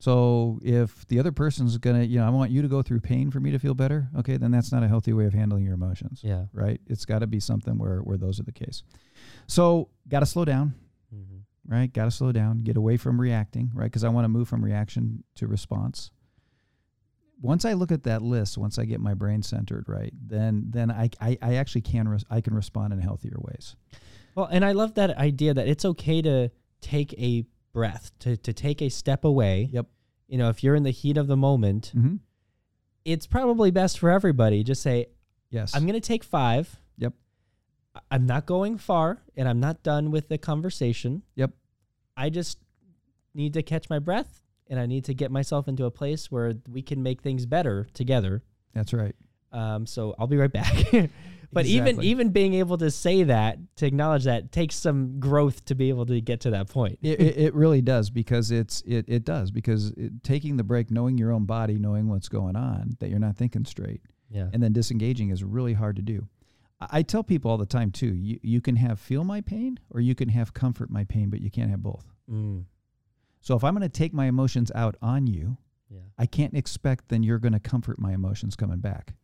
So 0.00 0.58
if 0.62 1.06
the 1.08 1.18
other 1.20 1.30
person's 1.30 1.76
gonna, 1.78 2.02
you 2.02 2.18
know, 2.18 2.26
I 2.26 2.30
want 2.30 2.50
you 2.50 2.62
to 2.62 2.68
go 2.68 2.80
through 2.82 3.00
pain 3.00 3.30
for 3.30 3.38
me 3.38 3.50
to 3.52 3.58
feel 3.58 3.74
better, 3.74 4.08
okay, 4.18 4.36
then 4.38 4.50
that's 4.50 4.72
not 4.72 4.82
a 4.82 4.88
healthy 4.88 5.12
way 5.12 5.26
of 5.26 5.34
handling 5.34 5.62
your 5.64 5.74
emotions. 5.74 6.20
Yeah. 6.24 6.46
Right? 6.52 6.80
It's 6.86 7.04
got 7.04 7.18
to 7.20 7.26
be 7.26 7.38
something 7.38 7.78
where 7.78 7.98
where 7.98 8.16
those 8.16 8.40
are 8.40 8.44
the 8.44 8.52
case. 8.52 8.82
So 9.46 9.90
got 10.08 10.20
to 10.20 10.26
slow 10.26 10.44
down, 10.44 10.74
Mm-hmm. 11.14 11.72
right? 11.74 11.92
Got 11.92 12.06
to 12.06 12.10
slow 12.10 12.32
down, 12.32 12.62
get 12.62 12.76
away 12.76 12.96
from 12.96 13.20
reacting, 13.20 13.70
right? 13.74 13.84
Because 13.86 14.02
I 14.04 14.08
want 14.08 14.24
to 14.24 14.28
move 14.28 14.48
from 14.48 14.64
reaction 14.64 15.22
to 15.36 15.46
response. 15.46 16.10
Once 17.42 17.64
I 17.64 17.72
look 17.72 17.90
at 17.90 18.02
that 18.04 18.22
list, 18.22 18.58
once 18.58 18.78
I 18.78 18.84
get 18.84 19.00
my 19.00 19.14
brain 19.14 19.42
centered, 19.42 19.84
right, 19.88 20.12
then 20.26 20.66
then 20.70 20.90
I 20.90 21.10
I, 21.20 21.38
I 21.42 21.54
actually 21.56 21.80
can 21.82 22.06
res- 22.08 22.24
I 22.30 22.40
can 22.40 22.54
respond 22.54 22.92
in 22.92 23.00
healthier 23.00 23.36
ways. 23.38 23.76
Well, 24.34 24.46
and 24.50 24.64
I 24.64 24.72
love 24.72 24.94
that 24.94 25.16
idea 25.18 25.52
that 25.54 25.66
it's 25.66 25.84
okay 25.84 26.22
to 26.22 26.50
take 26.80 27.12
a 27.18 27.44
breath, 27.72 28.10
to 28.20 28.36
to 28.36 28.52
take 28.52 28.80
a 28.82 28.88
step 28.88 29.24
away. 29.24 29.68
Yep. 29.72 29.86
You 30.28 30.38
know, 30.38 30.48
if 30.48 30.62
you're 30.62 30.74
in 30.76 30.82
the 30.84 30.90
heat 30.90 31.16
of 31.16 31.26
the 31.26 31.36
moment, 31.36 31.92
Mm-hmm. 31.96 32.16
it's 33.04 33.26
probably 33.26 33.70
best 33.70 33.98
for 33.98 34.10
everybody. 34.10 34.62
Just 34.62 34.82
say, 34.82 35.06
Yes. 35.50 35.74
I'm 35.74 35.82
going 35.82 35.94
to 35.94 36.00
take 36.00 36.22
five. 36.22 36.76
Yep. 36.98 37.12
I'm 38.10 38.26
not 38.26 38.46
going 38.46 38.78
far 38.78 39.20
and 39.36 39.48
I'm 39.48 39.58
not 39.58 39.82
done 39.82 40.12
with 40.12 40.28
the 40.28 40.38
conversation. 40.38 41.22
Yep. 41.34 41.50
I 42.16 42.30
just 42.30 42.58
need 43.34 43.54
to 43.54 43.62
catch 43.64 43.90
my 43.90 43.98
breath 43.98 44.42
and 44.68 44.78
I 44.78 44.86
need 44.86 45.04
to 45.06 45.14
get 45.14 45.32
myself 45.32 45.66
into 45.66 45.86
a 45.86 45.90
place 45.90 46.30
where 46.30 46.54
we 46.70 46.82
can 46.82 47.02
make 47.02 47.20
things 47.22 47.46
better 47.46 47.88
together. 47.94 48.42
That's 48.74 48.92
right. 48.92 49.16
Um, 49.50 49.86
so 49.86 50.14
I'll 50.18 50.28
be 50.28 50.36
right 50.36 50.52
back. 50.52 50.72
but 51.52 51.66
even 51.66 51.88
Exactly. 51.88 52.06
even 52.08 52.28
being 52.30 52.54
able 52.54 52.78
to 52.78 52.90
say 52.90 53.24
that, 53.24 53.58
to 53.76 53.86
acknowledge 53.86 54.24
that, 54.24 54.52
takes 54.52 54.76
some 54.76 55.18
growth 55.18 55.64
to 55.66 55.74
be 55.74 55.88
able 55.88 56.06
to 56.06 56.20
get 56.20 56.40
to 56.40 56.50
that 56.50 56.68
point. 56.68 56.98
it, 57.02 57.20
it, 57.20 57.36
it 57.38 57.54
really 57.54 57.82
does 57.82 58.08
because 58.10 58.50
it's 58.50 58.82
it, 58.82 59.04
it 59.08 59.24
does 59.24 59.50
because 59.50 59.90
it, 59.96 60.22
taking 60.22 60.56
the 60.56 60.64
break 60.64 60.90
knowing 60.90 61.18
your 61.18 61.32
own 61.32 61.44
body 61.46 61.78
knowing 61.78 62.08
what's 62.08 62.28
going 62.28 62.56
on 62.56 62.96
that 63.00 63.10
you're 63.10 63.18
not 63.18 63.36
thinking 63.36 63.64
straight 63.64 64.00
Yeah. 64.30 64.48
and 64.52 64.62
then 64.62 64.72
disengaging 64.72 65.30
is 65.30 65.42
really 65.42 65.72
hard 65.74 65.96
to 65.96 66.02
do 66.02 66.28
I, 66.80 66.86
I 66.98 67.02
tell 67.02 67.22
people 67.24 67.50
all 67.50 67.58
the 67.58 67.66
time 67.66 67.90
too 67.90 68.14
you, 68.14 68.38
you 68.42 68.60
can 68.60 68.76
have 68.76 68.98
feel 69.00 69.24
my 69.24 69.40
pain 69.40 69.78
or 69.90 70.00
you 70.00 70.14
can 70.14 70.28
have 70.28 70.54
comfort 70.54 70.88
my 70.90 71.04
pain 71.04 71.30
but 71.30 71.40
you 71.40 71.50
can't 71.50 71.70
have 71.70 71.82
both 71.82 72.04
Mm, 72.30 72.64
so 73.40 73.56
if 73.56 73.64
i'm 73.64 73.74
going 73.74 73.82
to 73.82 73.88
take 73.88 74.12
my 74.14 74.26
emotions 74.26 74.70
out 74.76 74.94
on 75.02 75.26
you 75.26 75.56
yeah. 75.90 75.98
i 76.16 76.26
can't 76.26 76.54
expect 76.54 77.08
then 77.08 77.24
you're 77.24 77.40
going 77.40 77.52
to 77.54 77.58
comfort 77.60 77.98
my 77.98 78.12
emotions 78.12 78.54
coming 78.54 78.78
back 78.78 79.14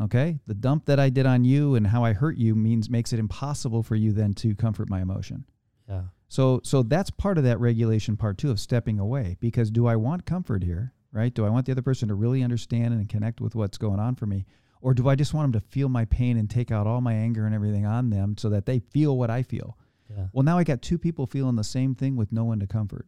okay 0.00 0.38
the 0.46 0.54
dump 0.54 0.86
that 0.86 0.98
i 0.98 1.08
did 1.08 1.26
on 1.26 1.44
you 1.44 1.74
and 1.74 1.86
how 1.86 2.04
i 2.04 2.12
hurt 2.12 2.36
you 2.36 2.54
means 2.54 2.88
makes 2.88 3.12
it 3.12 3.18
impossible 3.18 3.82
for 3.82 3.96
you 3.96 4.12
then 4.12 4.32
to 4.32 4.54
comfort 4.54 4.88
my 4.88 5.00
emotion 5.00 5.44
yeah. 5.88 6.02
So 6.28 6.60
so 6.62 6.82
that's 6.84 7.10
part 7.10 7.36
of 7.38 7.44
that 7.44 7.58
regulation 7.58 8.16
part 8.16 8.38
too 8.38 8.50
of 8.50 8.60
stepping 8.60 9.00
away 9.00 9.36
because 9.40 9.70
do 9.70 9.88
I 9.88 9.96
want 9.96 10.24
comfort 10.26 10.62
here, 10.62 10.94
right? 11.12 11.34
Do 11.34 11.44
I 11.44 11.50
want 11.50 11.66
the 11.66 11.72
other 11.72 11.82
person 11.82 12.08
to 12.08 12.14
really 12.14 12.44
understand 12.44 12.94
and 12.94 13.08
connect 13.08 13.40
with 13.40 13.56
what's 13.56 13.78
going 13.78 13.98
on 13.98 14.14
for 14.14 14.26
me 14.26 14.46
or 14.80 14.94
do 14.94 15.08
I 15.08 15.16
just 15.16 15.34
want 15.34 15.52
them 15.52 15.60
to 15.60 15.66
feel 15.66 15.88
my 15.88 16.04
pain 16.04 16.36
and 16.36 16.48
take 16.48 16.70
out 16.70 16.86
all 16.86 17.00
my 17.00 17.12
anger 17.12 17.44
and 17.44 17.54
everything 17.54 17.84
on 17.84 18.10
them 18.10 18.36
so 18.38 18.48
that 18.50 18.66
they 18.66 18.78
feel 18.78 19.18
what 19.18 19.30
I 19.30 19.42
feel? 19.42 19.76
Yeah. 20.08 20.26
Well, 20.32 20.44
now 20.44 20.56
I 20.56 20.64
got 20.64 20.80
two 20.80 20.98
people 20.98 21.26
feeling 21.26 21.56
the 21.56 21.64
same 21.64 21.96
thing 21.96 22.16
with 22.16 22.30
no 22.30 22.44
one 22.44 22.60
to 22.60 22.66
comfort. 22.66 23.06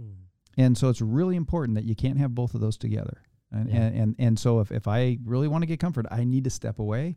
Mm, 0.00 0.14
And 0.56 0.78
so 0.78 0.88
it's 0.88 1.00
really 1.00 1.36
important 1.36 1.74
that 1.74 1.84
you 1.84 1.94
can't 1.96 2.18
have 2.18 2.34
both 2.34 2.54
of 2.54 2.60
those 2.60 2.76
together. 2.76 3.22
And 3.52 3.68
Yeah. 3.68 3.76
and, 3.82 3.96
and 3.96 4.16
and 4.18 4.38
so 4.38 4.60
if 4.60 4.72
if 4.72 4.88
I 4.88 5.18
really 5.24 5.48
want 5.48 5.62
to 5.62 5.66
get 5.66 5.78
comfort, 5.80 6.06
I 6.10 6.24
need 6.24 6.44
to 6.44 6.50
step 6.50 6.78
away. 6.78 7.16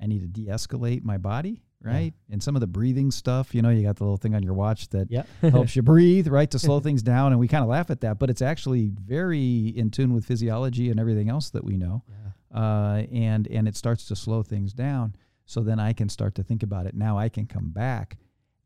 I 0.00 0.06
need 0.06 0.20
to 0.22 0.28
de-escalate 0.28 1.04
my 1.04 1.16
body, 1.18 1.62
right? 1.80 2.12
And 2.30 2.42
some 2.42 2.56
of 2.56 2.60
the 2.60 2.66
breathing 2.66 3.10
stuff, 3.12 3.54
you 3.54 3.62
know, 3.62 3.68
you 3.68 3.82
got 3.84 3.96
the 3.96 4.04
little 4.04 4.16
thing 4.16 4.34
on 4.34 4.42
your 4.42 4.54
watch 4.54 4.88
that 4.88 5.10
Yeah. 5.10 5.22
helps 5.42 5.76
you 5.76 5.82
breathe, 5.82 6.26
right, 6.28 6.50
to 6.50 6.58
slow 6.58 6.80
things 6.86 7.02
down. 7.02 7.32
And 7.32 7.38
we 7.38 7.46
kind 7.46 7.62
of 7.62 7.68
laugh 7.68 7.88
at 7.90 8.00
that, 8.00 8.18
but 8.18 8.28
it's 8.30 8.42
actually 8.42 8.90
very 9.04 9.68
in 9.68 9.90
tune 9.90 10.12
with 10.12 10.24
physiology 10.24 10.90
and 10.90 10.98
everything 10.98 11.28
else 11.28 11.50
that 11.50 11.62
we 11.64 11.76
know. 11.76 12.02
yeah. 12.08 12.58
Uh, 12.60 13.06
and 13.12 13.46
and 13.48 13.66
it 13.68 13.76
starts 13.76 14.06
to 14.06 14.16
slow 14.16 14.42
things 14.42 14.72
down. 14.72 15.14
So 15.46 15.60
then 15.62 15.78
I 15.80 15.92
can 15.92 16.08
start 16.08 16.34
to 16.36 16.42
think 16.42 16.62
about 16.62 16.86
it. 16.86 16.94
Now 16.94 17.16
I 17.18 17.28
can 17.28 17.46
come 17.46 17.70
back, 17.70 18.18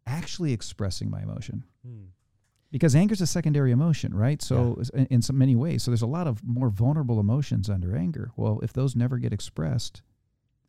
actually 0.07 0.53
expressing 0.53 1.11
my 1.11 1.23
emotion 1.23 1.65
Mm, 1.87 2.07
because 2.77 2.95
anger 2.95 3.15
is 3.15 3.23
a 3.23 3.27
secondary 3.27 3.73
emotion, 3.73 4.15
right? 4.15 4.43
So 4.43 4.83
in, 4.93 5.07
in 5.07 5.23
so 5.23 5.33
many 5.33 5.57
ways, 5.57 5.83
so 5.83 5.91
there's 5.91 6.03
a 6.03 6.07
lot 6.07 6.27
of 6.27 6.45
more 6.45 6.69
vulnerable 6.69 7.19
emotions 7.19 7.71
under 7.71 7.97
anger. 7.97 8.33
Well, 8.37 8.61
if 8.63 8.75
those 8.75 8.95
never 8.95 9.17
get 9.17 9.33
expressed, 9.33 10.03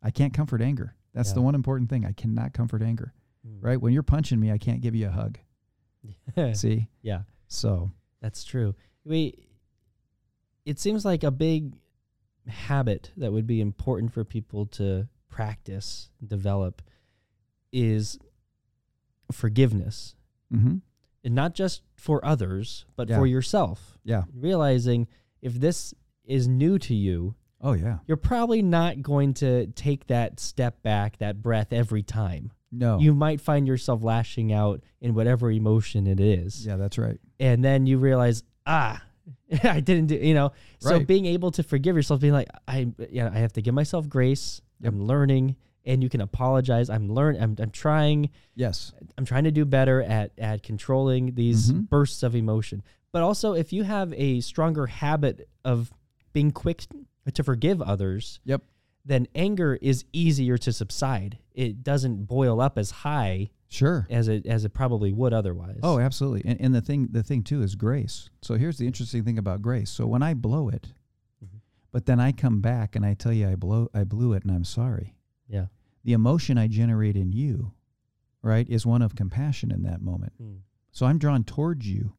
I 0.02 0.10
can't 0.10 0.34
comfort 0.34 0.62
anger. 0.62 0.96
That's 1.13 1.34
the 1.34 1.41
one 1.41 1.54
important 1.54 1.89
thing. 1.89 2.06
I 2.06 2.13
cannot 2.13 2.54
comfort 2.54 2.82
anger, 2.82 3.12
mm. 3.46 3.58
right? 3.60 3.82
When 3.82 3.91
you're 3.91 4.04
punching 4.04 4.39
me, 4.39 4.52
I 4.52 4.58
can't 4.58 4.80
give 4.80 4.96
you 4.96 5.08
a 5.08 5.12
hug. 5.12 5.38
See, 6.56 6.88
yeah. 7.02 7.24
so 7.50 7.91
That's 8.22 8.46
true. 8.46 8.74
We 9.04 9.50
it 10.65 10.80
seems 10.80 11.04
like 11.04 11.24
a 11.24 11.32
big 11.32 11.74
habit 12.48 13.12
that 13.17 13.34
would 13.34 13.48
be 13.48 13.60
important 13.60 14.13
for 14.13 14.24
people 14.24 14.65
to 14.67 15.08
practice, 15.30 16.10
develop 16.26 16.82
is 17.74 18.17
forgiveness. 19.32 20.15
mm-hmm. 20.54 20.78
And 21.28 21.36
not 21.36 21.54
just 21.54 21.82
for 21.96 22.24
others, 22.26 22.86
but 22.96 23.10
Yeah. 23.10 23.18
for 23.18 23.28
yourself. 23.28 23.98
yeah, 24.06 24.24
Realizing 24.34 25.08
if 25.42 25.56
this 25.56 25.94
is 26.24 26.48
new 26.48 26.80
to 26.80 26.96
you, 26.96 27.36
oh 27.60 27.74
yeah, 27.74 27.98
you're 28.08 28.16
probably 28.16 28.62
not 28.62 29.02
going 29.02 29.34
to 29.36 29.68
take 29.68 30.08
that 30.08 30.40
step 30.40 30.82
back, 30.84 31.18
that 31.18 31.42
breath 31.42 31.74
every 31.74 32.02
time. 32.02 32.52
no, 32.72 32.98
You 33.00 33.13
might 33.13 33.42
find 33.42 33.68
yourself 33.68 34.04
lashing 34.04 34.54
out 34.54 34.82
in 35.02 35.13
whatever 35.16 35.52
emotion 35.52 36.08
it 36.08 36.20
is 36.22 36.66
yeah, 36.66 36.78
that's 36.78 36.98
right. 36.98 37.20
and 37.42 37.62
then 37.63 37.86
you 37.88 37.98
realize 37.98 38.44
ah 38.66 39.02
i 39.63 39.80
didn't 39.82 40.08
do 40.08 40.16
you 40.16 40.34
know 40.34 40.52
so 40.80 41.00
being 41.00 41.26
able 41.26 41.52
to 41.52 41.63
forgive 41.63 41.96
yourself 41.98 42.20
being 42.22 42.34
like 42.34 42.50
i 42.68 42.88
yeah 43.10 43.30
i 43.34 43.38
have 43.40 43.52
to 43.54 43.62
give 43.62 43.74
myself 43.74 44.08
grace 44.10 44.62
Yep. 44.82 44.94
i'm 44.94 45.02
learning 45.06 45.56
and 45.88 46.04
you 46.04 46.10
can 46.10 46.21
apologize 46.21 46.89
i'm 46.91 47.10
learning 47.12 47.41
I'm, 47.41 47.56
I'm 47.60 47.71
trying 47.71 48.30
Yes, 48.54 48.91
i'm 49.17 49.26
trying 49.26 49.45
to 49.45 49.52
do 49.52 49.65
better 49.65 50.04
at 50.04 50.32
at 50.38 50.62
controlling 50.62 51.34
these 51.34 51.71
Mhm. 51.71 51.89
bursts 51.89 52.21
of 52.21 52.36
emotion 52.36 52.84
but 53.12 53.23
also 53.23 53.54
if 53.54 53.73
you 53.73 53.84
have 53.84 54.13
a 54.13 54.41
stronger 54.41 54.86
habit 54.86 55.50
of 55.65 55.91
being 56.34 56.52
quick 56.52 56.86
to 57.34 57.43
forgive 57.43 57.82
others 57.82 58.39
Yep. 58.45 58.62
then 59.06 59.28
anger 59.34 59.80
is 59.82 60.06
easier 60.13 60.58
to 60.60 60.71
subside 60.71 61.39
it 61.54 61.84
doesn't 61.84 62.26
boil 62.28 62.62
up 62.62 62.78
as 62.78 62.91
high 62.91 63.50
sure. 63.69 64.06
as 64.10 64.28
it 64.28 64.45
as 64.45 64.63
it 64.65 64.73
probably 64.73 65.12
would 65.13 65.34
otherwise 65.34 65.80
Oh, 65.84 66.00
absolutely. 66.00 66.43
And, 66.45 66.62
and 66.62 66.76
the 66.76 66.82
thing, 66.82 67.08
the 67.12 67.23
thing 67.23 67.41
too, 67.43 67.62
is 67.63 67.76
grace. 67.76 68.30
So 68.41 68.56
here's 68.56 68.78
the 68.78 68.86
interesting 68.88 69.23
thing 69.23 69.38
about 69.38 69.62
grace. 69.62 69.89
So 69.89 70.06
when 70.08 70.21
I 70.23 70.34
blow 70.36 70.69
it, 70.69 70.93
Mhm. 71.43 71.60
but 71.91 72.06
then 72.06 72.19
I 72.19 72.32
come 72.32 72.62
back 72.62 72.95
and 72.95 73.06
I 73.06 73.13
tell 73.15 73.34
you 73.34 73.47
I 73.50 73.56
blow, 73.56 73.89
I 73.93 74.04
blew 74.04 74.34
it, 74.34 74.43
and 74.43 74.52
I'm 74.52 74.63
sorry. 74.65 75.15
yeah 75.50 75.67
The 76.08 76.13
emotion 76.13 76.58
I 76.58 76.67
generate 76.67 77.17
in 77.17 77.34
you, 77.34 77.74
right, 78.41 78.65
is 78.70 78.86
one 78.86 79.02
of 79.02 79.13
compassion 79.13 79.72
in 79.72 79.84
that 79.84 80.02
moment. 80.02 80.32
Hmm. 80.38 80.60
So 80.93 81.06
I'm 81.06 81.17
drawn 81.17 81.43
towards 81.43 81.86
you 81.86 82.13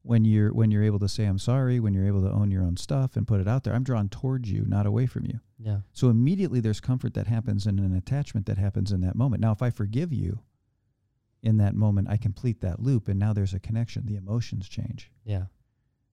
when 0.00 0.24
you're 0.24 0.54
when 0.54 0.70
you're 0.70 0.82
able 0.82 1.00
to 1.00 1.08
say 1.08 1.26
I'm 1.26 1.38
sorry, 1.38 1.78
when 1.78 1.92
you're 1.92 2.06
able 2.06 2.22
to 2.22 2.30
own 2.30 2.50
your 2.50 2.62
own 2.62 2.78
stuff 2.78 3.14
and 3.14 3.28
put 3.28 3.42
it 3.42 3.46
out 3.46 3.62
there. 3.62 3.74
I'm 3.74 3.84
drawn 3.84 4.08
towards 4.08 4.50
you, 4.50 4.64
not 4.66 4.86
away 4.86 5.04
from 5.04 5.26
you. 5.26 5.40
yeah 5.58 5.80
So 5.92 6.08
immediately 6.08 6.60
there's 6.60 6.80
comfort 6.80 7.12
that 7.12 7.26
happens 7.26 7.66
and 7.66 7.78
an 7.78 7.94
attachment 7.94 8.46
that 8.46 8.56
happens 8.56 8.90
in 8.90 9.02
that 9.02 9.16
moment. 9.16 9.42
Now, 9.42 9.52
if 9.52 9.60
I 9.60 9.68
forgive 9.68 10.14
you 10.14 10.40
in 11.42 11.58
that 11.58 11.74
moment, 11.74 12.08
I 12.08 12.16
complete 12.16 12.62
that 12.62 12.80
loop 12.80 13.06
and 13.06 13.18
now 13.18 13.34
there's 13.34 13.52
a 13.52 13.60
connection. 13.60 14.06
The 14.06 14.16
emotions 14.16 14.66
change. 14.66 15.12
yeah 15.26 15.44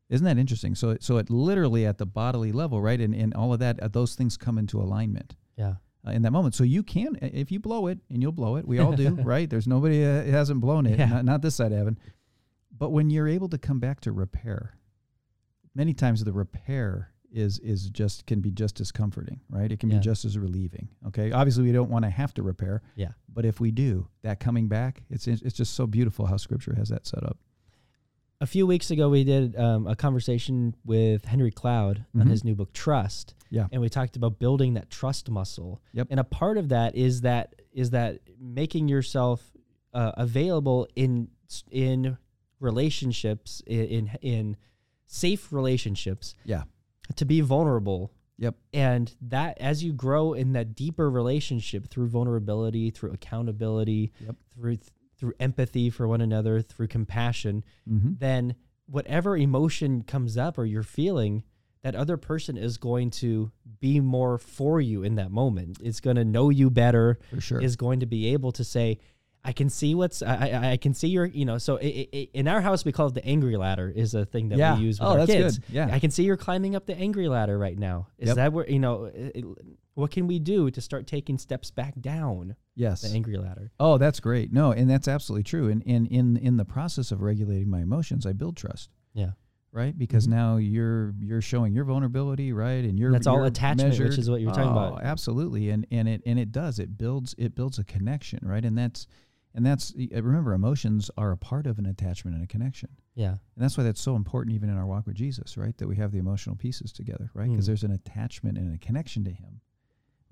Isn't 0.09 0.25
that 0.25 0.37
interesting? 0.37 0.75
So, 0.75 0.97
so 0.99 1.19
it 1.19 1.29
literally 1.29 1.85
at 1.85 1.99
the 1.99 2.05
bodily 2.05 2.51
level, 2.51 2.81
right? 2.81 2.99
And, 2.99 3.15
and 3.15 3.33
all 3.33 3.53
of 3.53 3.59
that, 3.59 3.79
uh, 3.79 3.87
those 3.87 4.13
things 4.13 4.35
come 4.35 4.57
into 4.57 4.81
alignment 4.81 5.37
yeah 5.55 5.75
uh, 6.07 6.11
in 6.11 6.21
that 6.23 6.31
moment. 6.31 6.55
So 6.55 6.63
you 6.63 6.83
can, 6.83 7.17
if 7.21 7.51
you 7.51 7.59
blow 7.59 7.87
it, 7.87 7.99
and 8.09 8.21
you'll 8.21 8.31
blow 8.31 8.55
it, 8.57 8.67
we 8.67 8.79
all 8.79 8.93
do, 8.93 9.09
right? 9.23 9.49
There's 9.49 9.67
nobody 9.67 10.03
uh, 10.03 10.23
hasn't 10.25 10.59
blown 10.61 10.85
it, 10.85 10.99
Yeah. 10.99 11.05
not, 11.07 11.25
not 11.25 11.41
this 11.41 11.55
side 11.55 11.71
of 11.71 11.77
heaven. 11.77 11.97
But 12.77 12.89
when 12.91 13.09
you're 13.09 13.27
able 13.27 13.49
to 13.49 13.57
come 13.57 13.79
back 13.79 14.01
to 14.01 14.11
repair, 14.11 14.77
many 15.75 15.93
times 15.93 16.23
the 16.23 16.33
repair 16.33 17.09
is 17.35 17.57
is 17.59 17.89
just 17.89 18.27
can 18.27 18.41
be 18.41 18.51
just 18.51 18.79
as 18.79 18.91
comforting, 18.91 19.39
right? 19.49 19.71
It 19.71 19.79
can 19.79 19.89
Yeah. 19.89 19.97
be 19.97 20.03
just 20.03 20.23
as 20.23 20.37
relieving. 20.37 20.89
Okay, 21.07 21.31
obviously 21.31 21.63
we 21.63 21.71
don't 21.71 21.89
want 21.89 22.05
to 22.05 22.09
have 22.11 22.31
to 22.35 22.43
repair, 22.43 22.81
Yeah. 22.95 23.13
but 23.33 23.43
if 23.45 23.59
we 23.59 23.71
do, 23.71 24.07
that 24.21 24.39
coming 24.39 24.67
back, 24.67 25.01
it's 25.09 25.27
it's 25.27 25.57
just 25.57 25.73
so 25.73 25.87
beautiful 25.87 26.27
how 26.27 26.37
Scripture 26.37 26.75
has 26.75 26.89
that 26.89 27.07
set 27.07 27.23
up. 27.23 27.37
a 28.41 28.45
few 28.45 28.67
weeks 28.67 28.91
ago 28.91 29.07
we 29.09 29.23
did 29.23 29.55
um, 29.55 29.87
a 29.87 29.95
conversation 29.95 30.75
with 30.83 31.25
Henry 31.25 31.49
Cloud 31.51 32.05
on 32.13 32.25
Mhm. 32.27 32.29
his 32.29 32.43
new 32.43 32.53
book 32.55 32.73
Trust. 32.73 33.33
Yeah. 33.57 33.67
And 33.71 33.81
we 33.81 33.89
talked 33.89 34.15
about 34.15 34.39
building 34.39 34.73
that 34.73 34.89
trust 34.89 35.29
muscle. 35.29 35.81
Yep. 35.93 36.07
And 36.09 36.19
a 36.19 36.23
part 36.23 36.57
of 36.57 36.69
that 36.69 36.95
is 36.95 37.21
that 37.21 37.53
is 37.71 37.91
that 37.91 38.19
making 38.39 38.87
yourself 38.87 39.39
uh, 39.93 40.11
available 40.17 40.87
in 40.95 41.27
in 41.69 42.17
relationships 42.59 43.61
in, 43.67 44.09
in 44.21 44.57
safe 45.05 45.53
relationships 45.53 46.33
Yeah. 46.45 46.63
to 47.15 47.25
be 47.25 47.41
vulnerable. 47.41 48.11
Yep. 48.39 48.55
And 48.73 49.15
that 49.21 49.59
as 49.59 49.83
you 49.83 49.93
grow 49.93 50.33
in 50.33 50.53
that 50.53 50.73
deeper 50.75 51.09
relationship 51.11 51.87
through 51.89 52.07
vulnerability, 52.07 52.89
through 52.89 53.11
accountability, 53.11 54.11
Yep. 54.25 54.35
through 54.55 54.77
through 55.17 55.33
empathy 55.39 55.89
for 55.91 56.07
one 56.07 56.21
another, 56.21 56.61
through 56.61 56.87
compassion, 56.87 57.63
Mm-hmm. 57.89 58.13
then 58.17 58.55
whatever 58.87 59.37
emotion 59.37 60.01
comes 60.03 60.37
up 60.37 60.57
or 60.57 60.65
you're 60.65 60.83
feeling, 60.83 61.43
that 61.83 61.95
other 61.95 62.17
person 62.17 62.57
is 62.57 62.77
going 62.77 63.09
to 63.11 63.51
be 63.79 63.99
more 63.99 64.37
for 64.37 64.79
you 64.81 65.03
in 65.03 65.15
that 65.15 65.31
moment. 65.31 65.77
It's 65.83 65.99
going 65.99 66.15
to 66.15 66.25
know 66.25 66.49
you 66.49 66.69
better. 66.69 67.19
For 67.29 67.41
sure. 67.41 67.61
Is 67.61 67.75
going 67.75 67.99
to 67.99 68.05
be 68.05 68.33
able 68.33 68.51
to 68.53 68.63
say, 68.63 68.99
"I 69.43 69.51
can 69.51 69.69
see 69.69 69.93
what's 69.93 70.21
I 70.21 70.35
I, 70.47 70.71
I 70.71 70.77
can 70.77 70.93
see 70.93 71.09
your 71.09 71.25
you 71.25 71.43
know." 71.45 71.57
So 71.57 71.77
i 71.77 72.07
i 72.13 72.27
in 72.33 72.47
our 72.47 72.61
house, 72.61 72.85
we 72.85 72.91
call 72.93 73.07
it 73.07 73.13
the 73.13 73.25
angry 73.25 73.57
ladder. 73.57 73.91
Is 73.93 74.13
a 74.15 74.25
thing 74.25 74.49
that 74.49 74.57
Yeah. 74.57 74.77
we 74.77 74.83
use 74.85 74.99
with 74.99 75.07
Oh, 75.07 75.11
our 75.11 75.17
that's 75.19 75.31
kids. 75.31 75.57
good. 75.59 75.67
Yeah. 75.75 75.89
I 75.91 75.99
can 75.99 76.09
see 76.09 76.23
you're 76.23 76.37
climbing 76.37 76.75
up 76.75 76.85
the 76.85 76.95
angry 76.97 77.27
ladder 77.27 77.57
right 77.59 77.77
now. 77.77 78.07
Is 78.17 78.27
Yep. 78.27 78.35
that 78.37 78.53
where 78.53 78.69
you 78.69 78.79
know? 78.79 79.05
it- 79.05 79.31
it- 79.35 79.45
what 79.95 80.09
can 80.09 80.25
we 80.25 80.39
do 80.39 80.71
to 80.71 80.81
start 80.81 81.05
taking 81.05 81.37
steps 81.37 81.69
back 81.69 81.93
down 82.01 82.55
yes. 82.75 83.01
the 83.03 83.09
angry 83.13 83.37
ladder? 83.37 83.71
Oh, 83.79 83.99
that's 83.99 84.19
great. 84.19 84.51
No, 84.51 84.71
and 84.71 84.89
that's 84.89 85.07
absolutely 85.07 85.43
true. 85.43 85.69
And 85.69 85.83
in 85.83 86.07
in 86.07 86.35
in 86.37 86.57
the 86.57 86.65
process 86.65 87.11
of 87.11 87.21
regulating 87.21 87.69
my 87.69 87.81
emotions, 87.81 88.25
I 88.25 88.33
build 88.33 88.55
trust. 88.57 88.89
Yeah. 89.13 89.33
Right, 89.73 89.97
because 89.97 90.27
Mhm. 90.27 90.31
now 90.31 90.57
you're 90.57 91.15
you're 91.19 91.41
showing 91.41 91.73
your 91.73 91.83
vulnerability, 91.83 92.53
right, 92.53 92.85
and 92.85 92.97
you're 92.99 93.11
That's 93.11 93.25
all 93.25 93.37
you're 93.37 93.45
attachment, 93.47 93.97
which 93.99 94.19
is 94.19 94.29
what 94.29 94.39
you're 94.39 94.51
talking 94.53 94.69
Oh, 94.69 94.87
about. 94.93 95.03
Absolutely, 95.03 95.71
and 95.71 95.87
and 95.89 96.07
it 96.07 96.21
and 96.27 96.37
it 96.37 96.51
does. 96.51 96.77
It 96.77 96.95
builds 96.95 97.33
it 97.39 97.55
builds 97.55 97.79
a 97.79 97.83
connection, 97.83 98.39
right, 98.43 98.63
and 98.63 98.77
that's 98.77 99.07
and 99.55 99.65
that's 99.65 99.91
remember 100.11 100.53
emotions 100.53 101.09
are 101.17 101.31
a 101.31 101.37
part 101.37 101.65
of 101.65 101.79
an 101.79 101.87
attachment 101.87 102.35
and 102.35 102.43
a 102.43 102.47
connection, 102.47 102.89
Yeah. 103.15 103.29
and 103.31 103.39
that's 103.63 103.75
why 103.75 103.83
that's 103.83 103.99
so 104.01 104.15
important 104.15 104.55
even 104.55 104.69
in 104.69 104.77
our 104.77 104.85
walk 104.85 105.07
with 105.07 105.15
Jesus, 105.15 105.57
right, 105.57 105.75
that 105.77 105.87
we 105.87 105.95
have 105.95 106.11
the 106.11 106.19
emotional 106.19 106.55
pieces 106.55 106.91
together, 106.91 107.31
right, 107.33 107.49
because 107.49 107.65
Mm. 107.65 107.67
there's 107.67 107.83
an 107.83 107.91
attachment 107.91 108.59
and 108.59 108.73
a 108.75 108.77
connection 108.77 109.23
to 109.23 109.31
Him, 109.31 109.61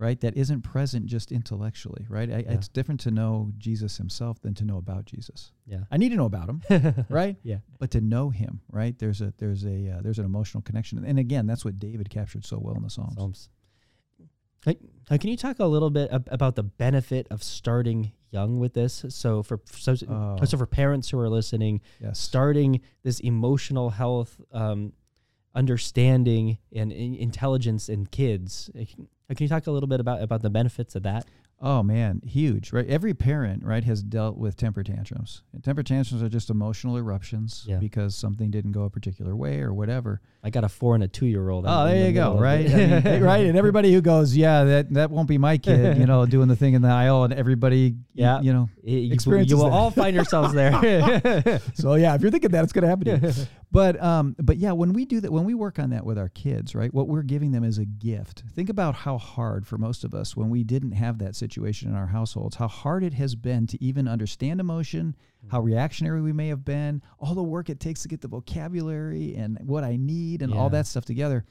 right, 0.01 0.19
that 0.21 0.35
isn't 0.35 0.63
present 0.63 1.05
just 1.05 1.31
intellectually, 1.31 2.05
right. 2.09 2.29
I, 2.29 2.37
Yeah. 2.39 2.53
It's 2.53 2.67
different 2.67 2.99
to 3.01 3.11
know 3.11 3.51
Jesus 3.57 3.97
Himself 3.97 4.41
than 4.41 4.53
to 4.55 4.65
know 4.65 4.77
about 4.77 5.05
Jesus. 5.05 5.51
Yeah. 5.65 5.83
I 5.91 5.97
need 5.97 6.09
to 6.09 6.15
know 6.15 6.25
about 6.25 6.49
Him, 6.49 7.05
right? 7.09 7.37
Yeah. 7.43 7.59
But 7.79 7.91
to 7.91 8.01
know 8.01 8.29
Him, 8.31 8.61
right? 8.71 8.97
There's 8.97 9.21
a 9.21 9.31
there's 9.37 9.63
a 9.63 9.77
uh, 9.95 10.01
there's 10.01 10.19
an 10.19 10.25
emotional 10.25 10.61
connection, 10.63 11.05
and 11.05 11.19
again, 11.19 11.45
that's 11.47 11.63
what 11.63 11.79
David 11.79 12.09
captured 12.09 12.45
so 12.45 12.57
well 12.59 12.75
in 12.75 12.83
the 12.83 12.89
Psalms. 12.89 13.15
Psalms. 13.15 13.49
Hey, 14.63 14.77
can 15.17 15.29
you 15.29 15.37
talk 15.37 15.57
a 15.59 15.65
little 15.65 15.89
bit 15.89 16.11
ab- 16.11 16.27
about 16.31 16.55
the 16.55 16.61
benefit 16.63 17.25
of 17.31 17.41
starting 17.41 18.11
young 18.29 18.59
with 18.59 18.73
this? 18.75 19.03
So 19.09 19.41
for 19.41 19.59
so, 19.71 19.95
Oh. 20.07 20.37
so 20.45 20.55
for 20.57 20.67
parents 20.67 21.09
who 21.09 21.17
are 21.19 21.29
listening, 21.29 21.81
Yes. 21.99 22.19
starting 22.19 22.81
this 23.03 23.19
emotional 23.21 23.89
health 23.89 24.39
um, 24.51 24.93
understanding 25.53 26.57
and 26.73 26.91
intelligence 26.91 27.89
in 27.89 28.07
kids. 28.07 28.69
Uh, 28.75 28.85
Can 28.95 29.07
uh, 29.29 29.35
you 29.39 29.47
talk 29.47 29.67
a 29.67 29.71
little 29.71 29.87
bit 29.89 29.99
about 29.99 30.21
about 30.21 30.41
the 30.41 30.49
benefits 30.49 30.95
of 30.95 31.03
that? 31.03 31.25
Oh 31.63 31.83
man, 31.83 32.21
huge, 32.25 32.73
right? 32.73 32.87
Every 32.87 33.13
parent, 33.13 33.63
right, 33.63 33.83
has 33.83 34.01
dealt 34.01 34.35
with 34.35 34.57
temper 34.57 34.81
tantrums. 34.81 35.43
And 35.53 35.63
temper 35.63 35.83
tantrums 35.83 36.23
are 36.23 36.27
just 36.29 36.49
emotional 36.49 36.97
eruptions 36.97 37.65
Yeah. 37.67 37.77
because 37.77 38.15
something 38.15 38.49
didn't 38.49 38.71
go 38.71 38.81
a 38.81 38.89
particular 38.89 39.35
way 39.35 39.59
or 39.61 39.71
whatever. 39.71 40.21
I 40.43 40.49
got 40.49 40.63
a 40.63 40.69
four 40.69 40.95
and 40.95 41.03
a 41.03 41.07
two 41.07 41.27
year 41.27 41.49
old. 41.51 41.65
Oh, 41.67 41.85
there 41.85 42.07
you 42.07 42.13
go, 42.13 42.35
right? 42.39 42.65
I 42.67 42.73
mean, 42.75 42.91
eh, 43.05 43.19
right, 43.19 43.45
and 43.45 43.55
everybody 43.55 43.93
who 43.93 44.01
goes, 44.01 44.35
yeah, 44.35 44.63
that 44.63 44.91
that 44.95 45.11
won't 45.11 45.27
be 45.27 45.37
my 45.37 45.59
kid, 45.59 45.99
you 45.99 46.07
know, 46.07 46.25
doing 46.25 46.47
the 46.47 46.55
thing 46.55 46.73
in 46.73 46.81
the 46.81 46.87
aisle, 46.89 47.25
and 47.25 47.33
everybody, 47.33 47.93
Yeah. 48.15 48.41
you 48.41 48.53
know. 48.53 48.67
you, 48.83 48.97
you 48.97 49.13
Experiences 49.13 49.53
will 49.55 49.65
that. 49.65 49.71
all 49.75 49.91
find 49.91 50.15
yourselves 50.15 50.53
there. 50.55 50.71
So 51.75 51.93
yeah, 51.93 52.15
if 52.15 52.21
you're 52.23 52.31
thinking 52.31 52.49
that, 52.51 52.63
it's 52.63 52.73
going 52.73 52.83
to 52.83 52.87
happen 52.89 53.05
to 53.21 53.27
you. 53.27 53.45
But 53.71 54.01
um, 54.03 54.35
but 54.37 54.57
yeah, 54.57 54.73
when 54.73 54.91
we 54.91 55.05
do 55.05 55.21
that, 55.21 55.31
when 55.31 55.45
we 55.45 55.53
work 55.53 55.79
on 55.79 55.91
that 55.91 56.05
with 56.05 56.17
our 56.17 56.27
kids, 56.27 56.75
right, 56.75 56.93
what 56.93 57.07
we're 57.07 57.21
giving 57.21 57.51
them 57.51 57.63
is 57.63 57.77
a 57.77 57.85
gift. 57.85 58.43
Think 58.53 58.69
about 58.69 58.95
how 58.95 59.17
hard 59.17 59.65
for 59.65 59.77
most 59.77 60.03
of 60.03 60.13
us 60.13 60.35
when 60.35 60.49
we 60.49 60.65
didn't 60.65 60.91
have 60.91 61.19
that 61.19 61.37
situation 61.37 61.89
in 61.89 61.95
our 61.95 62.07
households, 62.07 62.57
how 62.57 62.67
hard 62.67 63.01
it 63.01 63.13
has 63.13 63.33
been 63.33 63.67
to 63.67 63.81
even 63.81 64.09
understand 64.09 64.59
emotion, 64.59 65.15
how 65.49 65.61
reactionary 65.61 66.21
we 66.21 66.33
may 66.33 66.49
have 66.49 66.65
been, 66.65 67.01
all 67.17 67.33
the 67.33 67.41
work 67.41 67.69
it 67.69 67.79
takes 67.79 68.01
to 68.01 68.09
get 68.09 68.19
the 68.19 68.27
vocabulary 68.27 69.35
and 69.35 69.57
what 69.61 69.85
I 69.85 69.95
need 69.95 70.41
and 70.41 70.53
all 70.53 70.69
that 70.71 70.85
stuff 70.85 71.05
together. 71.05 71.45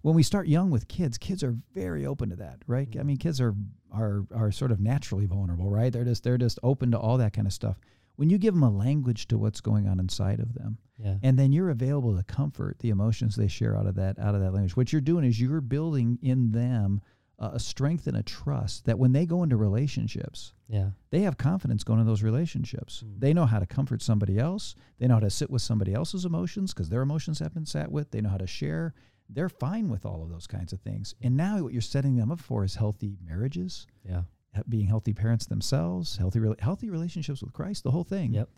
When 0.00 0.14
we 0.14 0.22
start 0.22 0.48
young 0.48 0.70
with 0.70 0.88
kids, 0.88 1.18
kids 1.18 1.42
are 1.42 1.56
very 1.74 2.06
open 2.06 2.30
to 2.30 2.36
that, 2.36 2.60
right? 2.66 2.88
I 2.98 3.02
mean, 3.02 3.18
kids 3.18 3.38
are 3.40 3.54
are 3.92 4.24
are 4.34 4.50
sort 4.50 4.72
of 4.72 4.80
naturally 4.80 5.26
vulnerable, 5.26 5.70
right? 5.70 5.92
They're 5.92 6.04
just 6.04 6.24
they're 6.24 6.38
just 6.38 6.58
open 6.62 6.90
to 6.92 6.98
all 6.98 7.18
that 7.18 7.34
kind 7.34 7.46
of 7.46 7.52
stuff. 7.52 7.78
When 8.14 8.30
you 8.30 8.38
give 8.38 8.54
them 8.54 8.62
a 8.62 8.70
language 8.70 9.28
to 9.28 9.36
what's 9.36 9.60
going 9.60 9.86
on 9.86 10.00
inside 10.00 10.40
of 10.40 10.54
them, 10.54 10.78
yeah. 10.98 11.16
and 11.22 11.38
then 11.38 11.52
you're 11.52 11.70
available 11.70 12.16
to 12.16 12.22
comfort 12.24 12.78
the 12.80 12.90
emotions 12.90 13.36
they 13.36 13.48
share 13.48 13.76
out 13.76 13.86
of 13.86 13.94
that 13.96 14.18
out 14.18 14.34
of 14.34 14.40
that 14.40 14.52
language 14.52 14.76
what 14.76 14.92
you're 14.92 15.00
doing 15.00 15.24
is 15.24 15.40
you're 15.40 15.60
building 15.60 16.18
in 16.22 16.50
them 16.52 17.00
a 17.38 17.60
strength 17.60 18.06
and 18.06 18.16
a 18.16 18.22
trust 18.22 18.86
that 18.86 18.98
when 18.98 19.12
they 19.12 19.26
go 19.26 19.42
into 19.42 19.56
relationships 19.58 20.54
Yeah. 20.68 20.90
they 21.10 21.20
have 21.20 21.36
confidence 21.36 21.84
going 21.84 22.00
into 22.00 22.10
those 22.10 22.22
relationships 22.22 23.02
Mm. 23.04 23.20
they 23.20 23.34
know 23.34 23.44
how 23.46 23.58
to 23.58 23.66
comfort 23.66 24.00
somebody 24.02 24.38
else 24.38 24.74
they 24.98 25.06
know 25.06 25.14
how 25.14 25.20
to 25.20 25.30
sit 25.30 25.50
with 25.50 25.60
somebody 25.62 25.92
else's 25.92 26.24
emotions 26.24 26.72
because 26.72 26.88
their 26.88 27.02
emotions 27.02 27.38
have 27.40 27.52
been 27.52 27.66
sat 27.66 27.92
with 27.92 28.10
they 28.10 28.20
know 28.22 28.30
how 28.30 28.38
to 28.38 28.46
share 28.46 28.94
they're 29.28 29.48
fine 29.50 29.88
with 29.90 30.06
all 30.06 30.22
of 30.22 30.30
those 30.30 30.46
kinds 30.46 30.72
of 30.72 30.80
things 30.80 31.14
and 31.20 31.36
now 31.36 31.60
what 31.62 31.72
you're 31.74 31.82
setting 31.82 32.16
them 32.16 32.30
up 32.32 32.40
for 32.40 32.64
is 32.64 32.74
healthy 32.76 33.18
marriages 33.22 33.86
Yeah. 34.02 34.22
being 34.70 34.86
healthy 34.86 35.12
parents 35.12 35.44
themselves, 35.44 36.16
healthy 36.16 36.40
healthy 36.60 36.88
relationships 36.88 37.42
with 37.42 37.52
Christ, 37.52 37.82
the 37.84 37.90
whole 37.90 38.04
thing. 38.04 38.32
Yep. 38.32 38.48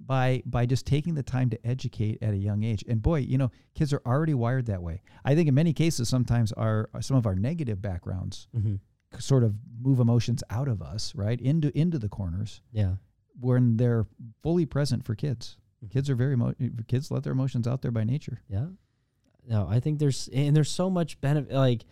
By 0.00 0.42
by 0.46 0.64
just 0.64 0.86
taking 0.86 1.14
the 1.14 1.22
time 1.22 1.50
to 1.50 1.66
educate 1.66 2.18
at 2.22 2.32
a 2.32 2.36
young 2.36 2.62
age, 2.62 2.84
and 2.88 3.02
boy, 3.02 3.18
you 3.20 3.36
know, 3.36 3.50
kids 3.74 3.92
are 3.92 4.00
already 4.06 4.32
wired 4.34 4.66
that 4.66 4.82
way. 4.82 5.02
I 5.24 5.34
think 5.34 5.48
in 5.48 5.54
many 5.54 5.72
cases, 5.72 6.08
sometimes 6.08 6.52
our 6.52 6.88
some 7.00 7.16
of 7.16 7.26
our 7.26 7.34
negative 7.34 7.82
backgrounds 7.82 8.46
hmm 8.54 8.76
sort 9.18 9.42
of 9.42 9.54
move 9.80 10.00
emotions 10.00 10.44
out 10.50 10.68
of 10.68 10.82
us, 10.82 11.14
right 11.14 11.40
into 11.40 11.76
into 11.76 11.98
the 11.98 12.10
corners 12.10 12.60
Yeah. 12.72 12.96
when 13.40 13.78
they're 13.78 14.06
fully 14.42 14.66
present 14.66 15.02
for 15.04 15.14
kids. 15.14 15.56
Mhm. 15.82 15.90
Kids 15.90 16.10
are 16.10 16.14
very 16.14 16.34
emo- 16.34 16.52
kids 16.86 17.10
let 17.10 17.22
their 17.22 17.32
emotions 17.32 17.66
out 17.66 17.80
there 17.80 17.90
by 17.90 18.04
nature. 18.04 18.42
Yeah. 18.48 18.66
No, 19.48 19.66
I 19.66 19.80
think 19.80 19.98
there's 19.98 20.28
and 20.28 20.54
there's 20.54 20.70
so 20.70 20.90
much 20.90 21.20
benefit 21.22 21.54
like 21.54 21.86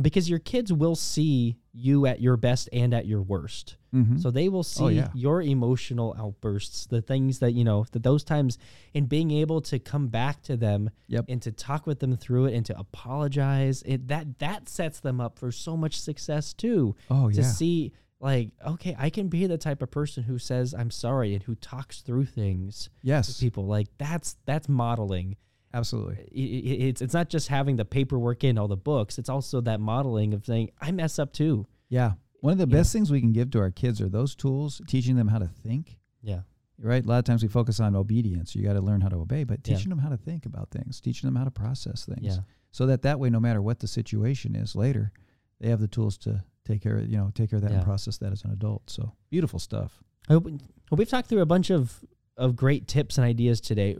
because 0.00 0.30
your 0.30 0.38
kids 0.38 0.72
will 0.72 0.94
see 0.96 1.56
you 1.74 2.06
at 2.06 2.20
your 2.20 2.36
best 2.36 2.68
and 2.72 2.94
at 2.94 3.06
your 3.06 3.20
worst. 3.22 3.76
Mm-hmm. 3.94 4.18
So 4.18 4.30
they 4.30 4.48
will 4.48 4.62
see 4.62 4.84
Oh, 4.84 4.88
yeah. 4.88 5.08
your 5.14 5.42
emotional 5.42 6.14
outbursts, 6.18 6.86
the 6.86 7.02
things 7.02 7.40
that, 7.40 7.52
you 7.52 7.62
know, 7.64 7.84
that 7.92 8.02
those 8.02 8.24
times 8.24 8.56
and 8.94 9.06
being 9.08 9.30
able 9.30 9.60
to 9.62 9.78
come 9.78 10.08
back 10.08 10.40
to 10.44 10.56
them 10.56 10.88
Yep. 11.08 11.26
and 11.28 11.42
to 11.42 11.52
talk 11.52 11.86
with 11.86 11.98
them 12.00 12.16
through 12.16 12.46
it 12.46 12.54
and 12.54 12.64
to 12.66 12.78
apologize. 12.78 13.82
It 13.84 14.08
that 14.08 14.38
that 14.38 14.68
sets 14.68 15.00
them 15.00 15.20
up 15.20 15.38
for 15.38 15.52
so 15.52 15.76
much 15.76 16.00
success 16.00 16.54
too. 16.54 16.94
oh 17.10 17.30
to 17.30 17.36
yeah, 17.36 17.42
see 17.42 17.92
like, 18.20 18.52
okay, 18.66 18.94
I 18.98 19.10
can 19.10 19.26
be 19.28 19.46
the 19.46 19.58
type 19.58 19.82
of 19.82 19.90
person 19.90 20.22
who 20.22 20.38
says 20.38 20.74
I'm 20.74 20.90
sorry 20.90 21.34
and 21.34 21.42
who 21.42 21.54
talks 21.56 22.00
through 22.02 22.26
things 22.26 22.88
yes, 23.02 23.40
people. 23.40 23.66
Like 23.66 23.88
that's 23.98 24.36
that's 24.46 24.68
modeling 24.68 25.36
absolutely. 25.74 26.16
it's 26.32 27.00
it's 27.02 27.14
not 27.14 27.28
just 27.28 27.48
having 27.48 27.76
the 27.76 27.84
paperwork 27.84 28.44
in 28.44 28.58
all 28.58 28.68
the 28.68 28.76
books. 28.76 29.18
It's 29.18 29.28
also 29.28 29.60
that 29.62 29.80
modeling 29.80 30.34
of 30.34 30.44
saying 30.46 30.70
I 30.80 30.90
mess 30.92 31.18
up 31.18 31.32
too. 31.32 31.66
Yeah, 31.88 32.12
one 32.40 32.52
of 32.52 32.58
the 32.58 32.66
Yeah. 32.66 32.80
best 32.80 32.92
things 32.92 33.10
we 33.10 33.20
can 33.20 33.32
give 33.32 33.50
to 33.52 33.58
our 33.60 33.70
kids 33.70 34.00
are 34.00 34.08
those 34.08 34.34
tools, 34.34 34.80
teaching 34.86 35.16
them 35.16 35.28
how 35.28 35.38
to 35.38 35.48
think. 35.48 35.98
Yeah, 36.22 36.42
right? 36.78 37.04
A 37.04 37.08
lot 37.08 37.18
of 37.18 37.24
times 37.24 37.42
we 37.42 37.48
focus 37.48 37.80
on 37.80 37.94
obedience. 37.96 38.54
You 38.54 38.62
got 38.62 38.74
to 38.74 38.80
learn 38.80 39.00
how 39.00 39.08
to 39.08 39.16
obey, 39.16 39.44
but 39.44 39.60
Yeah. 39.66 39.74
teaching 39.76 39.90
them 39.90 39.98
how 39.98 40.08
to 40.08 40.16
think 40.16 40.46
about 40.46 40.70
things, 40.70 41.00
teaching 41.00 41.26
them 41.28 41.36
how 41.36 41.44
to 41.44 41.50
process 41.50 42.04
things, 42.04 42.20
yeah, 42.22 42.38
so 42.70 42.86
that 42.86 43.02
that 43.02 43.18
way, 43.20 43.28
no 43.30 43.40
matter 43.40 43.60
what 43.62 43.80
the 43.80 43.86
situation 43.88 44.54
is 44.56 44.74
later, 44.76 45.12
they 45.60 45.68
have 45.68 45.80
the 45.80 45.88
tools 45.88 46.16
to 46.18 46.42
take 46.64 46.80
care 46.82 46.96
of 46.98 47.08
you 47.10 47.16
know 47.16 47.30
take 47.34 47.50
care 47.50 47.56
of 47.56 47.62
that 47.62 47.72
and 47.72 47.82
process 47.84 48.18
that 48.18 48.32
as 48.32 48.44
an 48.44 48.50
adult. 48.52 48.88
So 48.90 49.12
beautiful 49.30 49.58
stuff. 49.58 50.02
I 50.28 50.34
hope, 50.34 50.44
well, 50.44 50.58
we've 50.96 51.08
talked 51.08 51.28
through 51.28 51.40
a 51.42 51.46
bunch 51.46 51.70
of 51.70 52.04
of 52.36 52.56
great 52.56 52.86
tips 52.88 53.18
and 53.18 53.24
ideas 53.26 53.60
today. 53.60 53.94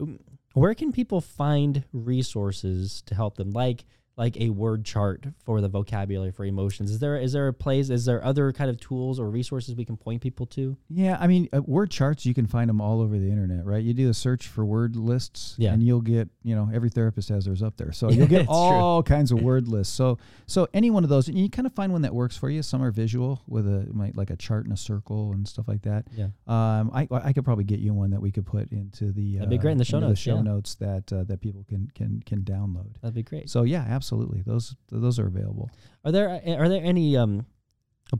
Where 0.53 0.75
can 0.75 0.91
people 0.91 1.19
find 1.19 1.83
resources 1.91 3.01
to 3.07 3.15
help 3.15 3.37
them, 3.37 3.51
like 3.51 3.85
like 4.15 4.37
a 4.39 4.49
word 4.51 4.85
chart 4.85 5.25
for 5.43 5.59
the 5.59 5.67
vocabulary 5.67 6.31
for 6.31 6.45
emotions. 6.45 6.91
Is 6.91 6.99
there 6.99 7.17
is 7.17 7.33
there 7.33 7.47
a 7.47 7.53
place? 7.53 7.89
Is 7.89 8.05
there 8.05 8.23
other 8.23 8.51
kind 8.51 8.69
of 8.69 8.79
tools 8.79 9.19
or 9.19 9.29
resources 9.29 9.75
we 9.75 9.85
can 9.85 9.97
point 9.97 10.21
people 10.21 10.45
to? 10.47 10.77
Yeah, 10.89 11.17
I 11.19 11.25
mean, 11.27 11.49
uh, 11.51 11.61
word 11.63 11.89
charts 11.89 12.25
you 12.25 12.33
can 12.33 12.45
find 12.45 12.69
them 12.69 12.79
all 12.79 13.01
over 13.01 13.17
the 13.17 13.29
internet, 13.29 13.65
right? 13.65 13.83
You 13.83 13.93
do 13.93 14.09
a 14.09 14.13
search 14.13 14.47
for 14.47 14.63
word 14.65 14.95
lists, 14.95 15.55
Yeah. 15.57 15.73
and 15.73 15.81
you'll 15.81 16.01
get 16.01 16.29
you 16.43 16.55
know 16.55 16.69
every 16.73 16.89
therapist 16.89 17.29
has 17.29 17.45
theirs 17.45 17.63
up 17.63 17.77
there, 17.77 17.91
so 17.91 18.09
you'll 18.11 18.27
get 18.35 18.41
It's 18.41 18.47
true. 18.49 18.55
all 18.55 19.01
kinds 19.03 19.31
of 19.31 19.41
word 19.41 19.67
lists. 19.75 19.93
So 19.95 20.17
so 20.45 20.67
any 20.73 20.89
one 20.91 21.03
of 21.03 21.09
those, 21.09 21.27
and 21.27 21.37
you 21.37 21.49
kind 21.49 21.65
of 21.65 21.73
find 21.73 21.91
one 21.91 22.03
that 22.03 22.13
works 22.13 22.37
for 22.37 22.49
you. 22.49 22.61
Some 22.61 22.83
are 22.83 22.91
visual 22.91 23.41
with 23.47 23.65
a 23.67 23.87
like- 23.93 24.29
a 24.29 24.35
chart 24.37 24.63
and 24.65 24.73
a 24.73 24.77
circle 24.77 25.31
and 25.33 25.47
stuff 25.47 25.67
like 25.67 25.81
that. 25.81 26.05
Yeah. 26.15 26.27
Um, 26.47 26.91
I 26.93 27.07
I 27.11 27.33
could 27.33 27.43
probably 27.45 27.63
get 27.65 27.79
you 27.79 27.93
one 27.93 28.11
that 28.11 28.21
we 28.21 28.31
could 28.31 28.45
put 28.45 28.71
into 28.71 29.11
the 29.11 29.35
That'd 29.37 29.49
be 29.49 29.57
great 29.57 29.71
in 29.73 29.77
the 29.77 29.85
show 29.85 29.99
notes 29.99 30.11
the 30.11 30.15
show 30.31 30.35
yeah. 30.35 30.41
notes 30.43 30.75
that 30.75 31.11
uh, 31.11 31.23
that 31.25 31.41
people 31.41 31.65
can 31.67 31.91
can 31.95 32.21
can 32.25 32.41
download. 32.41 32.93
That'd 33.01 33.15
be 33.15 33.23
great. 33.23 33.49
So 33.49 33.63
yeah, 33.63 33.81
absolutely, 33.87 34.02
those 34.11 34.75
those 34.89 35.19
are 35.19 35.27
available. 35.27 35.69
Are 36.05 36.11
there 36.11 36.29
are 36.29 36.69
there 36.69 36.83
any 36.83 37.15
um 37.17 37.45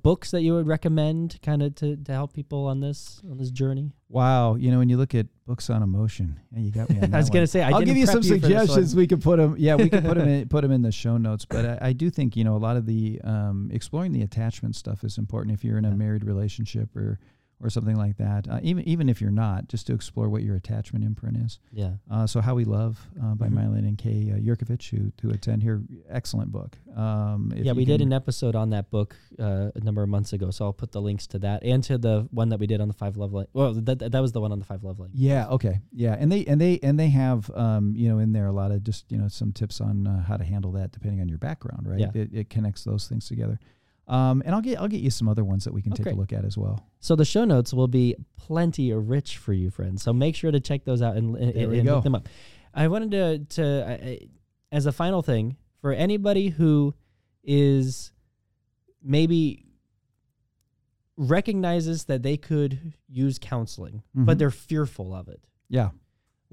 books 0.01 0.31
that 0.31 0.41
you 0.41 0.55
would 0.55 0.65
recommend 0.65 1.37
kind 1.43 1.61
of 1.61 1.75
to, 1.75 1.95
to 1.97 2.11
help 2.11 2.33
people 2.33 2.65
on 2.65 2.79
this 2.79 3.21
on 3.29 3.37
this 3.37 3.51
journey? 3.51 3.91
Wow, 4.09 4.55
you 4.55 4.71
know 4.71 4.79
when 4.79 4.89
you 4.89 4.97
look 4.97 5.13
at 5.15 5.27
books 5.45 5.69
on 5.69 5.83
emotion, 5.83 6.39
yeah, 6.51 6.59
you 6.61 6.71
got 6.71 6.89
me. 6.89 6.99
On 7.01 7.13
I 7.13 7.17
was 7.17 7.29
gonna 7.29 7.45
say 7.47 7.61
I 7.61 7.69
I'll 7.69 7.79
didn't 7.79 7.87
give 7.89 7.97
you 7.97 8.05
some 8.05 8.15
one. 8.15 8.23
suggestions. 8.23 8.95
We 8.95 9.07
could 9.07 9.21
put 9.21 9.37
them. 9.37 9.55
Yeah, 9.57 9.75
we 9.75 9.89
could 9.89 10.03
put 10.03 10.17
them 10.17 10.27
in, 10.35 10.47
put 10.47 10.61
them 10.61 10.71
in 10.71 10.81
the 10.81 10.91
show 10.91 11.17
notes. 11.17 11.45
But 11.45 11.65
I, 11.81 11.89
I 11.89 11.93
do 11.93 12.09
think 12.09 12.35
you 12.35 12.43
know 12.43 12.55
a 12.55 12.57
lot 12.57 12.77
of 12.77 12.85
the 12.85 13.19
um, 13.23 13.69
exploring 13.73 14.11
the 14.13 14.21
attachment 14.21 14.75
stuff 14.75 15.03
is 15.03 15.17
important 15.17 15.53
if 15.55 15.63
you're 15.63 15.77
in 15.77 15.85
a 15.85 15.89
Yeah. 15.89 15.95
married 15.95 16.23
relationship 16.23 16.95
or 16.95 17.19
or 17.63 17.69
something 17.69 17.95
like 17.95 18.17
that. 18.17 18.47
Uh, 18.47 18.59
even 18.61 18.87
even 18.87 19.07
if 19.09 19.21
you're 19.21 19.31
not, 19.31 19.69
just 19.69 19.87
to 19.87 19.93
explore 19.93 20.27
what 20.29 20.43
your 20.43 20.55
attachment 20.57 21.05
imprint 21.05 21.37
is. 21.37 21.59
Yeah. 21.71 21.91
Uh, 22.11 22.27
so 22.27 22.41
How 22.41 22.55
We 22.55 22.65
Love 22.65 22.99
uh, 23.23 23.35
by 23.35 23.47
Mhm. 23.47 23.53
Milan 23.53 23.85
and 23.85 23.97
Kay 23.97 24.31
uh, 24.31 24.37
Yerkovich, 24.37 24.89
who 24.89 25.11
who 25.21 25.29
attend 25.33 25.63
here, 25.63 25.81
excellent 26.09 26.51
book. 26.51 26.77
Um, 26.95 27.53
if 27.55 27.65
yeah, 27.65 27.71
we 27.71 27.85
did 27.85 28.01
an 28.01 28.11
episode 28.13 28.55
on 28.55 28.71
that 28.71 28.91
book 28.91 29.15
uh, 29.39 29.71
a 29.73 29.79
number 29.79 30.03
of 30.03 30.09
months 30.09 30.33
ago, 30.33 30.51
so 30.51 30.65
I'll 30.65 30.73
put 30.73 30.91
the 30.91 31.01
links 31.01 31.25
to 31.27 31.39
that 31.39 31.63
and 31.63 31.81
to 31.85 31.97
the 31.97 32.27
one 32.31 32.49
that 32.49 32.59
we 32.59 32.67
did 32.67 32.81
on 32.81 32.87
the 32.89 32.93
five 32.93 33.15
love. 33.17 33.33
Well, 33.53 33.73
that, 33.73 33.99
that 34.11 34.21
was 34.21 34.31
the 34.33 34.41
one 34.41 34.51
on 34.51 34.59
the 34.59 34.65
five 34.65 34.83
love 34.83 34.99
language. 34.99 35.19
Yeah. 35.19 35.47
Okay. 35.47 35.79
Yeah, 35.93 36.15
and 36.19 36.31
they 36.31 36.43
and 36.45 36.59
they 36.59 36.79
and 36.83 36.99
they 36.99 37.09
have 37.09 37.49
um, 37.55 37.93
you 37.95 38.09
know 38.09 38.19
in 38.19 38.33
there 38.33 38.47
a 38.47 38.51
lot 38.51 38.71
of 38.71 38.83
just 38.83 39.11
you 39.11 39.17
know 39.17 39.29
some 39.29 39.53
tips 39.53 39.79
on 39.79 40.05
uh, 40.05 40.23
how 40.23 40.35
to 40.37 40.43
handle 40.43 40.73
that 40.73 40.91
depending 40.91 41.21
on 41.21 41.29
your 41.29 41.37
background, 41.39 41.87
right? 41.87 41.99
Yeah. 41.99 42.11
It, 42.13 42.29
it 42.33 42.49
connects 42.49 42.83
those 42.83 43.07
things 43.07 43.27
together. 43.27 43.59
Um, 44.07 44.41
and 44.45 44.53
I'll 44.53 44.61
get 44.61 44.79
I'll 44.79 44.87
get 44.89 44.99
you 45.01 45.09
some 45.09 45.29
other 45.29 45.43
ones 45.45 45.63
that 45.63 45.73
we 45.73 45.81
can 45.81 45.93
Oh, 45.93 45.95
take 45.95 46.03
great. 46.03 46.15
a 46.15 46.19
look 46.19 46.33
at 46.33 46.43
as 46.43 46.57
well. 46.57 46.85
So 46.99 47.15
the 47.15 47.23
show 47.25 47.45
notes 47.45 47.73
will 47.73 47.87
be 47.87 48.15
plenty 48.37 48.91
rich 48.93 49.37
for 49.37 49.53
you, 49.53 49.69
friends. 49.69 50.03
So 50.03 50.11
make 50.11 50.35
sure 50.35 50.51
to 50.51 50.59
check 50.59 50.83
those 50.83 51.01
out 51.01 51.15
and, 51.15 51.35
and, 51.37 51.55
and 51.55 51.85
look 51.87 52.03
them 52.03 52.15
up. 52.15 52.27
I 52.73 52.87
wanted 52.89 53.11
to 53.11 53.39
to 53.55 53.85
I- 53.87 54.07
I- 54.09 54.27
as 54.71 54.85
a 54.87 54.91
final 54.91 55.21
thing 55.21 55.55
for 55.79 55.93
anybody 55.93 56.49
who 56.49 56.93
is 57.43 58.11
maybe 59.01 59.65
recognizes 61.17 62.05
that 62.05 62.23
they 62.23 62.37
could 62.37 62.93
use 63.07 63.37
counseling, 63.39 64.01
but 64.15 64.35
Mhm. 64.35 64.39
they're 64.39 64.51
fearful 64.51 65.13
of 65.13 65.27
it. 65.27 65.41
Yeah. 65.69 65.91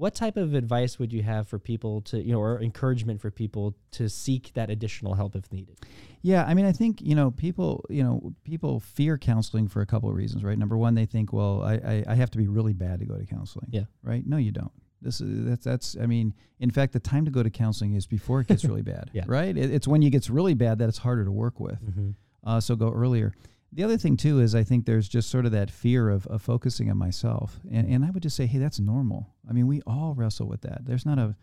What 0.01 0.15
type 0.15 0.35
of 0.35 0.55
advice 0.55 0.97
would 0.97 1.13
you 1.13 1.21
have 1.21 1.47
for 1.47 1.59
people 1.59 2.01
to, 2.01 2.19
you 2.19 2.31
know, 2.31 2.39
or 2.39 2.59
encouragement 2.59 3.21
for 3.21 3.29
people 3.29 3.75
to 3.91 4.09
seek 4.09 4.51
that 4.55 4.71
additional 4.71 5.13
help 5.13 5.35
if 5.35 5.51
needed? 5.51 5.77
Yeah, 6.23 6.43
I 6.43 6.55
mean, 6.55 6.65
I 6.65 6.71
think 6.71 7.03
you 7.03 7.13
know 7.13 7.29
people, 7.29 7.85
you 7.87 8.03
know, 8.03 8.33
people 8.43 8.79
fear 8.79 9.19
counseling 9.19 9.67
for 9.67 9.81
a 9.81 9.85
couple 9.85 10.09
of 10.09 10.15
reasons, 10.15 10.43
right? 10.43 10.57
Number 10.57 10.75
one, 10.75 10.95
they 10.95 11.05
think, 11.05 11.31
well, 11.31 11.61
I, 11.61 11.73
I, 11.73 12.03
I 12.07 12.15
have 12.15 12.31
to 12.31 12.39
be 12.39 12.47
really 12.47 12.73
bad 12.73 12.99
to 13.01 13.05
go 13.05 13.15
to 13.15 13.27
counseling. 13.27 13.67
Yeah. 13.69 13.83
Right? 14.01 14.25
No, 14.25 14.37
you 14.37 14.51
don't. 14.51 14.71
This 15.03 15.21
is 15.21 15.45
that's 15.45 15.65
that's. 15.65 15.95
I 16.01 16.07
mean, 16.07 16.33
in 16.59 16.71
fact, 16.71 16.93
the 16.93 16.99
time 16.99 17.25
to 17.25 17.31
go 17.31 17.43
to 17.43 17.51
counseling 17.51 17.93
is 17.93 18.07
before 18.07 18.41
it 18.41 18.47
gets 18.47 18.65
really 18.65 18.81
bad. 18.95 19.11
Yeah. 19.13 19.25
Right? 19.27 19.55
It, 19.55 19.71
it's 19.71 19.87
when 19.87 20.01
you 20.01 20.09
gets 20.09 20.31
really 20.31 20.55
bad 20.55 20.79
that 20.79 20.89
it's 20.89 20.97
harder 20.97 21.25
to 21.25 21.31
work 21.31 21.59
with. 21.59 21.79
Mm-hmm. 21.79 22.09
Uh, 22.43 22.59
so 22.59 22.75
go 22.75 22.91
earlier. 22.91 23.33
The 23.73 23.83
other 23.83 23.97
thing 23.97 24.17
too 24.17 24.39
is 24.41 24.53
I 24.53 24.63
think 24.63 24.85
there's 24.85 25.07
just 25.07 25.29
sort 25.29 25.45
of 25.45 25.51
that 25.53 25.71
fear 25.71 26.09
of, 26.09 26.27
of 26.27 26.41
focusing 26.41 26.89
on 26.91 26.97
myself, 26.97 27.59
and 27.71 27.87
and 27.87 28.03
I 28.05 28.11
would 28.11 28.23
just 28.23 28.35
say, 28.35 28.45
hey, 28.45 28.57
that's 28.59 28.79
normal. 28.79 29.29
I 29.49 29.53
mean, 29.53 29.67
we 29.67 29.81
all 29.87 30.13
wrestle 30.13 30.47
with 30.47 30.61
that. 30.61 30.85
There's 30.85 31.05
not 31.05 31.17
a, 31.19 31.35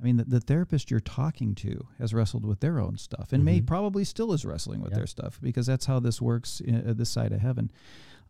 I 0.00 0.02
mean, 0.02 0.16
the, 0.16 0.24
the 0.24 0.40
therapist 0.40 0.90
you're 0.90 1.00
talking 1.00 1.54
to 1.56 1.86
has 1.98 2.14
wrestled 2.14 2.46
with 2.46 2.60
their 2.60 2.80
own 2.80 2.96
stuff, 2.96 3.32
and 3.32 3.44
may 3.44 3.60
Mhm. 3.60 3.66
probably 3.66 4.04
still 4.04 4.32
is 4.32 4.44
wrestling 4.46 4.80
with 4.80 4.92
Yeah. 4.92 4.98
their 4.98 5.06
stuff 5.06 5.38
because 5.42 5.66
that's 5.66 5.84
how 5.86 6.00
this 6.00 6.22
works 6.22 6.60
in, 6.60 6.88
uh, 6.88 6.94
this 6.94 7.10
side 7.10 7.32
of 7.32 7.40
heaven. 7.40 7.70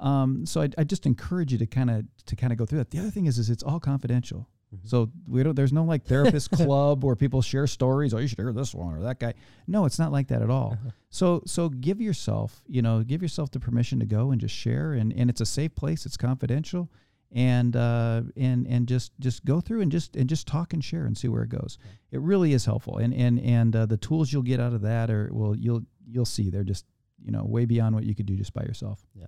Um, 0.01 0.45
so 0.45 0.61
I, 0.63 0.71
I 0.77 0.83
just 0.85 1.07
encourage 1.07 1.53
you 1.53 1.59
to 1.59 1.67
kind 1.67 1.91
of 1.91 2.05
to 2.27 2.35
kind 2.37 2.53
of 2.53 2.59
go 2.59 2.67
through 2.67 2.79
that. 2.79 2.91
The 2.91 2.99
other 2.99 3.11
thing 3.11 3.27
is 3.27 3.39
is 3.39 3.51
it's 3.51 3.63
all 3.63 3.79
confidential. 3.79 4.49
Mm-hmm. 4.75 4.89
So 4.89 5.11
we 5.29 5.43
don't. 5.43 5.55
There's 5.55 5.73
no 5.73 5.85
like 5.85 6.05
therapist 6.05 6.51
club 6.53 7.05
where 7.05 7.17
people 7.17 7.43
share 7.43 7.67
stories. 7.67 8.15
Oh, 8.15 8.19
you 8.19 8.29
should 8.29 8.39
hear 8.39 8.53
this 8.53 8.75
one 8.75 8.95
or 8.95 9.03
that 9.03 9.19
guy. 9.19 9.35
No, 9.67 9.85
it's 9.85 9.99
not 9.99 10.13
like 10.13 10.29
that 10.29 10.43
at 10.43 10.51
all. 10.51 10.73
Uh-huh. 10.73 10.91
So 11.11 11.43
so 11.47 11.69
give 11.69 12.01
yourself, 12.01 12.63
you 12.67 12.83
know, 12.83 13.03
give 13.03 13.23
yourself 13.23 13.51
the 13.51 13.61
permission 13.61 14.01
to 14.01 14.07
go 14.07 14.31
and 14.31 14.41
just 14.41 14.55
share, 14.55 14.93
and 14.93 15.13
and 15.13 15.31
it's 15.31 15.41
a 15.41 15.47
safe 15.47 15.75
place. 15.75 16.07
It's 16.07 16.17
confidential, 16.17 16.91
and 17.33 17.77
uh, 17.77 18.23
and 18.37 18.67
and 18.67 18.87
just 18.87 19.13
just 19.21 19.45
go 19.45 19.61
through 19.61 19.81
and 19.83 19.93
just 19.93 20.17
and 20.17 20.29
just 20.29 20.47
talk 20.47 20.73
and 20.73 20.85
share 20.85 21.07
and 21.07 21.17
see 21.17 21.29
where 21.29 21.43
it 21.43 21.51
goes. 21.51 21.79
It 22.11 22.21
really 22.21 22.53
is 22.53 22.65
helpful, 22.65 22.99
and 22.99 23.15
and 23.15 23.41
and 23.41 23.75
uh, 23.75 23.87
the 23.87 23.97
tools 23.97 24.33
you'll 24.33 24.43
get 24.43 24.61
out 24.61 24.73
of 24.73 24.83
that 24.83 25.11
are 25.11 25.31
well, 25.33 25.55
you'll 25.57 25.83
you'll 26.07 26.25
see 26.25 26.51
they're 26.51 26.65
just 26.65 26.85
you 27.25 27.33
know 27.33 27.45
way 27.45 27.65
beyond 27.65 27.95
what 27.95 28.05
you 28.05 28.15
could 28.15 28.27
do 28.27 28.37
just 28.37 28.55
by 28.55 28.63
yourself. 28.63 29.05
Yeah. 29.15 29.27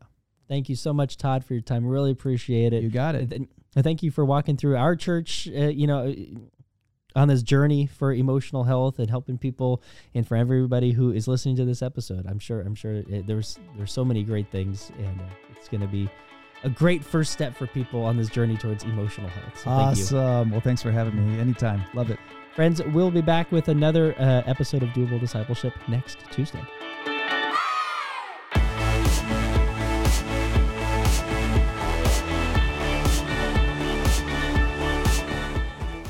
Thank 0.48 0.68
you 0.68 0.76
so 0.76 0.92
much, 0.92 1.16
Todd, 1.16 1.44
for 1.44 1.54
your 1.54 1.62
time. 1.62 1.84
Really 1.84 2.12
appreciate 2.12 2.72
it. 2.72 2.82
You 2.82 2.90
got 2.90 3.16
it. 3.16 3.32
Thank 3.82 4.02
you 4.02 4.10
for 4.10 4.24
walking 4.24 4.56
through 4.56 4.76
our 4.76 4.96
church, 4.96 5.48
uh, 5.48 5.68
you 5.68 5.86
know, 5.86 6.14
on 7.14 7.28
this 7.28 7.42
journey 7.42 7.86
for 7.86 8.12
emotional 8.12 8.64
health 8.64 8.98
and 8.98 9.08
helping 9.08 9.38
people, 9.38 9.82
and 10.14 10.26
for 10.26 10.36
everybody 10.36 10.92
who 10.92 11.12
is 11.12 11.26
listening 11.26 11.56
to 11.56 11.64
this 11.64 11.82
episode. 11.82 12.26
I'm 12.26 12.38
sure, 12.38 12.60
I'm 12.60 12.74
sure 12.74 12.96
it, 12.96 13.26
there's 13.26 13.58
there's 13.76 13.92
so 13.92 14.04
many 14.04 14.22
great 14.22 14.50
things, 14.50 14.90
and 14.98 15.20
uh, 15.20 15.24
it's 15.56 15.68
going 15.68 15.80
to 15.80 15.86
be 15.86 16.08
a 16.64 16.70
great 16.70 17.04
first 17.04 17.32
step 17.32 17.56
for 17.56 17.66
people 17.66 18.02
on 18.02 18.16
this 18.16 18.28
journey 18.28 18.56
towards 18.56 18.84
emotional 18.84 19.28
health. 19.28 19.58
So 19.58 19.70
thank 19.70 19.98
you, 19.98 20.04
awesome. 20.04 20.50
Well, 20.50 20.60
thanks 20.60 20.82
for 20.82 20.90
having 20.90 21.14
me. 21.34 21.40
Anytime. 21.40 21.82
Love 21.94 22.10
it. 22.10 22.18
friends. 22.54 22.82
We'll 22.82 23.10
be 23.10 23.20
back 23.20 23.52
with 23.52 23.68
another 23.68 24.14
uh, 24.18 24.42
episode 24.46 24.82
of 24.82 24.88
Doable 24.90 25.20
Discipleship 25.20 25.74
next 25.88 26.18
Tuesday. 26.30 26.62